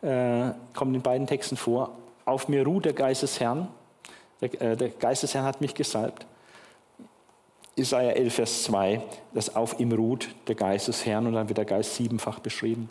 [0.02, 1.92] äh, kommt in beiden Texten vor.
[2.26, 3.68] Auf mir ruht der Geist des Herrn.
[4.41, 6.26] Der, äh, der Geist des Herrn hat mich gesalbt.
[7.76, 9.02] Isaiah 11, Vers 2,
[9.34, 12.90] dass auf ihm ruht der Geist des Herrn und dann wird der Geist siebenfach beschrieben.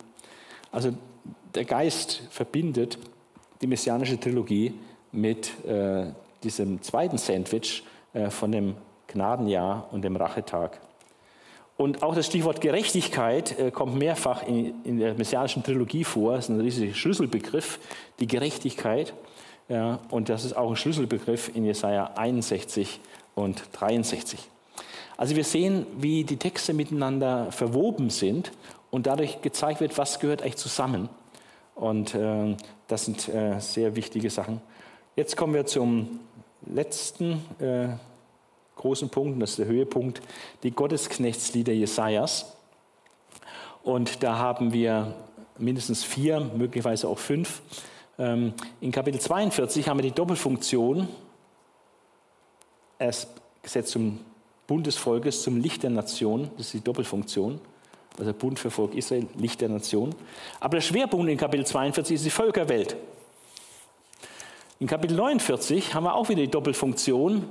[0.71, 0.93] Also
[1.53, 2.97] der Geist verbindet
[3.61, 4.73] die messianische Trilogie
[5.11, 6.05] mit äh,
[6.43, 8.75] diesem zweiten Sandwich äh, von dem
[9.07, 10.79] Gnadenjahr und dem Rachetag.
[11.77, 16.35] Und auch das Stichwort Gerechtigkeit äh, kommt mehrfach in, in, der messianischen Trilogie vor.
[16.35, 17.79] Das ist ein riesiger Schlüsselbegriff,
[18.19, 19.13] die Gerechtigkeit.
[19.69, 22.99] Ja, und das ist auch ein Schlüsselbegriff in Jesaja 61
[23.35, 24.39] und 63.
[25.15, 28.51] Also wir sehen, wie die Texte miteinander verwoben sind
[28.89, 31.07] und dadurch gezeigt wird, was gehört eigentlich zusammen.
[31.75, 32.55] Und äh,
[32.87, 34.59] das sind äh, sehr wichtige Sachen.
[35.15, 36.19] Jetzt kommen wir zum
[36.65, 37.89] letzten äh,
[38.75, 40.21] großen Punkt, das ist der Höhepunkt,
[40.63, 42.57] die Gottesknechtslieder Jesajas.
[43.83, 45.13] Und da haben wir
[45.57, 47.61] mindestens vier, möglicherweise auch fünf.
[48.19, 51.07] Ähm, in Kapitel 42 haben wir die Doppelfunktion,
[52.99, 53.29] erst
[53.63, 54.19] gesetzt zum
[54.67, 57.59] Bund des Volkes, zum Licht der Nation, das ist die Doppelfunktion
[58.19, 60.13] also Bund für Volk Israel, Licht der Nation.
[60.59, 62.95] Aber der Schwerpunkt in Kapitel 42 ist die Völkerwelt.
[64.79, 67.47] In Kapitel 49 haben wir auch wieder die Doppelfunktion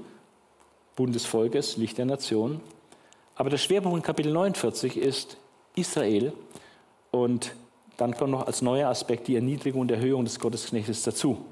[0.96, 2.60] Bund des Volkes, Licht der Nation.
[3.34, 5.36] Aber der Schwerpunkt in Kapitel 49 ist
[5.74, 6.32] Israel
[7.10, 7.54] und
[7.98, 11.44] dann kommt noch als neuer Aspekt die Erniedrigung und Erhöhung des Gottesknechtes dazu.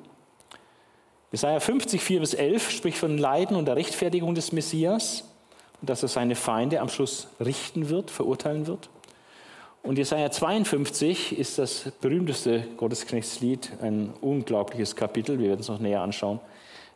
[1.33, 5.25] Jesaja 50, 4 bis 11 spricht von Leiden und der Rechtfertigung des Messias
[5.81, 8.89] und dass er seine Feinde am Schluss richten wird, verurteilen wird.
[9.83, 16.01] Und Jesaja 52 ist das berühmteste Gottesknechtslied, ein unglaubliches Kapitel, wir werden es noch näher
[16.01, 16.39] anschauen,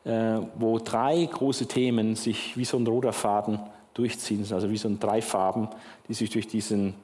[0.05, 3.59] äh, wo drei große Themen sich wie so ein roter Faden
[3.95, 5.69] durchziehen, also wie so ein drei Farben,
[6.09, 6.95] die sich durch diesen,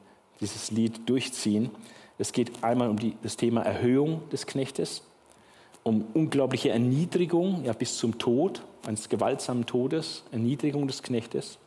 [0.40, 1.70] dieses Lied durchziehen.
[2.18, 5.02] Es geht einmal um die, das Thema Erhöhung des Knechtes,
[5.82, 11.58] um unglaubliche Erniedrigung, ja bis zum Tod, eines gewaltsamen Todes, Erniedrigung des Knechtes.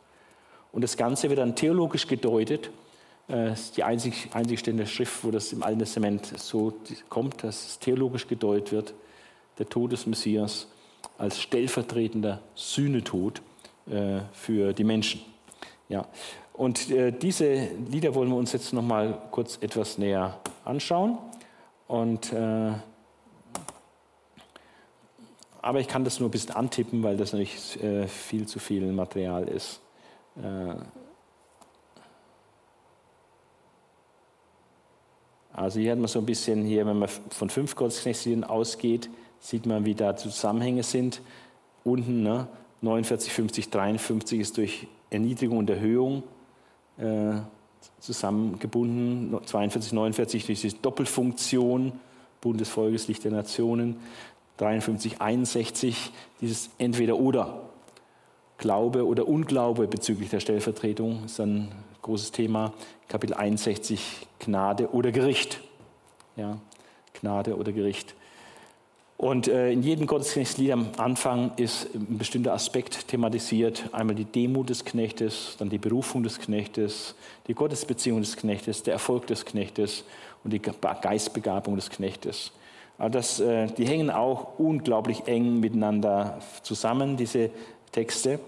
[0.72, 2.70] Und das Ganze wird dann theologisch gedeutet
[3.30, 6.72] das äh, ist die einzig, einzigste Schrift, wo das im Alten Testament so
[7.08, 8.94] kommt, dass es theologisch gedeutet wird,
[9.58, 10.66] der Tod des Messias
[11.16, 13.40] als stellvertretender Sühnetod
[13.88, 15.20] äh, für die Menschen.
[15.88, 16.06] Ja.
[16.60, 21.16] Und äh, diese Lieder wollen wir uns jetzt noch mal kurz etwas näher anschauen.
[21.88, 22.34] Und
[25.62, 28.92] aber ich kann das nur ein bisschen antippen, weil das natürlich äh, viel zu viel
[28.92, 29.80] Material ist.
[30.36, 30.74] Äh,
[35.52, 39.08] also hier hat man so ein bisschen, hier, wenn man von fünf Gottesknechtsliedern ausgeht,
[39.38, 41.22] sieht man, wie da Zusammenhänge sind.
[41.84, 42.48] Unten ne,
[42.82, 46.39] 49, 50, 53 ist durch Erniedrigung und Erhöhung äh,
[48.00, 49.38] zusammengebunden.
[49.44, 51.92] 42, 49 durch diese Doppelfunktion,
[52.40, 53.96] Bund des Volkes, Licht der Nationen.
[54.58, 57.62] 53, 61 dieses Entweder-Oder.
[58.58, 61.72] Glaube oder Unglaube bezüglich der Stellvertretung ist ein
[62.02, 62.74] großes Thema.
[63.08, 65.62] Kapitel 61, Gnade oder Gericht.
[66.36, 66.58] Ja,
[67.14, 68.14] Gnade oder Gericht.
[69.20, 73.84] Und äh, in jedem Gottesdienstlied am Anfang ist ein bestimmter Aspekt thematisiert.
[73.92, 77.14] Einmal die Demut des Knechtes, dann die Berufung des Knechtes,
[77.46, 80.04] die Gottesbeziehung des Knechtes, der Erfolg des Knechtes
[80.42, 82.50] und die Geistbegabung des Knechtes.
[82.96, 87.50] Also das, äh, die hängen auch unglaublich eng miteinander zusammen, diese
[87.92, 88.40] Texte.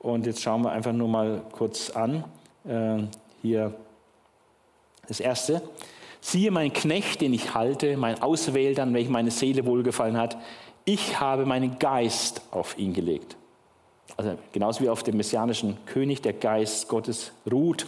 [0.00, 2.24] Und jetzt schauen wir einfach nur mal kurz an.
[2.66, 3.04] Äh,
[3.40, 3.72] hier
[5.06, 5.62] das erste.
[6.20, 10.36] Siehe mein Knecht, den ich halte, mein Auswählter, an welchem meine Seele wohlgefallen hat.
[10.84, 13.36] Ich habe meinen Geist auf ihn gelegt.
[14.16, 17.86] Also genauso wie auf dem messianischen König der Geist Gottes ruht,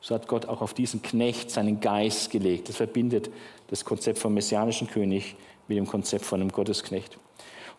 [0.00, 2.68] so hat Gott auch auf diesen Knecht seinen Geist gelegt.
[2.68, 3.30] Das verbindet
[3.68, 5.36] das Konzept vom messianischen König
[5.68, 7.16] mit dem Konzept von einem Gottesknecht.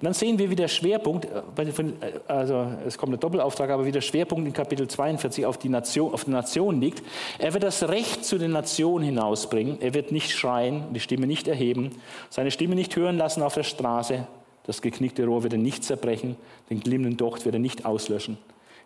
[0.03, 1.93] Und dann sehen wir, wie der Schwerpunkt, äh, äh,
[2.27, 6.13] also es kommt ein Doppelauftrag, aber wie der Schwerpunkt in Kapitel 42 auf die Nation,
[6.13, 7.01] auf die Nation liegt.
[7.39, 9.81] Er wird das Recht zu den Nationen hinausbringen.
[9.81, 11.91] Er wird nicht schreien, die Stimme nicht erheben,
[12.29, 14.27] seine Stimme nicht hören lassen auf der Straße.
[14.65, 16.35] Das geknickte Rohr wird er nicht zerbrechen,
[16.69, 18.37] den glimmenden Docht wird er nicht auslöschen.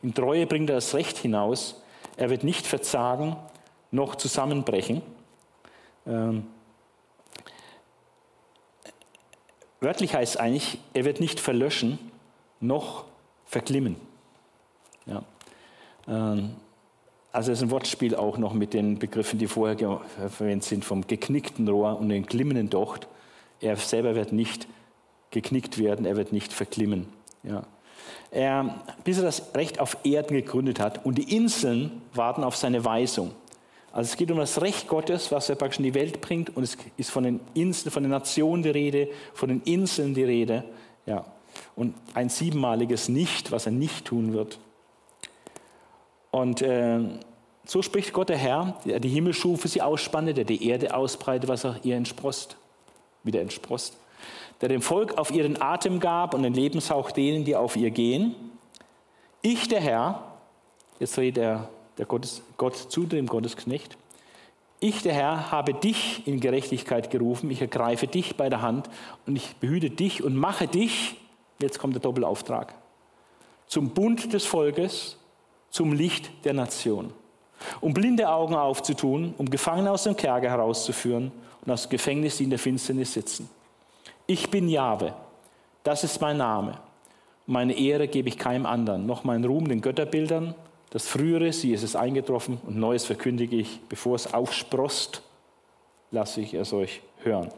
[0.03, 1.81] In Treue bringt er das Recht hinaus.
[2.15, 3.37] Er wird nicht verzagen,
[3.89, 5.01] noch zusammenbrechen.
[6.05, 6.43] Ähm,
[9.79, 11.99] Wörtlich heißt es eigentlich, er wird nicht verlöschen
[12.59, 13.05] noch
[13.45, 13.95] verglimmen.
[15.05, 15.23] Ja.
[16.07, 16.55] Ähm,
[17.31, 21.05] also es ist ein Wortspiel auch noch mit den Begriffen, die vorher verwendet sind, vom
[21.05, 23.07] geknickten Rohr und dem glimmenden Docht.
[23.59, 24.67] Er selber wird nicht
[25.29, 27.07] geknickt werden, er wird nicht verglimmen.
[27.43, 27.63] Ja.
[28.31, 32.83] Er, bis er das Recht auf Erden gegründet hat und die Inseln warten auf seine
[32.83, 33.31] Weisung.
[33.97, 36.61] Also es geht um das Recht Gottes, was er praktisch in die Welt bringt und
[36.61, 40.65] es ist von den Inseln, von den Nationen die Rede, von den Inseln die Rede.
[41.07, 41.25] Ja.
[41.75, 44.59] Und ein siebenmaliges Nicht, was er nicht tun wird.
[46.29, 46.99] Und äh,
[47.65, 51.49] so spricht Gott der Herr, der die Himmel schuf, sie ausspannte, der die Erde ausbreitet,
[51.49, 52.55] was auch ihr entsprost,
[53.23, 53.97] wieder entsprost,
[54.61, 58.35] der dem Volk auf ihren Atem gab und den Lebenshauch denen, die auf ihr gehen.
[59.41, 60.33] Ich, der Herr,
[60.99, 63.97] jetzt redet er der Gottes, Gott zu dem Gottesknecht,
[64.79, 68.89] ich, der Herr, habe dich in Gerechtigkeit gerufen, ich ergreife dich bei der Hand
[69.25, 71.15] und ich behüte dich und mache dich,
[71.59, 72.75] jetzt kommt der Doppelauftrag,
[73.65, 75.17] zum Bund des Volkes,
[75.71, 77.11] zum Licht der Nation,
[77.81, 81.31] um blinde Augen aufzutun, um Gefangene aus dem Kerker herauszuführen
[81.65, 83.49] und aus dem Gefängnis, die in der Finsternis sitzen.
[84.27, 85.13] Ich bin Jahwe,
[85.83, 86.77] das ist mein Name.
[87.47, 90.53] Meine Ehre gebe ich keinem anderen, noch meinen Ruhm den Götterbildern
[90.89, 95.21] das Frühere, sie ist es eingetroffen und Neues verkündige ich, bevor es aufsprost,
[96.11, 97.49] lasse ich es euch hören.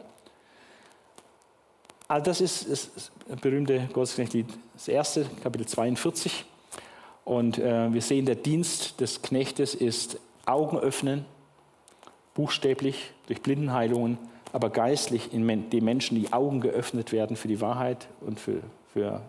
[2.08, 6.44] Also das ist das berühmte Gottesknechtlied, das erste, Kapitel 42.
[7.24, 11.24] Und äh, wir sehen, der Dienst des Knechtes ist Augen öffnen,
[12.34, 14.18] buchstäblich durch Blindenheilungen,
[14.52, 18.60] aber geistlich in den Menschen die Augen geöffnet werden für die Wahrheit und für,
[18.92, 19.22] für,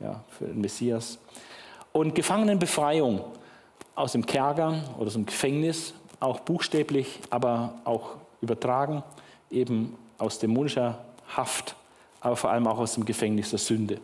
[0.00, 1.20] ja, für den Messias
[1.96, 3.24] und Gefangenenbefreiung
[3.96, 8.10] aus dem Kerker oder aus dem Gefängnis, auch buchstäblich, aber auch
[8.40, 9.02] übertragen,
[9.50, 11.04] eben aus dämonischer
[11.34, 11.74] Haft,
[12.20, 13.98] aber vor allem auch aus dem Gefängnis der Sünde.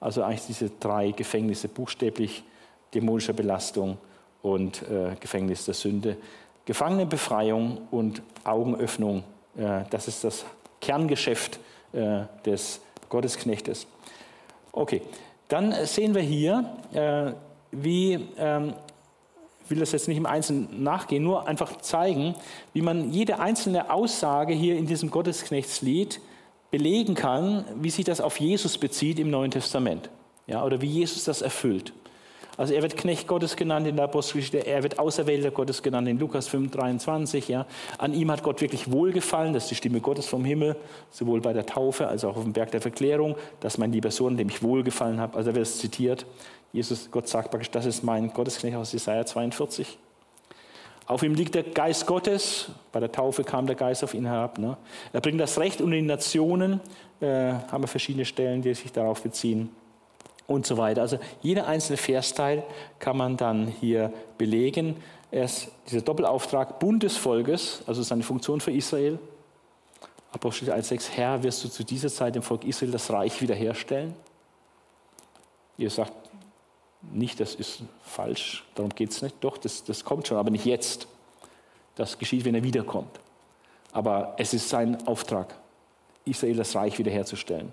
[0.00, 2.42] Also eigentlich diese drei Gefängnisse, buchstäblich
[2.92, 3.98] dämonischer Belastung
[4.42, 6.16] und äh, Gefängnis der Sünde.
[6.64, 9.24] Gefangenenbefreiung und Augenöffnung,
[9.56, 10.44] äh, das ist das
[10.80, 11.58] Kerngeschäft
[11.92, 13.86] äh, des Gottesknechtes.
[14.72, 15.02] Okay,
[15.48, 17.32] dann sehen wir hier, äh,
[17.70, 18.74] wie, ähm,
[19.68, 22.34] will das jetzt nicht im Einzelnen nachgehen, nur einfach zeigen,
[22.72, 26.20] wie man jede einzelne Aussage hier in diesem Gottesknechtslied
[26.70, 30.10] belegen kann, wie sich das auf Jesus bezieht im Neuen Testament.
[30.46, 31.92] Ja, oder wie Jesus das erfüllt.
[32.56, 36.18] Also er wird Knecht Gottes genannt in der Apostelgeschichte, er wird Auserwählter Gottes genannt in
[36.18, 37.48] Lukas 5, 23.
[37.48, 37.66] Ja.
[37.98, 40.76] An ihm hat Gott wirklich wohlgefallen, das ist die Stimme Gottes vom Himmel,
[41.10, 44.36] sowohl bei der Taufe als auch auf dem Berg der Verklärung, dass mein lieber Sohn,
[44.36, 45.36] dem ich wohlgefallen habe.
[45.36, 46.26] Also er wird es zitiert.
[46.74, 49.96] Jesus, Gott sagt praktisch, das ist mein Gottesknecht aus Jesaja 42.
[51.06, 52.68] Auf ihm liegt der Geist Gottes.
[52.90, 54.58] Bei der Taufe kam der Geist auf ihn herab.
[54.58, 54.76] Ne?
[55.12, 56.80] Er bringt das Recht unter die Nationen.
[57.20, 59.70] Äh, haben wir verschiedene Stellen, die sich darauf beziehen.
[60.48, 61.02] Und so weiter.
[61.02, 62.64] Also jeder einzelne Versteil
[62.98, 64.96] kann man dann hier belegen.
[65.30, 69.20] Erst dieser Doppelauftrag Bund des Volkes, also seine Funktion für Israel.
[70.32, 74.16] Apostel 1,6, Herr, wirst du zu dieser Zeit dem Volk Israel das Reich wiederherstellen?
[75.78, 76.23] Ihr sagt,
[77.12, 79.36] nicht, das ist falsch, darum geht es nicht.
[79.40, 81.06] Doch, das, das kommt schon, aber nicht jetzt.
[81.96, 83.20] Das geschieht, wenn er wiederkommt.
[83.92, 85.54] Aber es ist sein Auftrag,
[86.24, 87.72] Israel das Reich wiederherzustellen.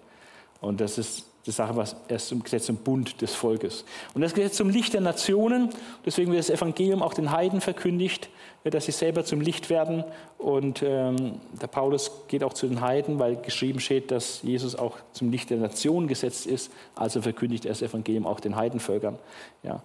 [0.59, 3.83] Und das ist die Sache, was erst zum Gesetz zum Bund des Volkes.
[4.13, 5.69] Und das Gesetz zum Licht der Nationen,
[6.05, 8.29] deswegen wird das Evangelium auch den Heiden verkündigt,
[8.63, 10.03] dass sie selber zum Licht werden.
[10.37, 14.97] Und ähm, der Paulus geht auch zu den Heiden, weil geschrieben steht, dass Jesus auch
[15.13, 16.71] zum Licht der Nationen gesetzt ist.
[16.93, 19.17] Also verkündigt er das Evangelium auch den Heidenvölkern.
[19.63, 19.81] Ja.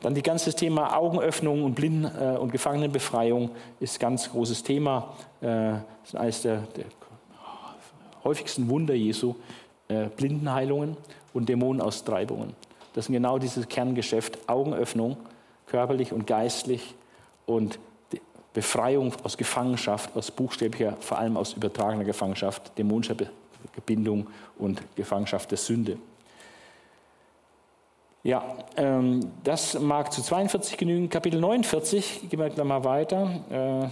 [0.00, 5.14] Dann das ganze Thema Augenöffnung und Blinden- äh, und Gefangenenbefreiung ist ein ganz großes Thema.
[5.42, 6.86] Äh, das ist eines der, der
[8.24, 9.34] häufigsten Wunder Jesu.
[9.88, 10.96] Äh, Blindenheilungen
[11.32, 12.54] und Dämonenaustreibungen.
[12.94, 15.16] Das sind genau dieses Kerngeschäft, Augenöffnung,
[15.66, 16.94] körperlich und geistlich
[17.46, 17.78] und
[18.54, 23.16] Befreiung aus Gefangenschaft, aus buchstäblicher, vor allem aus übertragener Gefangenschaft, dämonischer
[23.74, 24.28] Gebindung
[24.58, 25.98] und Gefangenschaft der Sünde.
[28.22, 28.42] Ja,
[28.76, 31.10] ähm, das mag zu 42 genügen.
[31.10, 33.44] Kapitel 49, gehen wir gleich mal weiter.
[33.50, 33.84] Äh,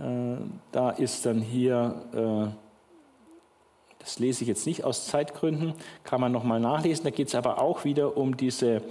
[0.00, 0.36] äh,
[0.72, 2.59] da ist dann hier, äh,
[4.10, 5.72] das lese ich jetzt nicht aus Zeitgründen,
[6.02, 7.04] kann man nochmal nachlesen.
[7.04, 8.82] Da geht es aber auch wieder um diese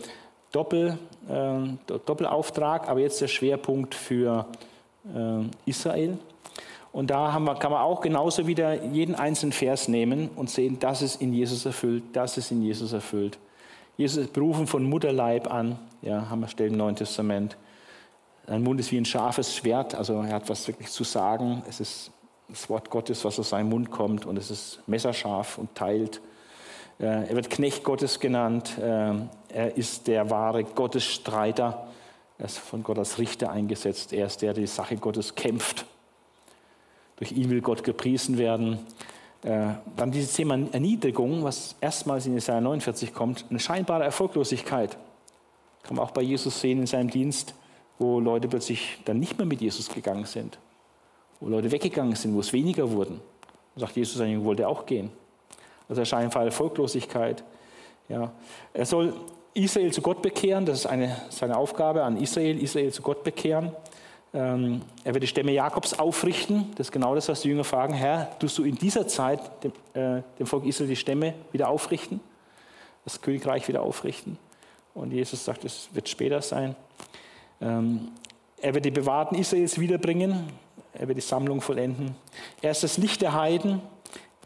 [0.54, 0.98] Doppel,
[1.28, 1.60] äh,
[2.06, 4.46] Doppelauftrag, aber jetzt der Schwerpunkt für
[5.14, 6.18] äh, Israel.
[6.94, 11.02] Und da wir, kann man auch genauso wieder jeden einzelnen Vers nehmen und sehen, das
[11.02, 13.38] ist in Jesus erfüllt, das ist in Jesus erfüllt.
[13.98, 17.58] Jesus ist berufen von Mutterleib an, ja, haben wir Stellen im Neuen Testament.
[18.48, 21.62] Sein Mund ist wie ein scharfes Schwert, also er hat was wirklich zu sagen.
[21.68, 22.10] Es ist
[22.50, 26.22] das Wort Gottes, was aus seinem Mund kommt und es ist messerscharf und teilt.
[27.00, 28.78] Äh, er wird Knecht Gottes genannt.
[28.78, 29.14] Äh,
[29.50, 31.88] er ist der wahre Gottesstreiter.
[32.38, 34.14] Er ist von Gott als Richter eingesetzt.
[34.14, 35.86] Er ist der, der die Sache Gottes kämpft.
[37.18, 38.80] Durch ihn will Gott gepriesen werden.
[39.44, 44.98] Äh, dann dieses Thema Erniedrigung, was erstmals in Jesaja 49 kommt, eine scheinbare Erfolglosigkeit.
[45.84, 47.54] Kann man auch bei Jesus sehen in seinem Dienst,
[48.00, 50.58] wo Leute plötzlich dann nicht mehr mit Jesus gegangen sind.
[51.40, 53.22] Wo Leute weggegangen sind, wo es weniger wurden.
[53.76, 55.11] Da sagt Jesus eigentlich, wollte auch gehen.
[55.88, 57.44] Also scheinbare Erfolglosigkeit.
[58.10, 58.32] Ja.
[58.74, 59.14] Er soll
[59.53, 63.72] Israel zu Gott bekehren, das ist eine, seine Aufgabe an Israel, Israel zu Gott bekehren.
[64.34, 66.72] Ähm, er wird die Stämme Jakobs aufrichten.
[66.76, 67.94] Das ist genau das, was die Jünger fragen.
[67.94, 72.20] Herr, tust du in dieser Zeit dem, äh, dem Volk Israel die Stämme wieder aufrichten?
[73.06, 74.38] Das Königreich wieder aufrichten?
[74.94, 76.76] Und Jesus sagt, es wird später sein.
[77.60, 78.10] Ähm,
[78.61, 80.48] er wird die Bewahrten Israels wiederbringen.
[81.00, 82.16] Er wird die Sammlung vollenden.
[82.62, 83.82] Er ist das Licht der Heiden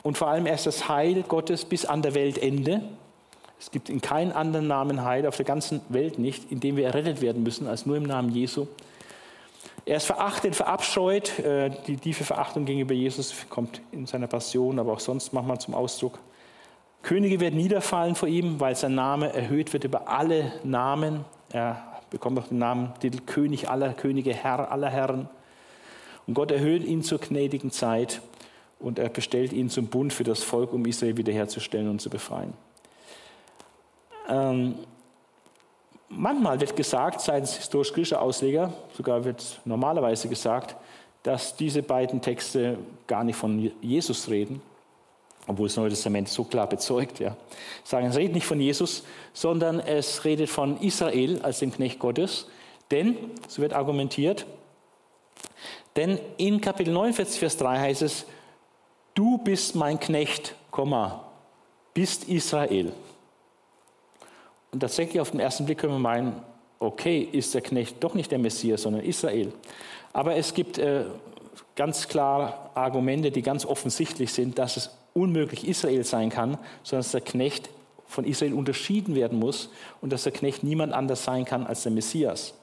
[0.04, 2.82] und vor allem er ist das Heil Gottes bis an der Weltende.
[3.60, 6.86] Es gibt in keinem anderen Namen Heil auf der ganzen Welt nicht, in dem wir
[6.86, 8.68] errettet werden müssen, als nur im Namen Jesu.
[9.86, 11.40] Er ist verachtet, verabscheut.
[11.40, 15.74] Äh, die tiefe Verachtung gegenüber Jesus kommt in seiner Passion, aber auch sonst manchmal zum
[15.74, 16.20] Ausdruck.
[17.02, 21.26] Könige werden niederfallen vor ihm, weil sein Name erhöht wird über alle Namen.
[21.52, 25.28] Er bekommt auch den Namen, Titel König aller Könige, Herr aller Herren.
[26.28, 28.22] Und Gott erhöht ihn zur gnädigen Zeit
[28.80, 32.54] und er bestellt ihn zum Bund für das Volk, um Israel wiederherzustellen und zu befreien.
[34.30, 34.76] Ähm,
[36.10, 40.76] manchmal wird gesagt, seitens historisch-griechischer Ausleger, sogar wird normalerweise gesagt,
[41.24, 42.78] dass diese beiden Texte
[43.08, 44.62] gar nicht von Jesus reden,
[45.48, 47.20] obwohl das Neue Testament so klar bezeugt.
[47.20, 47.38] Ja.
[47.84, 52.48] Sagen, es redet nicht von Jesus, sondern es redet von Israel als dem Knecht Gottes.
[52.92, 53.16] Denn,
[53.48, 54.46] so wird argumentiert,
[55.96, 58.26] denn in Kapitel 49, Vers 3 heißt es,
[59.14, 60.56] du bist mein Knecht,
[61.94, 62.94] bist Israel.
[64.72, 66.42] Und tatsächlich auf den ersten Blick können wir meinen,
[66.80, 69.54] okay, ist der Knecht doch nicht der Messias, sondern Israel.
[70.14, 71.06] Aber es gibt äh,
[71.76, 77.12] ganz klar Argumente, die ganz offensichtlich sind, dass es unmöglich Israel sein kann, sondern dass
[77.12, 77.70] der Knecht
[78.08, 79.70] von Israel unterschieden werden muss
[80.02, 82.54] und dass der Knecht niemand anders sein kann als der Messias.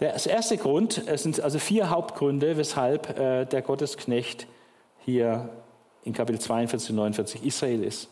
[0.00, 4.46] Der erste Grund, es sind also vier Hauptgründe, weshalb äh, der Gottesknecht
[5.04, 5.48] hier
[6.04, 8.08] in Kapitel 42 und 49 Israel ist.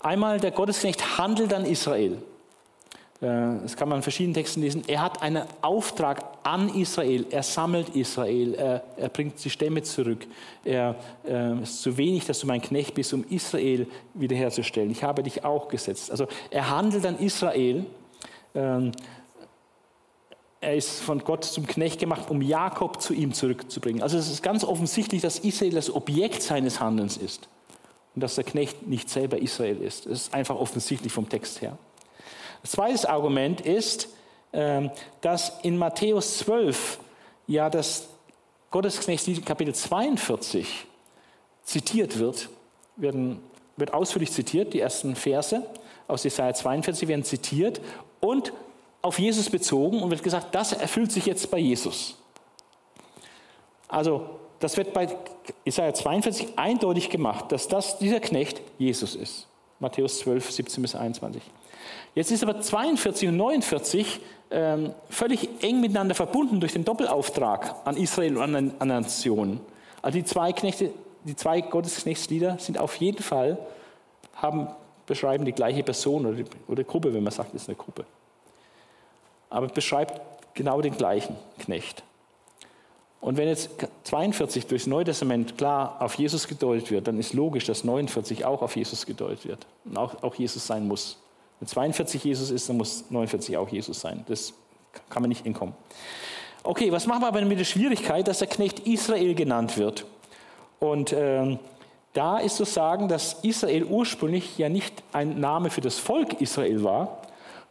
[0.00, 2.18] Einmal, der Gottesknecht handelt an Israel.
[3.20, 4.82] Äh, das kann man in verschiedenen Texten lesen.
[4.88, 7.26] Er hat einen Auftrag an Israel.
[7.30, 8.54] Er sammelt Israel.
[8.54, 10.26] Er, er bringt die Stämme zurück.
[10.64, 14.90] Er äh, ist zu wenig, dass du mein Knecht bist, um Israel wiederherzustellen.
[14.90, 16.10] Ich habe dich auch gesetzt.
[16.10, 17.86] Also er handelt an Israel.
[18.56, 18.90] Ähm,
[20.64, 24.02] er ist von Gott zum Knecht gemacht, um Jakob zu ihm zurückzubringen.
[24.02, 27.48] Also es ist ganz offensichtlich, dass Israel das Objekt seines Handelns ist
[28.14, 30.06] und dass der Knecht nicht selber Israel ist.
[30.06, 31.76] Das ist einfach offensichtlich vom Text her.
[32.62, 34.08] Das zweite Argument ist,
[34.54, 36.98] ähm, dass in Matthäus 12
[37.46, 38.08] ja das
[38.70, 40.86] Gottesknecht Kapitel 42
[41.62, 42.48] zitiert wird,
[42.96, 43.40] werden,
[43.76, 45.62] wird ausführlich zitiert, die ersten Verse
[46.08, 47.80] aus Jesaja 42 werden zitiert
[48.20, 48.52] und
[49.04, 52.16] auf Jesus bezogen und wird gesagt, das erfüllt sich jetzt bei Jesus.
[53.86, 55.08] Also, das wird bei
[55.66, 59.46] Jesaja 42 eindeutig gemacht, dass das, dieser Knecht Jesus ist.
[59.78, 61.42] Matthäus 12, 17 bis 21.
[62.14, 64.20] Jetzt ist aber 42 und 49
[64.50, 69.60] ähm, völlig eng miteinander verbunden durch den Doppelauftrag an Israel und an, an Nationen.
[70.00, 70.92] Also die zwei Knechte,
[71.24, 73.58] die zwei Gottesknechtslieder sind auf jeden Fall,
[74.36, 74.68] haben,
[75.04, 78.06] beschreiben die gleiche Person oder, oder Gruppe, wenn man sagt, es ist eine Gruppe
[79.50, 80.20] aber beschreibt
[80.54, 82.02] genau den gleichen Knecht.
[83.20, 83.70] Und wenn jetzt
[84.04, 88.60] 42 durchs Neue Testament klar auf Jesus gedeutet wird, dann ist logisch, dass 49 auch
[88.60, 91.18] auf Jesus gedeutet wird und auch, auch Jesus sein muss.
[91.58, 94.24] Wenn 42 Jesus ist, dann muss 49 auch Jesus sein.
[94.28, 94.52] Das
[95.08, 95.74] kann man nicht entkommen.
[96.62, 100.04] Okay, was machen wir aber mit der Schwierigkeit, dass der Knecht Israel genannt wird?
[100.78, 101.58] Und ähm,
[102.12, 106.84] da ist zu sagen, dass Israel ursprünglich ja nicht ein Name für das Volk Israel
[106.84, 107.22] war,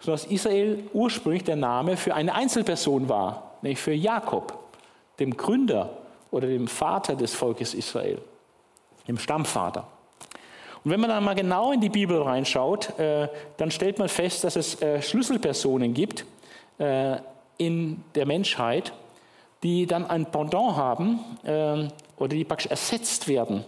[0.04, 4.60] sondern dass Israel ursprünglich der Name für eine Einzelperson war, nämlich für Jakob,
[5.20, 5.98] dem Gründer
[6.30, 8.20] oder dem Vater des Volkes Israel,
[9.08, 9.88] dem Stammvater.
[10.84, 14.44] Und wenn man dann mal genau in die Bibel reinschaut, äh, dann stellt man fest,
[14.44, 16.26] dass es äh, Schlüsselpersonen gibt
[16.80, 17.16] äh,
[17.58, 18.92] in der Menschheit,
[19.62, 21.20] die dann ein Pendant haben
[22.18, 23.64] oder die praktisch ersetzt werden.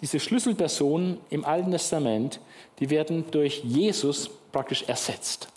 [0.00, 2.38] Diese Schlüsselpersonen im Alten Testament,
[2.78, 5.48] die werden durch Jesus praktisch ersetzt.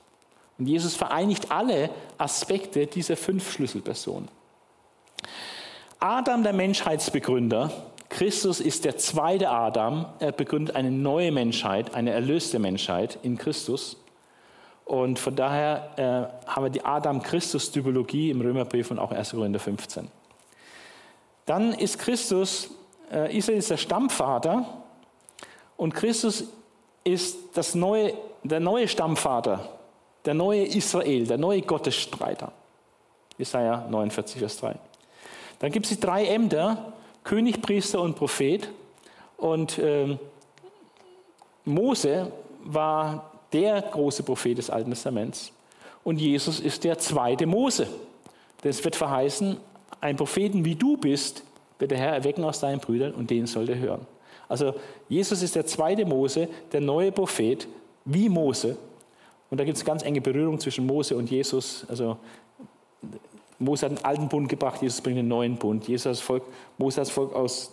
[0.58, 4.28] Und Jesus vereinigt alle Aspekte dieser fünf Schlüsselpersonen.
[6.00, 7.72] Adam, der Menschheitsbegründer,
[8.10, 10.06] Christus ist der zweite Adam.
[10.20, 13.98] Er begründet eine neue Menschheit, eine erlöste Menschheit in Christus.
[14.86, 15.92] Und von daher
[16.46, 19.32] äh, haben wir die Adam-Christus-Typologie im Römerbrief und auch 1.
[19.32, 20.08] Korinther 15.
[21.46, 22.70] Dann ist Christus,
[23.12, 24.66] äh, Israel ist der Stammvater
[25.76, 26.46] und Christus
[27.04, 28.14] ist das neue,
[28.44, 29.77] der neue Stammvater
[30.28, 32.52] der neue Israel, der neue Gottesstreiter.
[33.38, 34.76] Jesaja 49, Vers 3.
[35.60, 36.92] Dann gibt es die drei Ämter,
[37.24, 38.70] König, Priester und Prophet.
[39.38, 40.18] Und äh,
[41.64, 42.32] Mose
[42.66, 45.54] war der große Prophet des Alten Testaments.
[46.04, 47.88] Und Jesus ist der zweite Mose.
[48.64, 49.58] Denn es wird verheißen,
[50.02, 51.44] ein Propheten wie du bist,
[51.80, 54.08] wird der Herr erwecken aus deinen Brüdern und den soll er hören.
[54.50, 54.74] Also
[55.08, 57.68] Jesus ist der zweite Mose, der neue Prophet
[58.04, 58.78] wie Mose.
[59.50, 61.86] Und da gibt es ganz enge Berührung zwischen Mose und Jesus.
[61.90, 62.18] Also
[63.60, 65.88] Mose hat einen alten Bund gebracht, Jesus bringt einen neuen Bund.
[65.88, 66.44] Jesus hat das Volk,
[66.78, 67.72] Mose hat das Volk aus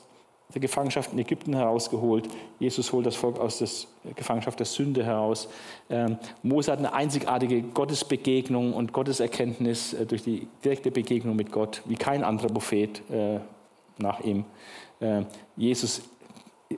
[0.52, 2.28] der Gefangenschaft in Ägypten herausgeholt.
[2.58, 5.48] Jesus holt das Volk aus der Gefangenschaft der Sünde heraus.
[5.90, 11.82] Ähm, Mose hat eine einzigartige Gottesbegegnung und Gotteserkenntnis äh, durch die direkte Begegnung mit Gott,
[11.86, 13.40] wie kein anderer Prophet äh,
[13.98, 14.44] nach ihm.
[15.00, 15.22] Äh,
[15.56, 16.02] Jesus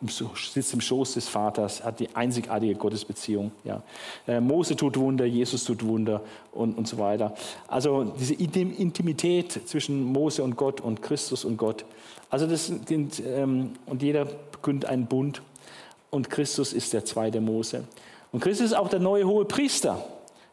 [0.00, 3.52] sitzt im Schoß des Vaters, hat die einzigartige Gottesbeziehung.
[3.64, 3.82] Ja.
[4.26, 6.22] Äh, Mose tut Wunder, Jesus tut Wunder
[6.52, 7.34] und, und so weiter.
[7.68, 11.84] Also diese Intimität zwischen Mose und Gott und Christus und Gott.
[12.30, 14.26] Also das sind, ähm, und jeder
[14.62, 15.42] gründet einen Bund
[16.10, 17.84] und Christus ist der zweite Mose.
[18.32, 20.04] Und Christus ist auch der neue hohe Priester.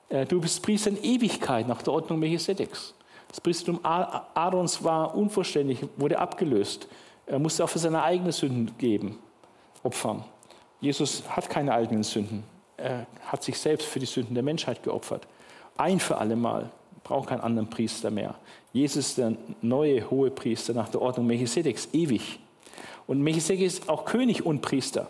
[0.10, 2.94] Äh, du bist Priester in Ewigkeit nach der Ordnung Melchisedeks.
[3.30, 6.88] Das Priestertum Aarons war unvollständig, wurde abgelöst.
[7.26, 9.20] Er musste auch für seine eigenen Sünden geben
[9.84, 10.24] opfern.
[10.82, 12.44] Jesus hat keine eigenen Sünden.
[12.78, 15.28] Er hat sich selbst für die Sünden der Menschheit geopfert.
[15.78, 16.70] Ein für alle Mal.
[17.04, 18.36] Braucht keinen anderen Priester mehr.
[18.72, 22.40] Jesus ist der neue hohe Priester nach der Ordnung Melchisedeks, ewig.
[23.08, 25.08] Und Melchisedek ist auch König und Priester.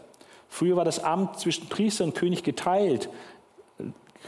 [0.49, 3.09] Früher war das Amt zwischen Priester und König geteilt.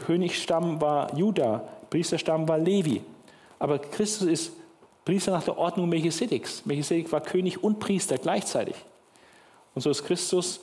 [0.06, 3.02] Königsstamm war Juda, Priesterstamm war Levi.
[3.58, 4.52] Aber Christus ist
[5.06, 6.66] Priester nach der Ordnung Melchisedeks.
[6.66, 8.76] Melchisedek war König und Priester gleichzeitig.
[9.76, 10.60] Und so ist Christus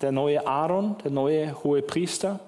[0.00, 2.40] der neue Aaron, der neue hohe Priester,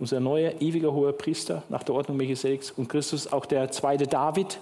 [0.00, 2.70] unser neuer ewiger hoher Priester nach der Ordnung Melchisedeks.
[2.72, 4.58] Und Christus auch der zweite David,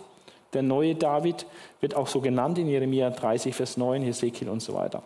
[0.52, 1.46] der neue David,
[1.80, 5.02] wird auch so genannt in Jeremia 30, Vers 9, Hesekiel und so weiter.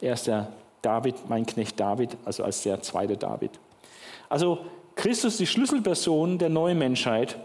[0.00, 0.52] Er ist der
[0.82, 3.50] David, mein Knecht David, also als der zweite David.
[4.28, 4.58] Also
[4.94, 7.36] Christus die Schlüsselperson der neuen Menschheit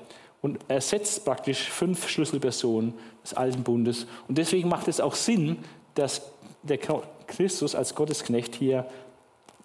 [0.41, 2.93] und ersetzt praktisch fünf Schlüsselpersonen
[3.23, 4.07] des alten Bundes.
[4.27, 5.59] Und deswegen macht es auch Sinn,
[5.95, 6.31] dass
[6.63, 6.79] der
[7.27, 8.85] Christus als Gottesknecht hier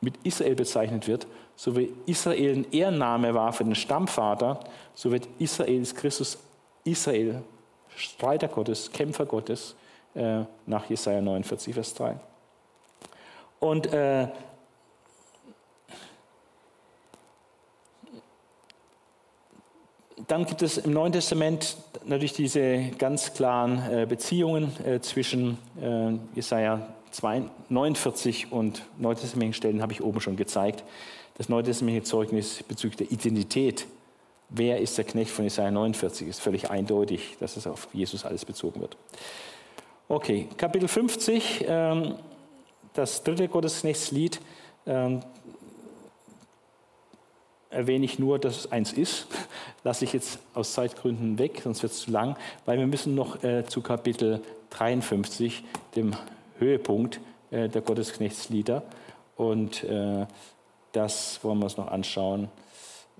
[0.01, 1.27] mit Israel bezeichnet wird,
[1.57, 4.61] so wie Israel ein Ehrenname war für den Stammvater,
[4.94, 6.39] so wird Israel Christus
[6.85, 7.43] Israel,
[7.97, 9.74] Streiter Gottes, Kämpfer Gottes,
[10.15, 12.16] äh, nach Jesaja 49, Vers 3.
[13.59, 14.28] Und äh,
[20.27, 26.12] dann gibt es im Neuen Testament natürlich diese ganz klaren äh, Beziehungen äh, zwischen äh,
[26.35, 26.89] Jesaja
[27.69, 30.85] 49 und neutestamentlichen Stellen, habe ich oben schon gezeigt.
[31.39, 33.86] Das neutestamentliche Zeugnis bezüglich der Identität.
[34.51, 36.28] Wer ist der Knecht von Jesaja 49?
[36.28, 38.97] Ist völlig eindeutig, dass es auf Jesus alles bezogen wird.
[40.09, 42.15] Okay, Kapitel 50, ähm,
[42.93, 44.40] das dritte Gottesknechtslied.
[47.71, 49.27] Erwähne ich nur, dass es eins ist.
[49.85, 53.43] Lasse ich jetzt aus Zeitgründen weg, sonst wird es zu lang, weil wir müssen noch
[53.43, 54.41] äh, zu Kapitel
[54.71, 55.65] 53,
[55.95, 56.15] dem
[56.59, 57.21] Höhepunkt
[57.51, 58.83] äh, der Gottesknechtslieder.
[59.37, 60.27] Und äh,
[60.93, 62.49] das wollen wir uns noch anschauen,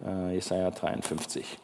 [0.05, 1.59] äh, Jesaja 53.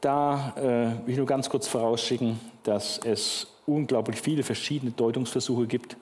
[0.00, 5.96] Da äh, will ich nur ganz kurz vorausschicken, dass es unglaublich viele verschiedene Deutungsversuche gibt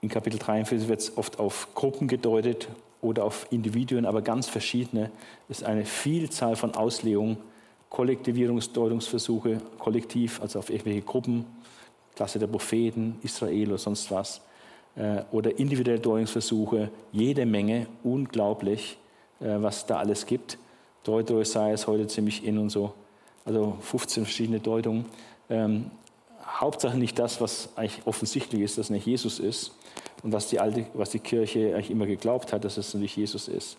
[0.00, 2.68] in Kapitel 43 wird es oft auf Gruppen gedeutet
[3.00, 5.10] oder auf Individuen, aber ganz verschiedene.
[5.48, 7.38] Es ist eine Vielzahl von Auslegungen,
[7.90, 11.44] Kollektivierungsdeutungsversuche, kollektiv, also auf irgendwelche Gruppen,
[12.14, 14.40] Klasse der Propheten, Israel oder sonst was,
[14.96, 18.98] äh, oder individuelle Deutungsversuche, jede Menge, unglaublich,
[19.40, 20.58] äh, was da alles gibt.
[21.04, 22.92] Deutung sei es heute ziemlich in und so,
[23.44, 25.04] also 15 verschiedene Deutungen.
[26.46, 29.72] Hauptsache nicht das, was eigentlich offensichtlich ist, dass nicht Jesus ist
[30.22, 33.48] und was die, alte, was die Kirche eigentlich immer geglaubt hat, dass es nicht Jesus
[33.48, 33.76] ist.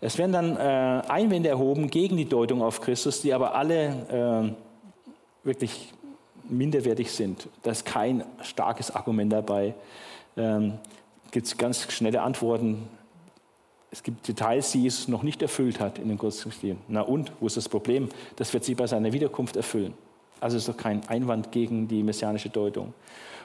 [0.00, 4.54] Es werden dann äh, Einwände erhoben gegen die Deutung auf Christus, die aber alle
[5.44, 5.92] äh, wirklich
[6.48, 7.48] minderwertig sind.
[7.62, 9.74] Da ist kein starkes Argument dabei.
[10.36, 10.78] Ähm,
[11.30, 12.88] gibt ganz schnelle Antworten.
[13.90, 16.78] Es gibt Details, die Jesus noch nicht erfüllt hat in den Gottesdiensten.
[16.88, 18.08] Na und, wo ist das Problem?
[18.36, 19.94] Das wird sie bei seiner Wiederkunft erfüllen.
[20.40, 22.94] Also ist doch kein Einwand gegen die messianische Deutung.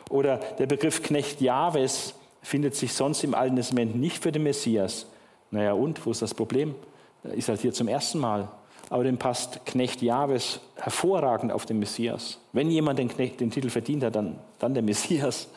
[0.10, 5.08] Oder der Begriff Knecht Jahwes findet sich sonst im Alten Testament nicht für den Messias.
[5.52, 6.76] Naja, und wo ist das Problem?
[7.24, 8.48] Ist halt hier zum ersten Mal.
[8.90, 12.40] Aber dem passt Knecht Jahwes hervorragend auf den Messias.
[12.54, 15.48] Wenn jemand den, Knecht, den Titel verdient hat, dann, dann der Messias.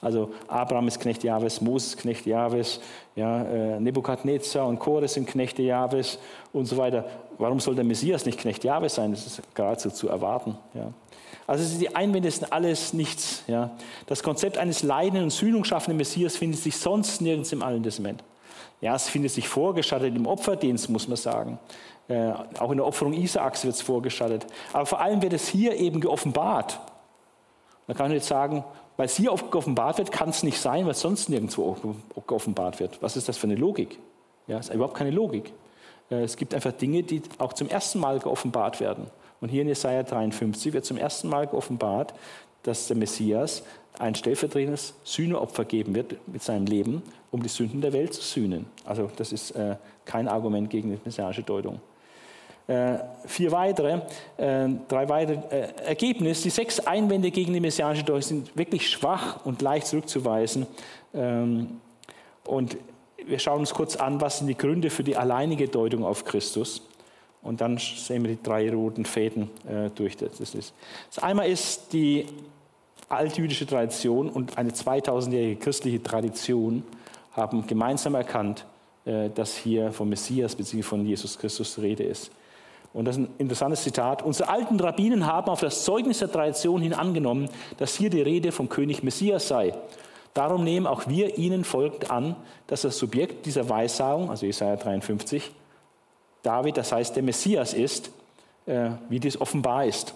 [0.00, 2.80] Also Abraham ist Knecht Jahwes, Moses Knecht Jahwes,
[3.16, 6.20] ja, äh, Nebukadnezar und Chores sind Knechte Jahwes
[6.52, 7.04] und so weiter.
[7.38, 9.12] Warum soll der Messias nicht Knecht Jahwes sein?
[9.12, 10.56] Das ist geradezu zu erwarten.
[10.74, 10.92] Ja.
[11.46, 13.42] Also die Einwände sind alles nichts.
[13.46, 13.70] Ja.
[14.06, 18.22] Das Konzept eines leidenden und Sühnung schaffenden Messias findet sich sonst nirgends im Alten Testament.
[18.80, 21.58] Ja, es findet sich vorgeschattet im Opferdienst, muss man sagen.
[22.08, 24.46] Äh, auch in der Opferung Isaaks wird es vorgeschattet.
[24.72, 26.78] Aber vor allem wird es hier eben geoffenbart.
[27.86, 28.64] Man kann jetzt sagen,
[28.96, 31.76] weil es hier geoffenbart wird, kann es nicht sein, weil es sonst nirgendwo
[32.26, 33.00] geoffenbart wird.
[33.02, 33.98] Was ist das für eine Logik?
[34.46, 35.52] Ja, ist überhaupt keine Logik.
[36.10, 39.06] Äh, es gibt einfach Dinge, die auch zum ersten Mal geoffenbart werden.
[39.40, 42.14] Und hier in Jesaja 53 wird zum ersten Mal geoffenbart,
[42.62, 43.62] dass der Messias
[43.98, 48.66] ein stellvertretendes Sühneopfer geben wird mit seinem Leben, um die Sünden der Welt zu sühnen.
[48.84, 51.80] Also das ist äh, kein Argument gegen die messianische Deutung.
[52.68, 54.00] Äh, vier weitere,
[54.36, 56.44] äh, drei weitere äh, Ergebnisse.
[56.44, 60.66] Die sechs Einwände gegen die messianische Deutung sind wirklich schwach und leicht zurückzuweisen.
[61.14, 61.80] Ähm,
[62.44, 62.76] und
[63.28, 66.82] wir schauen uns kurz an, was sind die Gründe für die alleinige Deutung auf Christus.
[67.42, 69.48] Und dann sehen wir die drei roten Fäden
[69.94, 70.16] durch.
[70.16, 70.74] Das, ist.
[71.08, 72.26] das einmal ist die
[73.08, 76.82] altjüdische Tradition und eine 2000-jährige christliche Tradition
[77.32, 78.66] haben gemeinsam erkannt,
[79.04, 80.82] dass hier vom Messias bzw.
[80.82, 82.30] von Jesus Christus Rede ist.
[82.92, 84.22] Und das ist ein interessantes Zitat.
[84.22, 88.50] Unsere alten Rabbinen haben auf das Zeugnis der Tradition hin angenommen, dass hier die Rede
[88.50, 89.74] vom König Messias sei.
[90.38, 92.36] Darum nehmen auch wir ihnen folgend an,
[92.68, 95.50] dass das Subjekt dieser Weissagung, also Jesaja 53,
[96.44, 98.12] David, das heißt der Messias ist,
[98.66, 100.14] äh, wie dies offenbar ist.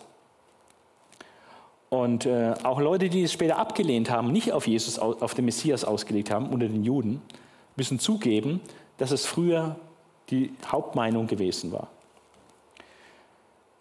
[1.90, 5.84] Und äh, auch Leute, die es später abgelehnt haben, nicht auf Jesus, auf den Messias
[5.84, 7.20] ausgelegt haben, unter den Juden,
[7.74, 8.60] müssen zugeben,
[8.98, 9.74] dass es früher
[10.30, 11.88] die Hauptmeinung gewesen war.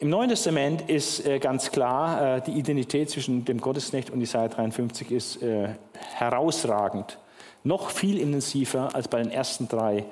[0.02, 4.48] Im Neuen Testament ist äh, ganz klar, äh, die Identität zwischen dem Gottesknecht und Isaiah
[4.48, 5.76] 53 ist äh,
[6.16, 7.20] herausragend.
[7.64, 10.06] Noch viel intensiver als bei den ersten drei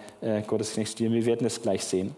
[0.45, 1.11] Gottesknechtsstilen.
[1.11, 2.15] Wir werden es gleich sehen.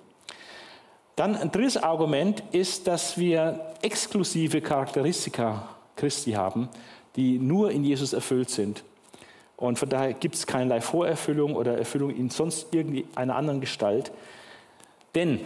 [1.16, 6.68] Dann ein drittes Argument ist, dass wir exklusive Charakteristika Christi haben,
[7.16, 8.84] die nur in Jesus erfüllt sind.
[9.56, 14.12] Und von daher gibt es keinerlei Vorerfüllung oder Erfüllung in sonst irgendeiner anderen Gestalt.
[15.16, 15.40] Denn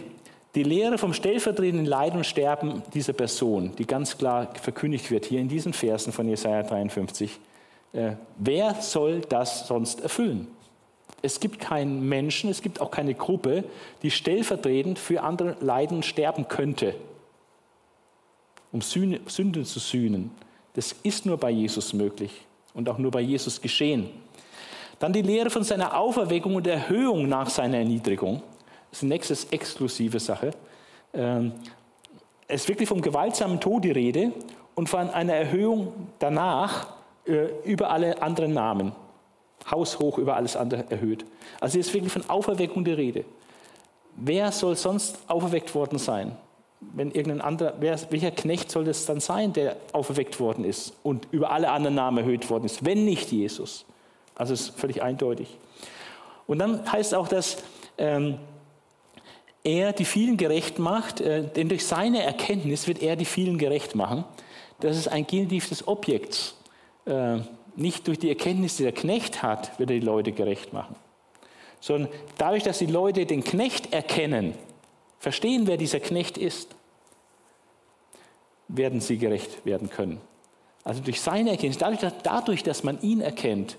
[0.56, 5.38] die Lehre vom stellvertretenden Leiden und Sterben dieser Person, die ganz klar verkündigt wird hier
[5.38, 7.38] in diesen Versen von Jesaja 53,
[7.92, 10.48] Äh, wer soll das sonst erfüllen?
[11.22, 13.64] Es gibt keinen Menschen, es gibt auch keine Gruppe,
[14.02, 16.94] die stellvertretend für andere leiden und sterben könnte,
[18.70, 20.30] um Sünde zu sühnen.
[20.74, 24.10] Das ist nur bei Jesus möglich und auch nur bei Jesus geschehen.
[24.98, 28.42] Dann die Lehre von seiner Auferweckung und Erhöhung nach seiner Erniedrigung.
[28.96, 30.52] Das ist nächste exklusive Sache.
[31.12, 31.52] Ähm,
[32.48, 34.32] es ist wirklich vom gewaltsamen Tod die Rede
[34.74, 36.94] und von einer Erhöhung danach
[37.26, 38.92] äh, über alle anderen Namen.
[39.70, 41.26] Haushoch über alles andere erhöht.
[41.60, 43.26] Also hier ist wirklich von Auferweckung die Rede.
[44.14, 46.34] Wer soll sonst auferweckt worden sein?
[46.80, 51.28] Wenn irgendein anderer, wer, welcher Knecht soll das dann sein, der auferweckt worden ist und
[51.32, 53.84] über alle anderen Namen erhöht worden ist, wenn nicht Jesus?
[54.34, 55.58] Also es ist völlig eindeutig.
[56.46, 57.62] Und dann heißt auch, dass
[57.98, 58.38] ähm,
[59.66, 63.94] er die vielen gerecht macht, äh, denn durch seine Erkenntnis wird er die vielen gerecht
[63.94, 64.24] machen.
[64.80, 66.56] Das ist ein Genitiv des Objekts.
[67.04, 67.38] Äh,
[67.74, 70.94] nicht durch die Erkenntnis, die der Knecht hat, wird er die Leute gerecht machen,
[71.80, 74.54] sondern dadurch, dass die Leute den Knecht erkennen,
[75.18, 76.74] verstehen, wer dieser Knecht ist,
[78.68, 80.20] werden sie gerecht werden können.
[80.84, 83.76] Also durch seine Erkenntnis, dadurch, dadurch dass man ihn erkennt,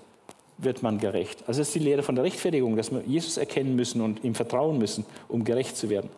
[0.57, 1.43] wird man gerecht.
[1.47, 4.35] Also das ist die Lehre von der Rechtfertigung, dass wir Jesus erkennen müssen und ihm
[4.35, 6.09] vertrauen müssen, um gerecht zu werden.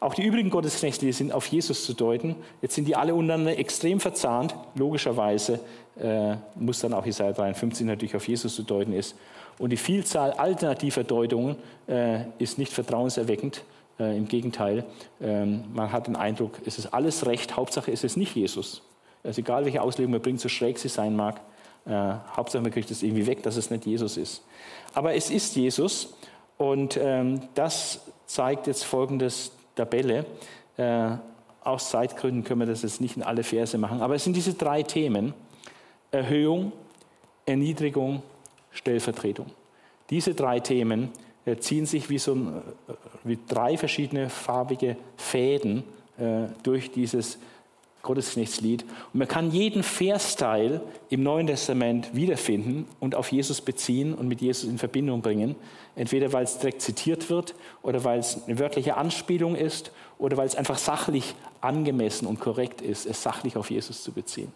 [0.00, 2.34] Auch die übrigen Gottesknechte sind auf Jesus zu deuten.
[2.62, 4.54] Jetzt sind die alle untereinander extrem verzahnt.
[4.74, 5.60] Logischerweise
[6.00, 9.14] äh, muss dann auch Jesaja 53 natürlich auf Jesus zu deuten ist.
[9.58, 11.56] Und die Vielzahl alternativer Deutungen
[11.86, 13.62] äh, ist nicht vertrauenserweckend.
[13.98, 14.86] Äh, Im Gegenteil,
[15.20, 17.56] ähm, man hat den Eindruck, es ist alles recht.
[17.56, 18.82] Hauptsache es ist nicht Jesus.
[19.22, 21.42] Also egal welche Auslegung man bringt, so schräg sie sein mag,
[21.86, 24.42] äh, Hauptsache, man kriegt es irgendwie weg, dass es nicht Jesus ist.
[24.94, 26.14] Aber es ist Jesus
[26.58, 30.26] und ähm, das zeigt jetzt folgendes Tabelle.
[30.76, 31.10] Äh,
[31.62, 34.54] aus Zeitgründen können wir das jetzt nicht in alle Verse machen, aber es sind diese
[34.54, 35.34] drei Themen:
[36.10, 36.72] Erhöhung,
[37.46, 38.22] Erniedrigung,
[38.72, 39.46] Stellvertretung.
[40.10, 41.10] Diese drei Themen
[41.44, 42.92] äh, ziehen sich wie, so äh,
[43.24, 45.84] wie drei verschiedene farbige Fäden
[46.18, 47.38] äh, durch dieses
[48.02, 48.82] Gottesknechtslied.
[48.82, 54.40] Und man kann jeden Versteil im Neuen Testament wiederfinden und auf Jesus beziehen und mit
[54.40, 55.54] Jesus in Verbindung bringen.
[55.96, 60.46] Entweder weil es direkt zitiert wird oder weil es eine wörtliche Anspielung ist oder weil
[60.46, 64.52] es einfach sachlich angemessen und korrekt ist, es sachlich auf Jesus zu beziehen.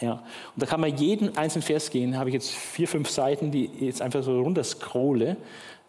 [0.00, 0.22] Ja, und
[0.62, 3.80] da kann man jeden einzelnen Vers gehen, habe ich jetzt vier, fünf Seiten, die ich
[3.80, 5.36] jetzt einfach so runter scrolle äh,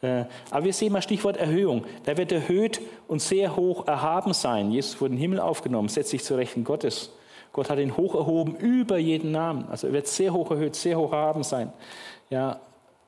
[0.01, 1.85] aber wir sehen mal Stichwort Erhöhung.
[2.05, 4.71] Der wird erhöht und sehr hoch erhaben sein.
[4.71, 7.11] Jesus wurde in den Himmel aufgenommen, setzt sich zu Rechten Gottes.
[7.51, 9.65] Gott hat ihn hoch erhoben über jeden Namen.
[9.69, 11.73] Also er wird sehr hoch erhöht, sehr hoch erhaben sein.
[12.29, 12.59] Ja,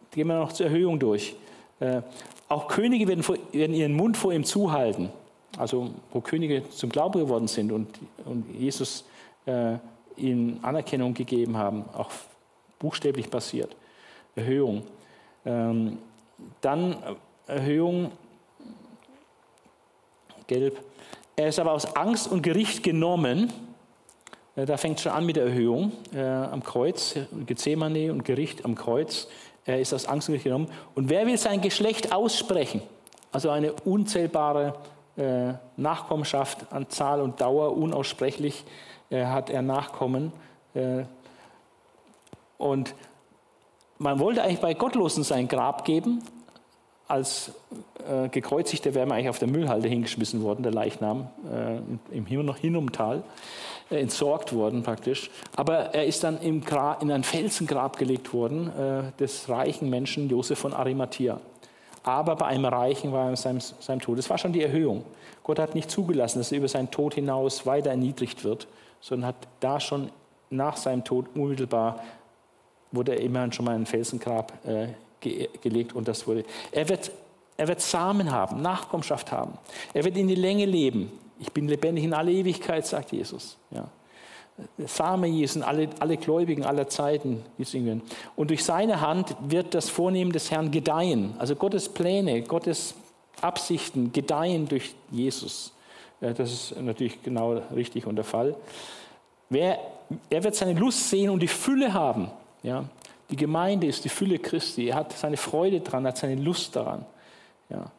[0.10, 1.36] gehen wir noch zur Erhöhung durch.
[1.80, 2.02] Äh,
[2.48, 5.10] auch Könige werden, vor, werden, ihren Mund vor ihm zuhalten.
[5.58, 7.88] Also wo Könige zum Glauben geworden sind und,
[8.26, 9.06] und Jesus
[9.46, 9.76] äh,
[10.18, 12.10] ihnen Anerkennung gegeben haben, auch
[12.80, 13.76] buchstäblich passiert.
[14.36, 14.84] Erhöhung.
[15.46, 16.00] Ähm,
[16.62, 16.96] dann
[17.48, 18.12] Erhöhung,
[20.48, 20.80] gelb.
[21.36, 23.54] Er ist aber aus Angst und Gericht genommen.
[24.56, 28.76] Äh, da fängt schon an mit der Erhöhung äh, am Kreuz, Gethsemane und Gericht am
[28.76, 29.28] Kreuz.
[29.66, 30.68] Er ist aus Angst und Gericht genommen.
[30.96, 32.82] Und wer will sein Geschlecht aussprechen?
[33.32, 34.76] Also eine unzählbare
[35.16, 38.64] äh, Nachkommenschaft an Zahl und Dauer, unaussprechlich
[39.10, 40.32] äh, hat er Nachkommen.
[40.74, 41.04] Äh,
[42.58, 42.94] und
[44.00, 46.24] man wollte eigentlich bei Gottlosen sein Grab geben.
[47.08, 47.52] Als
[48.08, 53.24] äh, Gekreuzigter wäre man eigentlich auf der Müllhalde hingeschmissen worden, der Leichnam, äh, im Hinumtal,
[53.90, 55.30] äh, entsorgt worden praktisch.
[55.56, 60.30] Aber er ist dann im Grab, in ein Felsengrab gelegt worden äh, des reichen Menschen
[60.30, 61.40] Josef von Arimathea.
[62.04, 64.18] Aber bei einem Reichen war er seinem, seinem Tod.
[64.18, 65.04] Das war schon die Erhöhung.
[65.44, 68.68] Gott hat nicht zugelassen, dass er über seinen Tod hinaus weiter erniedrigt wird,
[69.02, 70.12] sondern hat da schon
[70.50, 72.00] nach seinem Tod unmittelbar
[72.92, 74.88] wurde er immerhin schon mal in ein Felsengrab äh,
[75.20, 76.44] ge gelegt und das wurde.
[76.72, 77.12] Er wird,
[77.58, 79.58] er wird Samen haben, Nachkommenschaft haben.
[79.94, 81.12] Er wird in die Länge leben.
[81.40, 83.58] Ich bin lebendig in alle Ewigkeit, sagt Jesus.
[83.72, 83.90] Ja.
[84.86, 87.44] Same Jesu, alle, alle Gläubigen aller Zeiten.
[88.36, 91.34] Und durch seine Hand wird das Vornehmen des Herrn gedeihen.
[91.40, 92.96] Also Gottes Pläne, Gottes
[93.42, 95.72] Absichten gedeihen durch Jesus.
[96.20, 98.56] Das ist natürlich genau richtig und der Fall.
[99.50, 99.80] Wer,
[100.30, 102.30] er wird seine Lust sehen und die Fülle haben.
[102.64, 102.86] Ja?
[103.30, 104.88] Die Gemeinde ist die Fülle Christi.
[104.88, 107.06] Er hat seine Freude daran, hat seine Lust daran.
[107.70, 107.92] Ja?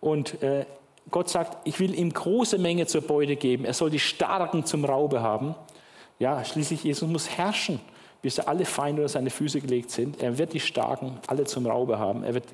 [0.00, 0.66] Und äh,
[1.10, 3.64] Gott sagt, ich will ihm große Menge zur Beute geben.
[3.64, 5.54] Er soll die Starken zum Raube haben.
[6.18, 7.80] Ja, schließlich Jesus muss herrschen,
[8.22, 10.22] bis alle Feinde unter seine Füße gelegt sind.
[10.22, 12.24] Er wird die Starken alle zum Raube haben.
[12.24, 12.44] Er wird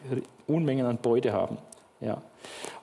[0.46, 1.58] Unmengen an Beute haben.
[2.00, 2.22] Ja.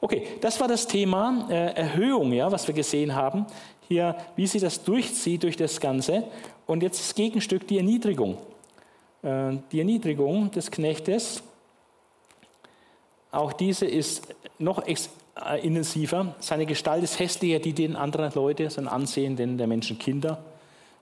[0.02, 3.46] Okay, das war das Thema äh, Erhöhung, ja, was wir gesehen haben.
[3.88, 6.24] Hier, wie sie das durchzieht durch das Ganze.
[6.66, 8.38] Und jetzt das Gegenstück, die Erniedrigung.
[9.24, 11.44] Äh, die Erniedrigung des Knechtes,
[13.32, 14.96] auch diese ist noch äh,
[15.62, 16.36] intensiver.
[16.40, 20.44] Seine Gestalt ist hässlicher, die den anderen Leute, sein Ansehen, den der Menschen Kinder.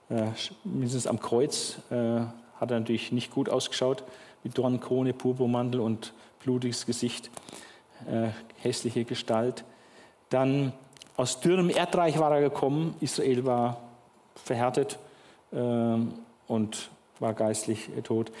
[0.08, 0.26] Äh,
[0.64, 4.04] mindestens am Kreuz hat er natürlich nicht gut ausgeschaut,
[4.44, 7.30] mit Dornenkrone, Purpurmantel und blutiges Gesicht,
[8.58, 9.64] hässliche Gestalt.
[10.30, 10.72] Dann
[11.16, 13.80] aus dürrem Erdreich war er gekommen, Israel war
[14.34, 14.98] verhärtet
[15.52, 15.56] äh,
[16.46, 16.90] und
[17.20, 18.32] war geistlich tot.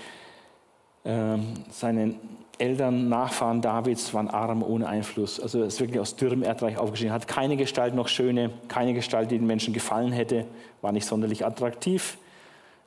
[1.04, 2.14] Ähm, seine
[2.58, 5.40] Eltern, Nachfahren Davids waren arm ohne Einfluss.
[5.40, 7.12] Also er ist wirklich aus dürrem Erdreich aufgestiegen.
[7.12, 10.46] Hat keine Gestalt noch schöne, keine Gestalt, die den Menschen gefallen hätte,
[10.82, 12.18] war nicht sonderlich attraktiv.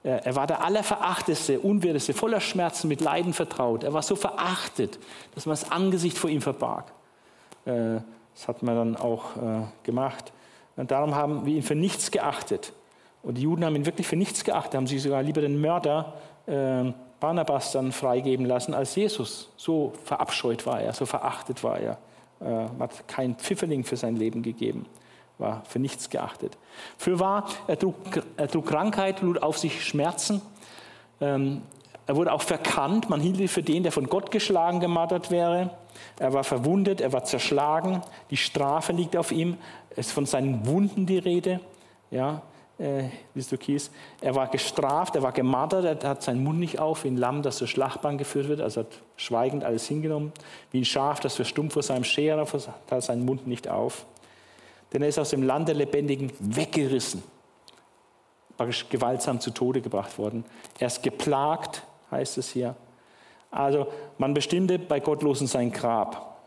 [0.03, 3.86] Er war der Allerverachteste, Unwirteste, voller Schmerzen, mit Leiden vertraut.
[3.86, 4.99] Er war so verachtet,
[5.34, 6.91] dass man das Angesicht vor ihm verbarg.
[7.65, 8.02] Äh,
[8.36, 10.34] das hat man dann auch äh, gemacht.
[10.76, 12.74] Und darum haben wir ihn für nichts geachtet.
[13.23, 16.13] Und die Juden haben ihn wirklich für nichts geachtet, haben sie sogar lieber den Mörder
[16.45, 19.49] äh, Barnabas dann freigeben lassen als Jesus.
[19.55, 21.97] So verabscheut war er, so verachtet war er.
[22.41, 24.85] Er hat keinen Pfifferling für sein Leben gegeben,
[25.37, 26.57] war für nichts geachtet.
[26.97, 27.95] Für wahr, er trug,
[28.35, 30.41] er trug Krankheit, lud auf sich Schmerzen.
[31.21, 31.61] Ähm,
[32.05, 35.69] er wurde auch verkannt, man hielt ihn für den, der von Gott geschlagen, gemartert wäre.
[36.19, 39.57] Er war verwundet, er war zerschlagen, die Strafe liegt auf ihm,
[39.91, 41.61] es ist von seinen Wunden die Rede.
[42.11, 42.41] Ja,
[42.79, 43.91] äh, Kies.
[44.21, 47.41] Er war gestraft, er war gemartert, er hat seinen Mund nicht auf, wie ein Lamm,
[47.41, 50.31] das zur Schlachtbank geführt wird, also hat schweigend alles hingenommen.
[50.71, 52.47] Wie ein Schaf, das verstummt vor seinem Scherer,
[52.89, 54.05] hat seinen Mund nicht auf.
[54.91, 57.23] Denn er ist aus dem Land der Lebendigen weggerissen,
[58.57, 60.45] praktisch gewaltsam zu Tode gebracht worden.
[60.79, 62.75] Er ist geplagt, heißt es hier.
[63.49, 63.87] Also
[64.17, 66.37] man bestimmte bei Gottlosen sein Grab.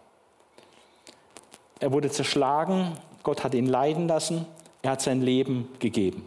[1.78, 2.92] Er wurde zerschlagen,
[3.22, 4.46] Gott hat ihn leiden lassen
[4.82, 6.24] er hat sein Leben gegeben.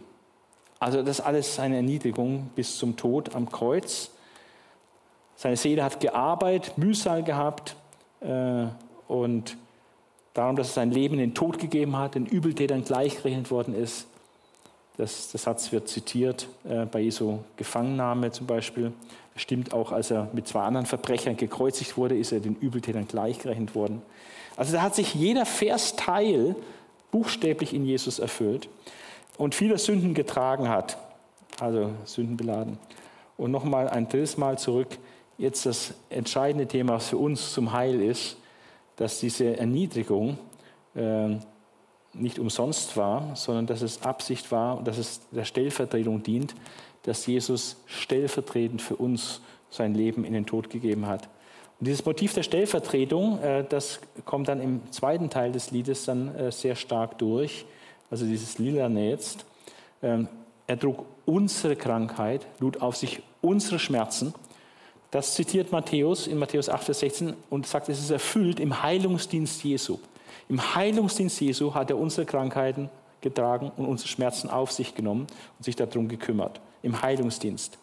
[0.78, 4.10] Also das alles seine Erniedrigung bis zum Tod am Kreuz.
[5.36, 7.76] Seine Seele hat gearbeitet, Mühsal gehabt
[8.20, 8.66] äh,
[9.08, 9.56] und
[10.34, 14.06] darum, dass er sein Leben in den Tod gegeben hat, den Übeltätern gleichgerechnet worden ist.
[14.96, 18.92] Das, der Satz wird zitiert äh, bei Jesu Gefangennahme zum Beispiel.
[19.36, 23.74] Stimmt auch, als er mit zwei anderen Verbrechern gekreuzigt wurde, ist er den Übeltätern gleichgerechnet
[23.74, 24.02] worden.
[24.56, 26.54] Also da hat sich jeder Versteil
[27.10, 28.68] buchstäblich in Jesus erfüllt
[29.38, 30.98] und viele Sünden getragen hat,
[31.60, 32.78] also Sünden beladen.
[33.36, 34.98] Und nochmal ein drittes Mal zurück,
[35.38, 38.36] jetzt das entscheidende Thema, was für uns zum Heil ist,
[38.96, 40.38] dass diese Erniedrigung
[40.94, 41.36] äh,
[42.12, 46.54] nicht umsonst war, sondern dass es Absicht war und dass es der Stellvertretung dient,
[47.04, 51.28] dass Jesus stellvertretend für uns sein Leben in den Tod gegeben hat.
[51.80, 56.34] Und dieses Motiv der Stellvertretung, äh, das kommt dann im zweiten Teil des Liedes dann
[56.36, 57.64] äh, sehr stark durch,
[58.10, 59.46] also dieses Lilane jetzt.
[60.02, 60.28] Ähm,
[60.66, 64.34] er trug unsere Krankheit, lud auf sich unsere Schmerzen.
[65.10, 69.64] Das zitiert Matthäus in Matthäus 8, Vers 16 und sagt, es ist erfüllt im Heilungsdienst
[69.64, 69.98] Jesu.
[70.50, 72.90] Im Heilungsdienst Jesu hat er unsere Krankheiten
[73.22, 75.26] getragen und unsere Schmerzen auf sich genommen
[75.58, 76.60] und sich darum gekümmert.
[76.82, 77.78] Im Heilungsdienst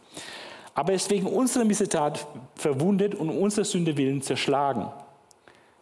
[0.77, 4.85] aber er ist wegen unserer Missetat verwundet und unserer Sünde willen zerschlagen.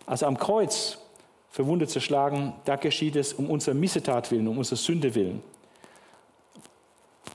[0.06, 1.00] Also am Kreuz
[1.50, 5.44] verwundet, zerschlagen, da geschieht es um unserer Missetat willen, um unserer Sünde willen.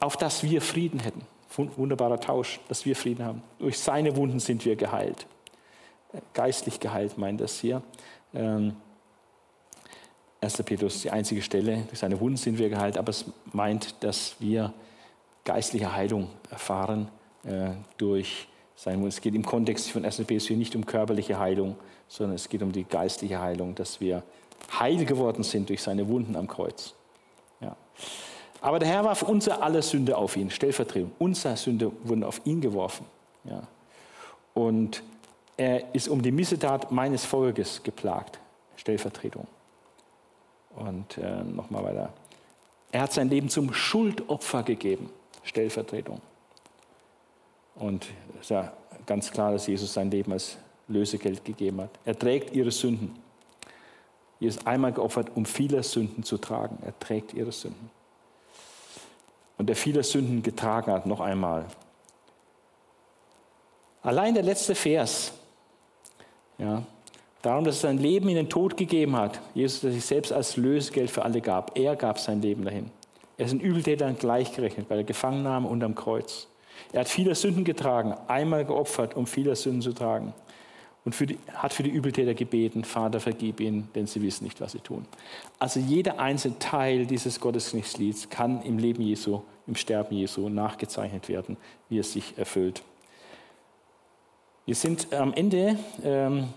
[0.00, 1.20] Auf dass wir Frieden hätten.
[1.76, 3.42] Wunderbarer Tausch, dass wir Frieden haben.
[3.58, 5.26] Durch seine Wunden sind wir geheilt.
[6.32, 7.82] Geistlich geheilt meint das hier.
[8.32, 8.42] 1.
[8.42, 8.76] Ähm,
[10.64, 14.36] Petrus ist die einzige Stelle, durch seine Wunden sind wir geheilt, aber es meint, dass
[14.38, 14.72] wir
[15.44, 17.10] geistliche Heilung erfahren
[17.44, 19.12] äh, durch sein Mund.
[19.12, 21.76] Es geht im Kontext von SNPs hier nicht um körperliche Heilung,
[22.08, 24.22] sondern es geht um die geistliche Heilung, dass wir
[24.78, 26.94] heil geworden sind durch seine Wunden am Kreuz.
[27.60, 27.76] Ja.
[28.60, 31.12] Aber der Herr warf unser aller Sünde auf ihn, Stellvertretung.
[31.18, 33.06] Unsere Sünde wurden auf ihn geworfen.
[33.44, 33.62] Ja.
[34.54, 35.02] Und
[35.56, 38.38] er ist um die Missetat meines Volkes geplagt,
[38.76, 39.46] Stellvertretung.
[40.76, 42.12] Und äh, nochmal weiter.
[42.92, 45.10] Er hat sein Leben zum Schuldopfer gegeben,
[45.42, 46.20] Stellvertretung.
[47.80, 48.72] Und es ist ja
[49.06, 51.90] ganz klar, dass Jesus sein Leben als Lösegeld gegeben hat.
[52.04, 53.16] Er trägt ihre Sünden.
[54.38, 56.78] Jesus ist einmal geopfert, um viele Sünden zu tragen.
[56.84, 57.90] Er trägt ihre Sünden.
[59.58, 61.66] Und der viele Sünden getragen hat, noch einmal.
[64.02, 65.32] Allein der letzte Vers,
[66.58, 66.82] ja,
[67.42, 69.40] darum, dass er sein Leben in den Tod gegeben hat.
[69.54, 71.78] Jesus, der sich selbst als Lösegeld für alle gab.
[71.78, 72.90] Er gab sein Leben dahin.
[73.38, 76.49] Er ist ein Übeltäter gleichgerechnet bei der Gefangennahme und am Kreuz.
[76.92, 80.34] Er hat viele Sünden getragen, einmal geopfert, um viele Sünden zu tragen.
[81.04, 84.60] Und für die, hat für die Übeltäter gebeten, Vater, vergib ihnen, denn sie wissen nicht,
[84.60, 85.06] was sie tun.
[85.58, 91.56] Also jeder einzelne Teil dieses Gottesdienstlieds kann im Leben Jesu, im Sterben Jesu nachgezeichnet werden,
[91.88, 92.82] wie es sich erfüllt.
[94.66, 96.48] Wir sind am Ende, ähm,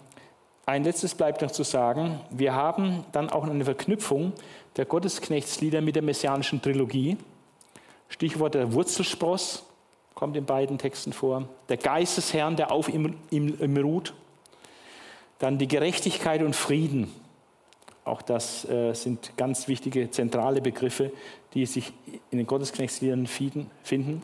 [0.65, 4.33] ein letztes bleibt noch zu sagen, wir haben dann auch eine Verknüpfung
[4.77, 7.17] der Gottesknechtslieder mit der messianischen Trilogie.
[8.07, 9.65] Stichwort der Wurzelspross
[10.15, 11.47] kommt in beiden Texten vor.
[11.69, 14.13] Der Geist des Herrn, der auf ihm, ihm, ihm ruht.
[15.39, 17.11] Dann die Gerechtigkeit und Frieden.
[18.05, 21.11] Auch das äh, sind ganz wichtige zentrale Begriffe,
[21.53, 21.93] die sich
[22.31, 24.21] in den Gottesknechtsliedern finden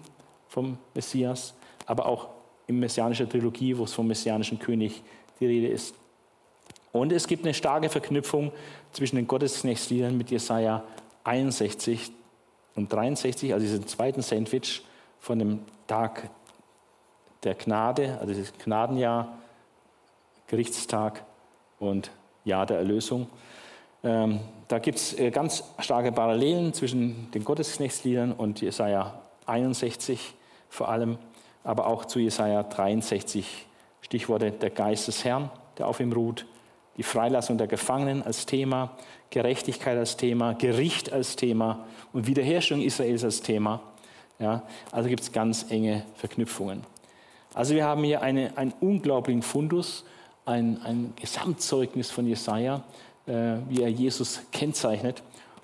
[0.48, 1.53] vom Messias,
[1.86, 2.30] aber auch
[2.68, 5.02] in messianischer Trilogie, wo es vom messianischen König
[5.40, 5.95] die Rede ist.
[6.91, 8.52] Und es gibt eine starke Verknüpfung
[8.91, 10.84] zwischen den Gottesknechtsliedern mit Jesaja
[11.24, 12.11] 61
[12.76, 14.82] und 63, also diesem zweiten Sandwich
[15.19, 16.29] von dem Tag
[17.43, 19.37] der Gnade, also das Gnadenjahr,
[20.47, 21.23] Gerichtstag
[21.79, 22.11] und
[22.43, 23.27] Jahr der Erlösung.
[24.03, 30.33] Ähm, da gibt es äh, ganz starke Parallelen zwischen den Gottesknechtsliedern und Jesaja 61
[30.69, 31.17] vor allem,
[31.63, 33.65] aber auch zu Jesaja 63.
[34.01, 36.45] Stichworte der Geist des Herrn, der auf ihm ruht,
[36.97, 38.97] die Freilassung der Gefangenen als Thema,
[39.29, 43.81] Gerechtigkeit als Thema, Gericht als Thema und Wiederherstellung Israels als Thema.
[44.40, 46.84] Ja, also gibt es ganz enge Verknüpfungen.
[47.53, 50.06] Also wir haben hier eine, einen unglaublichen Fundus,
[50.45, 52.84] ein, ein Gesamtzeugnis von Jesaja,
[53.28, 55.24] äh, wie er Jesus kennzeichnet.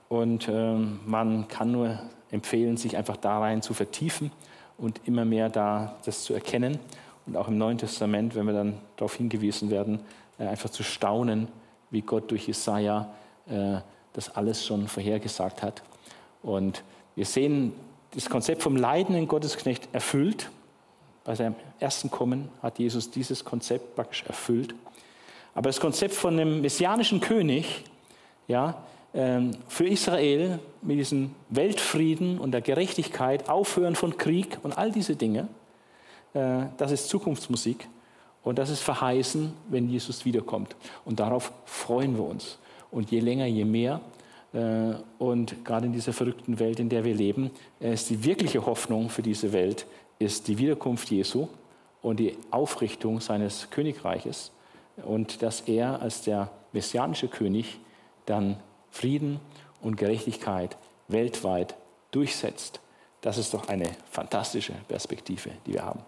[0.10, 0.76] Und äh,
[1.06, 2.00] man kann nur
[2.32, 4.32] empfehlen, sich einfach da rein zu vertiefen
[4.78, 6.80] und immer mehr da das zu erkennen.
[7.26, 10.00] Und auch im Neuen Testament, wenn wir dann darauf hingewiesen werden,
[10.38, 11.48] äh, einfach zu staunen,
[11.92, 13.10] wie Gott durch Jesaja
[13.48, 13.78] äh,
[14.14, 15.82] das alles schon vorhergesagt hat.
[16.44, 16.84] Und
[17.16, 17.74] wir sehen
[18.16, 20.50] das Konzept vom leidenden Gottesknecht erfüllt.
[21.24, 24.74] Bei seinem ersten Kommen hat Jesus dieses Konzept praktisch erfüllt.
[25.54, 27.84] Aber das Konzept von einem messianischen König,
[28.48, 28.84] ja,
[29.14, 35.16] ähm, für Israel mit diesem Weltfrieden und der Gerechtigkeit, Aufhören von Krieg und all diese
[35.16, 35.48] Dinge,
[36.34, 37.88] äh, das ist Zukunftsmusik
[38.44, 40.76] und das ist verheißen, wenn Jesus wiederkommt.
[41.06, 42.60] Und darauf freuen wir uns.
[42.92, 44.02] Und je länger, je mehr,
[45.20, 49.22] und gerade in dieser verrückten Welt, in der wir leben, ist die wirkliche Hoffnung für
[49.22, 49.86] diese Welt,
[50.18, 51.48] ist die Wiederkunft Jesu
[52.02, 54.52] und die Aufrichtung seines Königreiches
[55.04, 57.80] und dass er als der messianische König
[58.26, 58.58] dann
[58.92, 59.42] Frieden
[59.82, 60.78] und Gerechtigkeit
[61.10, 61.76] weltweit
[62.12, 62.80] durchsetzt.
[63.20, 66.00] Das ist doch eine fantastische Perspektive, die wir haben.